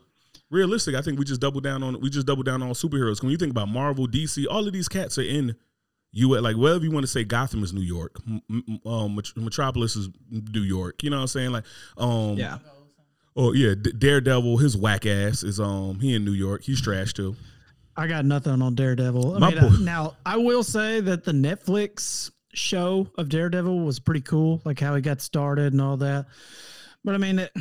[0.50, 3.22] realistic, I think we just double down on we just double down on superheroes.
[3.22, 5.56] When you think about Marvel, DC, all of these cats are in
[6.12, 7.22] you like whatever you want to say.
[7.24, 11.02] Gotham is New York, M- m- um, Metropolis is New York.
[11.04, 11.52] You know what I'm saying?
[11.52, 11.64] Like,
[11.96, 12.36] um,
[13.36, 16.62] Oh yeah, D- Daredevil, his whack ass is um he in New York.
[16.64, 17.36] He's trash too.
[17.96, 19.36] I got nothing on Daredevil.
[19.36, 24.00] I My mean, boy- now I will say that the Netflix show of Daredevil was
[24.00, 26.26] pretty cool, like how he got started and all that.
[27.04, 27.52] But I mean, it,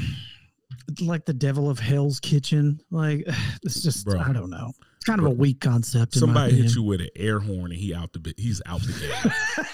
[1.01, 3.23] like the Devil of Hell's Kitchen, like
[3.63, 4.19] it's just Bro.
[4.19, 4.71] I don't know.
[4.97, 6.15] It's kind of a weak concept.
[6.15, 8.37] Somebody hit you with an air horn and he out the bit.
[8.37, 8.91] He's out the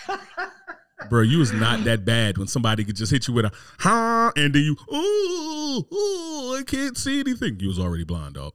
[0.08, 0.20] game.
[1.10, 4.32] Bro, you was not that bad when somebody could just hit you with a ha
[4.36, 7.60] and then you ooh ooh I can't see anything.
[7.60, 8.54] You was already blind, dog.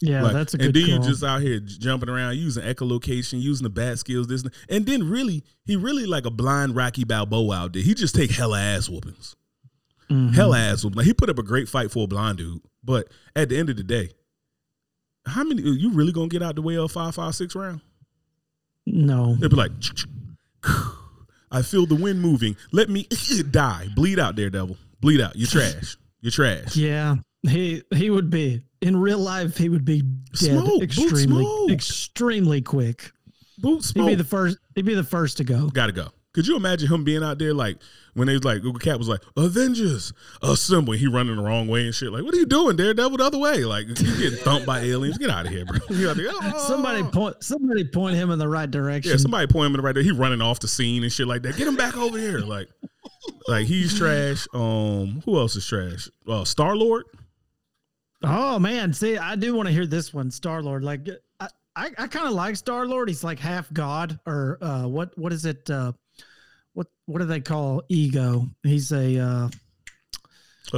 [0.00, 1.04] Yeah, Like, that's a and good then call.
[1.04, 5.08] you just out here jumping around using echolocation, using the bat skills, this and then
[5.10, 7.82] really he really like a blind Rocky Balboa out there.
[7.82, 9.34] He just take hella ass whoopings,
[10.10, 10.34] Mhm.
[10.34, 10.84] hella ass.
[10.84, 13.70] Like he put up a great fight for a blind dude, but at the end
[13.70, 14.10] of the day,
[15.26, 17.80] how many you really gonna get out the way of five five six round?
[18.86, 19.36] No.
[19.36, 19.72] they'd be like,
[21.50, 22.56] I feel the wind moving.
[22.72, 23.06] Let me
[23.50, 25.36] die, bleed out, Daredevil, bleed out.
[25.36, 25.96] You're trash.
[26.20, 26.76] You're trash.
[26.76, 27.16] Yeah.
[27.42, 29.56] He he would be in real life.
[29.56, 33.12] He would be dead Smoke, extremely extremely quick.
[33.58, 34.08] Boot smoke.
[34.08, 34.58] He'd be the first.
[34.74, 35.68] He'd be the first to go.
[35.68, 36.08] Gotta go.
[36.34, 37.78] Could you imagine him being out there like
[38.18, 40.12] when they was like Google Cat was like Avengers
[40.42, 40.92] assemble?
[40.92, 42.12] He running the wrong way and shit.
[42.12, 43.16] Like, what are you doing, Daredevil?
[43.18, 43.64] The other way?
[43.64, 45.18] Like, you getting thumped by aliens?
[45.18, 45.76] Get out of here, bro.
[45.76, 47.42] Out there, "Oh." Somebody point.
[47.42, 49.12] Somebody point him in the right direction.
[49.12, 50.02] yeah, somebody point him in the right there.
[50.02, 51.56] He running off the scene and shit like that.
[51.56, 52.40] Get him back over here.
[52.40, 52.68] Like,
[53.46, 54.46] like he's trash.
[54.52, 56.08] Um, who else is trash?
[56.26, 57.04] Uh, Star Lord.
[58.22, 60.82] Oh man, see, I do want to hear this one, Star Lord.
[60.82, 61.08] Like,
[61.38, 63.08] I, I, I kind of like Star Lord.
[63.08, 65.16] He's like half god, or uh, what?
[65.16, 65.70] What is it?
[65.70, 65.92] Uh,
[66.78, 68.48] what What do they call ego?
[68.62, 69.48] He's a uh,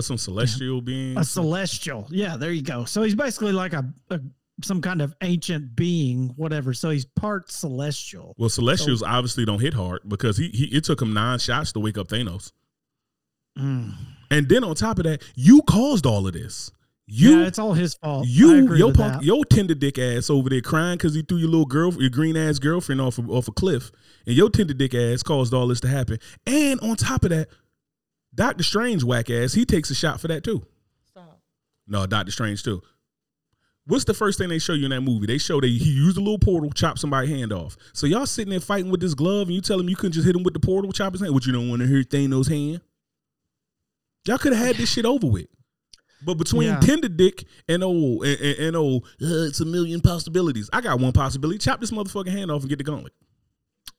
[0.00, 1.18] some celestial being.
[1.18, 2.06] a celestial.
[2.10, 2.86] Yeah, there you go.
[2.86, 4.18] So he's basically like a, a
[4.64, 6.72] some kind of ancient being, whatever.
[6.72, 8.34] So he's part celestial.
[8.38, 11.80] Well, Celestials obviously don't hit hard because he, he it took him nine shots to
[11.80, 12.50] wake up Thanos.
[13.58, 13.94] Mm.
[14.30, 16.70] And then on top of that, you caused all of this.
[17.12, 18.24] You yeah, it's all his fault.
[18.28, 19.22] You, your punk, that.
[19.24, 22.36] your tender dick ass over there crying because he threw your little girl, your green
[22.36, 23.90] ass girlfriend off a, off a cliff,
[24.26, 26.18] and your tender dick ass caused all this to happen.
[26.46, 27.48] And on top of that,
[28.32, 30.64] Doctor Strange whack ass, he takes a shot for that too.
[31.04, 31.40] Stop.
[31.88, 32.80] No, Doctor Strange too.
[33.86, 35.26] What's the first thing they show you in that movie?
[35.26, 37.76] They show that he used a little portal, chop somebody's hand off.
[37.92, 40.26] So y'all sitting there fighting with this glove, and you tell him you couldn't just
[40.26, 41.34] hit him with the portal, chop his hand.
[41.34, 42.82] What you don't want to hurt Thanos' hand?
[44.26, 45.48] Y'all could have had this shit over with.
[46.24, 46.80] But between Yeah.
[46.80, 50.68] tender dick and old and, and, and old, uh, it's a million possibilities.
[50.72, 53.12] I got one possibility: chop this motherfucking hand off and get the gauntlet.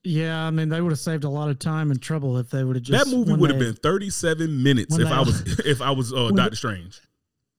[0.03, 2.63] Yeah, I mean, they would have saved a lot of time and trouble if they
[2.63, 5.91] would have just that movie would have been thirty-seven minutes if I was if I
[5.91, 6.99] was uh, Doctor Strange.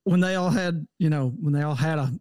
[0.03, 2.11] when they all had, you know, when they all had a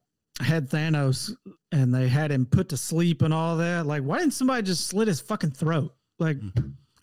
[0.41, 1.35] had Thanos
[1.73, 3.87] and they had him put to sleep and all that.
[3.87, 5.95] Like, why didn't somebody just slit his fucking throat?
[6.19, 6.39] Like,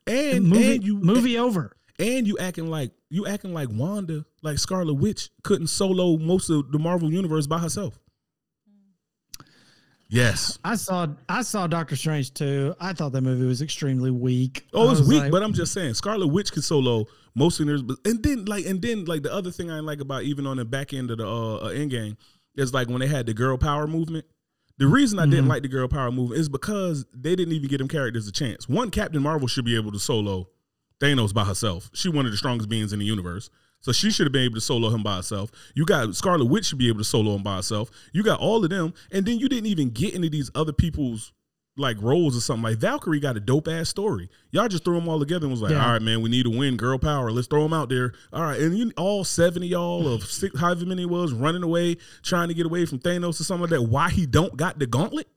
[0.07, 1.75] And movie, and you movie over.
[1.99, 6.71] And you acting like you acting like Wanda, like Scarlet Witch, couldn't solo most of
[6.71, 7.99] the Marvel universe by herself.
[10.11, 10.57] Yes.
[10.63, 12.73] I saw I saw Doctor Strange too.
[12.79, 14.65] I thought that movie was extremely weak.
[14.73, 17.83] Oh, it's weak, like, but I'm just saying Scarlet Witch could solo most of theirs.
[18.05, 20.65] And then like and then like the other thing I like about even on the
[20.65, 22.17] back end of the uh, uh end game
[22.55, 24.25] is like when they had the girl power movement.
[24.79, 25.49] The reason I didn't Mhm.
[25.49, 28.67] like the girl power movement is because they didn't even give them characters a chance.
[28.67, 30.47] One, Captain Marvel should be able to solo
[30.99, 31.89] Thanos by herself.
[31.93, 33.49] She one of the strongest beings in the universe.
[33.81, 35.51] So she should have been able to solo him by herself.
[35.73, 37.89] You got Scarlet Witch should be able to solo him by herself.
[38.11, 41.31] You got all of them, and then you didn't even get into these other people's
[41.77, 42.63] like roles or something.
[42.63, 44.29] Like Valkyrie got a dope ass story.
[44.51, 45.85] Y'all just threw them all together and was like, Yeah.
[45.85, 47.31] all right, man, we need to win girl power.
[47.31, 48.11] Let's throw them out there.
[48.33, 51.63] All right, and you all seven of y'all of six, however many it was running
[51.63, 53.83] away, trying to get away from Thanos or something like that.
[53.83, 55.29] Why he don't got the gauntlet?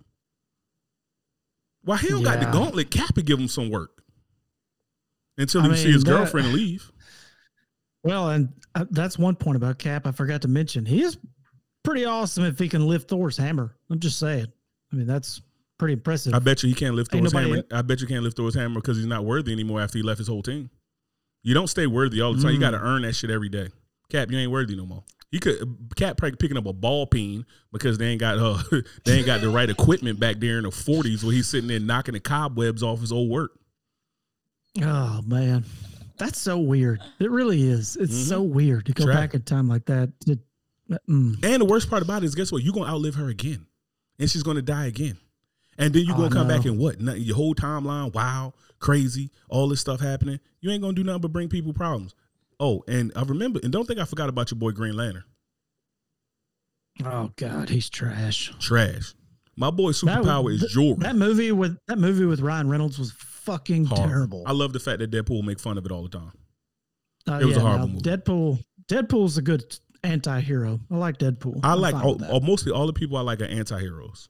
[1.84, 2.90] Why he don't got the gauntlet?
[2.90, 4.01] Cap give him some work
[5.42, 6.90] until I he see his that- girlfriend leave.
[8.04, 10.84] Well, and uh, that's one point about Cap I forgot to mention.
[10.84, 11.18] He is
[11.84, 13.76] pretty awesome if he can lift Thor's hammer.
[13.90, 14.46] I'm just saying.
[14.92, 15.40] I mean, that's
[15.78, 16.34] pretty impressive.
[16.34, 17.62] I bet you he can't lift Ain't Thor's hammer.
[17.70, 20.18] I bet you can't lift Thor's hammer because he's not worthy anymore after he left
[20.18, 20.68] his whole team.
[21.44, 22.50] You don't stay worthy all the time.
[22.52, 22.62] You Mm.
[22.62, 23.68] got to earn that shit every day.
[24.10, 25.04] Cap, you ain't worthy no more.
[25.30, 25.58] You could
[25.94, 28.58] Cap probably picking up a ball peen because they ain't got uh
[29.04, 31.78] they ain't got the right equipment back there in the forties where he's sitting there
[31.78, 33.52] knocking the cobwebs off his old work.
[34.80, 35.64] Oh man,
[36.18, 37.00] that's so weird.
[37.18, 37.96] It really is.
[37.96, 38.28] It's Mhm.
[38.28, 39.16] so weird to go Track.
[39.16, 40.10] back in time like that.
[41.08, 41.42] Mm.
[41.44, 42.62] And the worst part about it is, guess what?
[42.62, 43.66] You're gonna outlive her again,
[44.18, 45.18] and she's gonna die again.
[45.78, 46.72] And then you're gonna Oh, come back no.
[46.72, 47.00] and what?
[47.00, 50.38] Nothing- Your whole timeline, wow, crazy, all this stuff happening.
[50.60, 52.14] You ain't gonna do nothing but bring people problems.
[52.60, 55.24] Oh, and I remember, and don't think I forgot about your boy Green Lantern.
[57.04, 58.52] Oh God, he's trash.
[58.60, 59.14] Trash.
[59.56, 61.02] My boy That superpower was- is Jordan.
[61.02, 63.12] That movie with that movie with Ryan Reynolds was
[63.44, 64.42] fucking terrible.
[64.46, 66.32] I love the fact that Deadpool make fun of it all the time.
[67.28, 68.02] Uh, it was a horrible no, movie.
[68.02, 68.64] Deadpool.
[68.88, 70.80] Deadpool's a good anti-hero.
[70.90, 71.60] I like Deadpool.
[71.62, 74.28] I I'm like all, all- mostly all the people I like are anti-heroes.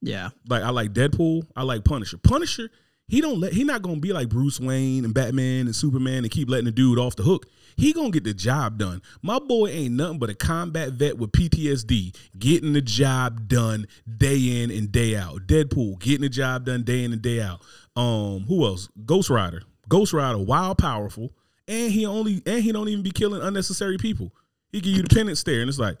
[0.00, 0.30] yeah.
[0.48, 1.46] Like I like Deadpool.
[1.54, 2.18] I like Punisher.
[2.18, 2.70] Punisher,
[3.08, 6.30] he don't let he not gonna be like Bruce Wayne and Batman and Superman and
[6.30, 7.46] keep letting the dude off the hook.
[7.76, 9.02] He gonna get the job done.
[9.22, 13.86] My boy ain't nothing but a combat vet with PTSD, getting the job done
[14.16, 15.46] day in and day out.
[15.46, 17.60] Deadpool getting the job done day in and day out.
[17.98, 18.88] Um, who else?
[19.04, 19.62] Ghost Rider.
[19.88, 21.32] Ghost Rider, wild, powerful,
[21.66, 24.32] and he only and he don't even be killing unnecessary people.
[24.70, 25.96] He give you the penance stare, and it's like,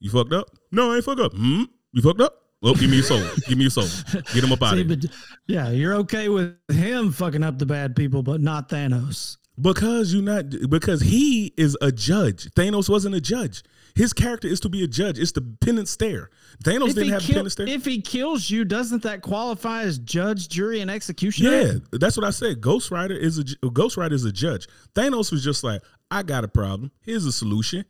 [0.00, 0.48] You fucked up?
[0.72, 1.32] No, I ain't fucked up.
[1.34, 1.64] Hmm?
[1.92, 2.34] You fucked up?
[2.62, 3.22] Well, give me your soul.
[3.46, 3.86] give me your soul.
[4.34, 4.96] Get him up out See, of here.
[4.96, 5.10] but
[5.46, 9.36] yeah, you're okay with him fucking up the bad people, but not Thanos.
[9.60, 12.50] Because you not because he is a judge.
[12.54, 13.62] Thanos wasn't a judge.
[13.96, 15.18] His character is to be a judge.
[15.18, 16.30] It's the penance stare.
[16.62, 17.66] Thanos If didn't have a kill- penance stare.
[17.68, 21.50] if he kills you, doesn't that qualify as judge, jury, and executioner?
[21.50, 22.60] Yeah, that's what I said.
[22.60, 24.68] Ghost Rider is a Ghost Rider is a judge.
[24.94, 26.92] Thanos was just like, I got a problem.
[27.00, 27.84] Here's a solution.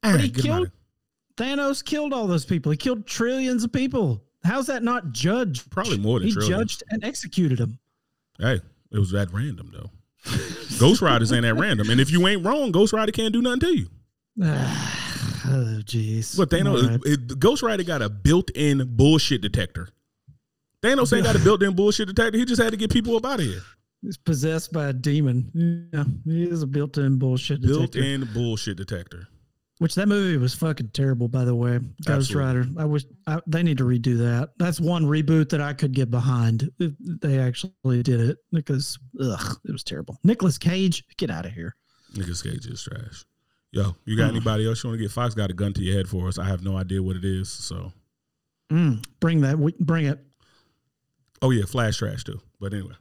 [0.00, 0.70] But he Ah, out killed
[1.36, 2.70] Thanos killed all those people.
[2.72, 4.24] He killed trillions of people.
[4.44, 5.68] How's that not judge?
[5.70, 6.56] Probably more than he trillions.
[6.76, 7.78] judged and executed them.
[8.38, 8.60] Hey,
[8.92, 9.90] it was that random though.
[10.78, 13.60] Ghost Riders ain't that random, and if you ain't wrong, Ghost Rider can't do nothing
[13.60, 13.88] to you.
[15.48, 16.36] oh, jeez.
[16.36, 17.00] But Thanos, right.
[17.04, 19.88] it, Ghost Rider got a built-in bullshit detector.
[20.82, 22.38] Thanos ain't got a built-in bullshit detector.
[22.38, 23.62] He just had to get people up out of here.
[24.02, 25.90] He's possessed by a demon.
[25.92, 27.78] Yeah, he is a built-in bullshit detector.
[27.80, 29.26] Built-in bullshit detector.
[29.78, 31.78] Which that movie was fucking terrible, by the way.
[32.04, 32.34] Ghost.
[32.34, 32.66] Rider.
[32.76, 34.50] I wish I, they need to redo that.
[34.58, 39.56] That's one reboot that I could get behind if they actually did it because ugh,
[39.64, 40.18] it was terrible.
[40.24, 41.76] Nicolas Cage, get out of here.
[42.16, 43.24] Nicolas Cage is trash.
[43.70, 45.12] Yo, you got anybody else you want to get?
[45.12, 46.38] Fox got a gun to your head for us.
[46.38, 47.50] I have no idea what it is.
[47.50, 47.92] So,
[48.70, 49.56] Mm, bring that.
[49.80, 50.18] Bring it.
[51.40, 52.40] oh yeah, Flash trash too.
[52.60, 52.94] But anyway,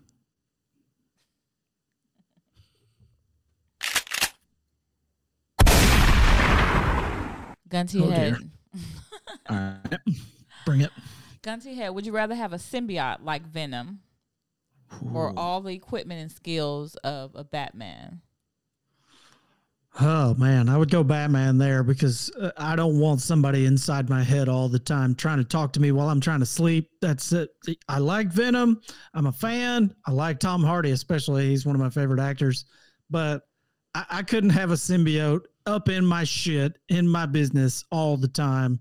[7.70, 8.38] Gun to your Oh, head.
[9.50, 9.82] dear.
[10.66, 10.92] Bring it.
[11.42, 11.90] Gun to your head.
[11.90, 14.00] Would you rather have a symbiote like Venom
[15.14, 18.22] or all the equipment and skills of a Batman?
[20.00, 24.22] Oh man, I would go Batman there because uh, I don't want somebody inside my
[24.22, 26.92] head all the time trying to talk to me while I'm trying to sleep.
[27.02, 27.50] That's it.
[27.90, 28.80] I like Venom.
[29.16, 29.96] I'm a fan.
[30.06, 31.48] I like Tom Hardy, especially.
[31.48, 32.66] He's one of my favorite actors.
[33.10, 33.42] But
[33.96, 38.28] I, I couldn't have a symbiote up in my shit in my business all the
[38.28, 38.80] time.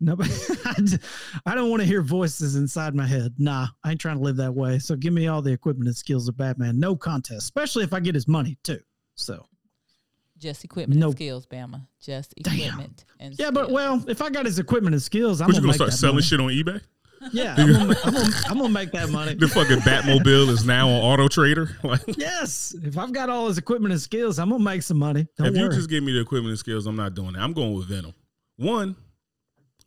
[0.00, 0.30] Nobody,
[1.46, 3.34] I don't want to hear voices inside my head.
[3.38, 4.78] Nah, I ain't trying to live that way.
[4.80, 6.78] So give me all the equipment and skills of Batman.
[6.78, 8.80] No contest, especially if I get his money too.
[9.14, 9.47] So.
[10.38, 11.10] Just equipment Nope.
[11.10, 11.86] and skills, Bama.
[12.00, 12.54] Just Damn.
[12.56, 15.62] equipment and Yeah, but well, if I got his equipment and skills, I'm what you
[15.62, 16.22] gonna, gonna make start that selling money.
[16.26, 16.80] shit on eBay?
[17.32, 19.34] Yeah, I'm gonna, I'm, gonna, I'm gonna make that money.
[19.38, 21.76] The fucking Batmobile is now on Auto Trader.
[21.82, 25.26] Like, Yes, if I've got all his equipment and skills, I'm gonna make some money.
[25.36, 25.62] Don't if worry.
[25.64, 27.40] you just give me the equipment and skills, I'm not doing that.
[27.42, 28.14] I'm going with Venom.
[28.56, 28.94] One,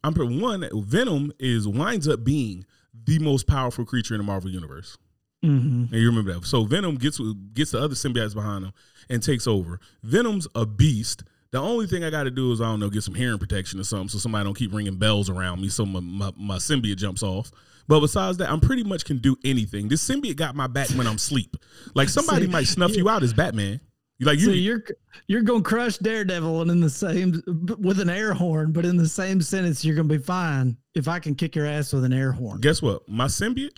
[0.03, 0.68] I'm one.
[0.73, 2.65] Venom is winds up being
[3.06, 4.98] the most powerful creature in the Marvel universe.
[5.43, 5.91] Mhm.
[5.91, 6.45] And you remember that.
[6.45, 7.19] So Venom gets
[7.53, 8.73] gets the other symbiotes behind him
[9.09, 9.80] and takes over.
[10.03, 11.23] Venom's a beast.
[11.51, 13.80] The only thing I got to do is I don't know get some hearing protection
[13.80, 16.95] or something, so somebody don't keep ringing bells around me, so my, my, my symbiote
[16.95, 17.51] jumps off.
[17.88, 19.89] But besides that, I'm pretty much can do anything.
[19.89, 21.57] This symbiote got my back when I'm asleep.
[21.93, 23.81] Like somebody See, might snuff you out as Batman.
[24.22, 24.84] Like you So you're
[25.27, 27.41] you're gonna crush Daredevil, and in the same
[27.80, 31.19] with an air horn, but in the same sentence, you're gonna be fine if I
[31.19, 32.61] can kick your ass with an air horn.
[32.61, 33.09] guess what?
[33.09, 33.77] My symbiote,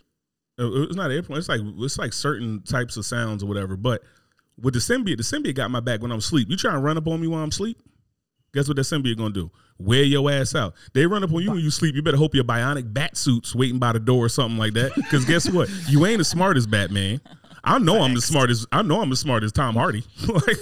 [0.60, 1.40] Uh, uh, it's not airplane.
[1.40, 3.76] It's like it's like certain types of sounds or whatever.
[3.76, 4.04] But
[4.62, 6.50] with the symbiote, the symbiote got my back when I'm asleep.
[6.50, 7.80] You try and run up on me while I'm asleep.
[8.54, 9.52] Guess what that symbiote gonna do?
[9.80, 10.76] Wear your ass out.
[10.94, 11.96] They run up on you when you sleep.
[11.96, 14.94] You better hope your bionic bat suits waiting by the door or something like that.
[14.96, 15.70] Because guess what?
[15.88, 17.20] You ain't as smart as Batman.
[17.64, 18.68] I know I'm the smartest.
[18.72, 20.04] I know I'm as smart as Tom Hardy.
[20.28, 20.58] like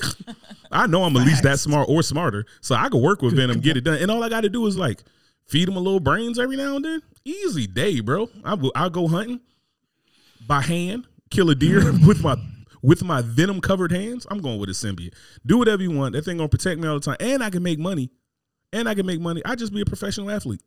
[0.71, 2.45] I know I'm at least that smart or smarter.
[2.61, 3.97] So I could work with Venom, get it done.
[3.97, 5.03] And all I got to do is like
[5.47, 7.01] feed him a little brains every now and then.
[7.25, 8.29] Easy day, bro.
[8.45, 8.71] I will.
[8.73, 9.41] I'll go hunting
[10.47, 12.35] by hand, kill a deer with my
[12.81, 14.25] with my venom covered hands.
[14.31, 15.13] I'm going with a symbiote.
[15.45, 16.13] Do whatever you want.
[16.13, 18.09] That thing gonna protect me all the time, and I can make money.
[18.73, 19.41] And I can make money.
[19.43, 20.61] I just be a professional athlete.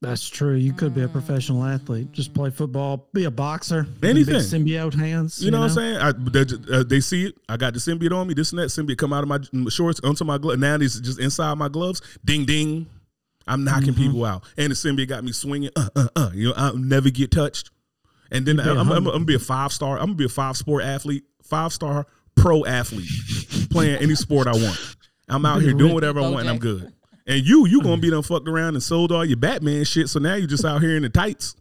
[0.00, 0.54] That's true.
[0.54, 2.12] You could be a professional athlete.
[2.12, 3.84] Just play football, be a boxer.
[4.00, 4.34] with Anything.
[4.34, 5.42] big symbiote hands.
[5.42, 5.96] You know, what I'm saying?
[5.96, 6.44] I, they,
[6.76, 7.34] uh, they see it.
[7.48, 8.34] I got the symbiote on me.
[8.34, 10.58] This and that symbiote come out of my shorts onto my glove.
[10.58, 12.02] Now it's just inside my gloves.
[12.24, 12.86] Ding ding.
[13.46, 14.02] I'm knocking Mm-hmm.
[14.02, 15.70] people out, and the symbiote got me swinging.
[15.76, 16.30] Uh, uh, uh.
[16.34, 17.70] You know, I'll never get touched.
[18.30, 19.98] And then be a I'm, I'm, I'm gonna be a five star.
[19.98, 22.06] I'm gonna be a five sport athlete, five star
[22.36, 23.08] pro athlete,
[23.70, 24.96] playing any sport I want.
[25.28, 26.92] I'm out here doing whatever I want, and I'm good.
[27.26, 28.12] And you, you gonna be mm.
[28.12, 30.08] done fucked around and sold all your Batman shit.
[30.08, 31.56] So now you just out here in the tights,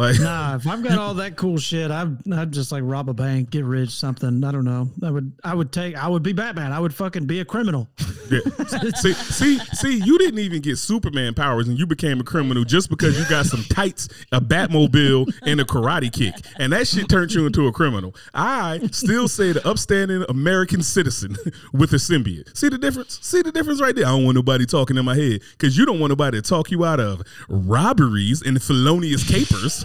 [0.00, 3.14] like Nah, if I've got all that cool shit, I'd, I'd just like rob a
[3.14, 4.42] bank, get rich, something.
[4.42, 4.88] I don't know.
[5.02, 6.72] I would, I would take, I would be Batman.
[6.72, 7.88] I would fucking be a criminal.
[8.30, 8.40] Yeah.
[8.94, 12.88] see, see, see, you didn't even get Superman powers and you became a criminal just
[12.88, 16.34] because you got some tights, a Batmobile, and a karate kick.
[16.58, 18.14] And that shit turned you into a criminal.
[18.32, 21.36] I still say the upstanding American citizen
[21.72, 22.56] with a symbiote.
[22.56, 23.18] See the difference?
[23.22, 24.06] See the difference right there?
[24.06, 26.70] I don't want nobody talking in my head because you don't want nobody to talk
[26.70, 29.84] you out of robberies and felonious capers.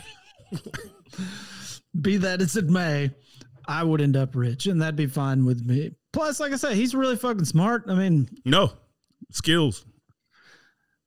[2.02, 3.12] Be that as it may,
[3.68, 5.92] I would end up rich, and that'd be fine with me.
[6.14, 7.86] Plus, like I said, he's really fucking smart.
[7.88, 8.72] I mean, No,
[9.32, 9.86] skills.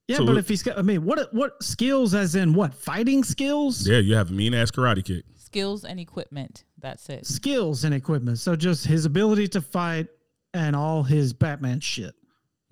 [0.07, 2.15] Yeah, So but it- if he's got, I mean, what what skills?
[2.15, 2.75] As in what?
[2.75, 3.87] Fighting skills?
[3.87, 5.25] Yeah, you have a mean ass karate kick.
[5.37, 6.65] Skills and equipment.
[6.79, 7.27] That's it.
[7.27, 8.39] Skills and equipment.
[8.39, 10.09] So just his ability to fight
[10.55, 12.15] and all his Batman shit.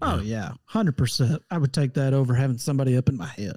[0.03, 1.43] Oh yeah, hundred percent.
[1.51, 3.57] I would take that over having somebody up in my head.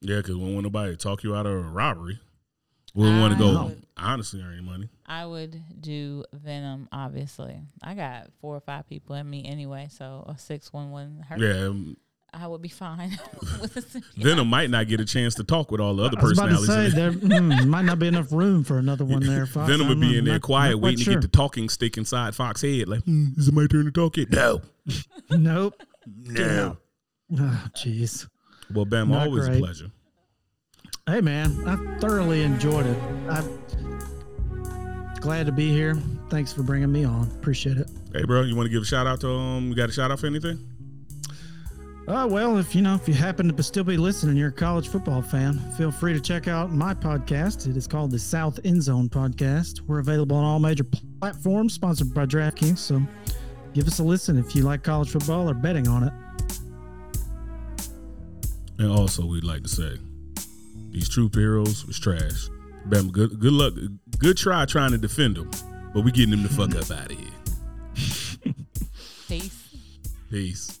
[0.00, 2.18] Yeah, because we don't want nobody to talk you out of a robbery.
[2.94, 4.88] We don't want to go I- honestly earn money.
[5.06, 6.88] I would do Venom.
[6.92, 11.24] Obviously, I got four or five people in me anyway, so a six one one
[11.28, 11.38] hurt.
[11.40, 11.96] Yeah, um,
[12.32, 13.18] I would be fine
[13.60, 14.02] with a symbiote.
[14.16, 16.46] Venom might not get a chance to talk with all the other I was about
[16.48, 16.92] to personalities.
[16.92, 19.44] say there mm, might not be enough room for another one there.
[19.46, 19.70] Fox.
[19.70, 21.68] Venom would I'm be in there not- quiet, not quite waiting to get the talking
[21.68, 22.88] stick inside Fox's head.
[22.88, 24.30] Like, hmm, is it my turn to talk it?
[24.30, 24.62] No,
[25.30, 25.82] Nope.
[26.06, 26.76] no.
[27.38, 28.26] Oh, jeez.
[28.72, 29.90] Well, Bam, Not always a pleasure.
[31.08, 32.98] Hey man, I thoroughly enjoyed it.
[33.28, 33.60] I'm
[35.20, 35.94] glad to be here.
[36.30, 37.30] Thanks for bringing me on.
[37.36, 37.88] Appreciate it.
[38.12, 39.68] Hey, bro, you want to give a shout out to um?
[39.68, 40.58] You got a shout out for anything?
[42.08, 44.86] Uh, well, if you know, if you happen to still be listening, you're a college
[44.88, 47.68] football fan, feel free to check out my podcast.
[47.68, 49.80] It is called the South End Zone Podcast.
[49.80, 50.84] We're available on all major
[51.20, 52.78] platforms, sponsored by DraftKings.
[52.78, 53.02] So
[53.74, 56.12] give us a listen if you like college football or betting on it.
[58.78, 59.98] And also, we'd like to say
[60.90, 62.48] these troop heroes was trash.
[62.86, 63.74] Bam, good good luck,
[64.18, 65.50] good try trying to defend them,
[65.92, 68.54] but we getting them the fuck up out of here.
[69.28, 69.98] Peace.
[70.30, 70.75] Peace.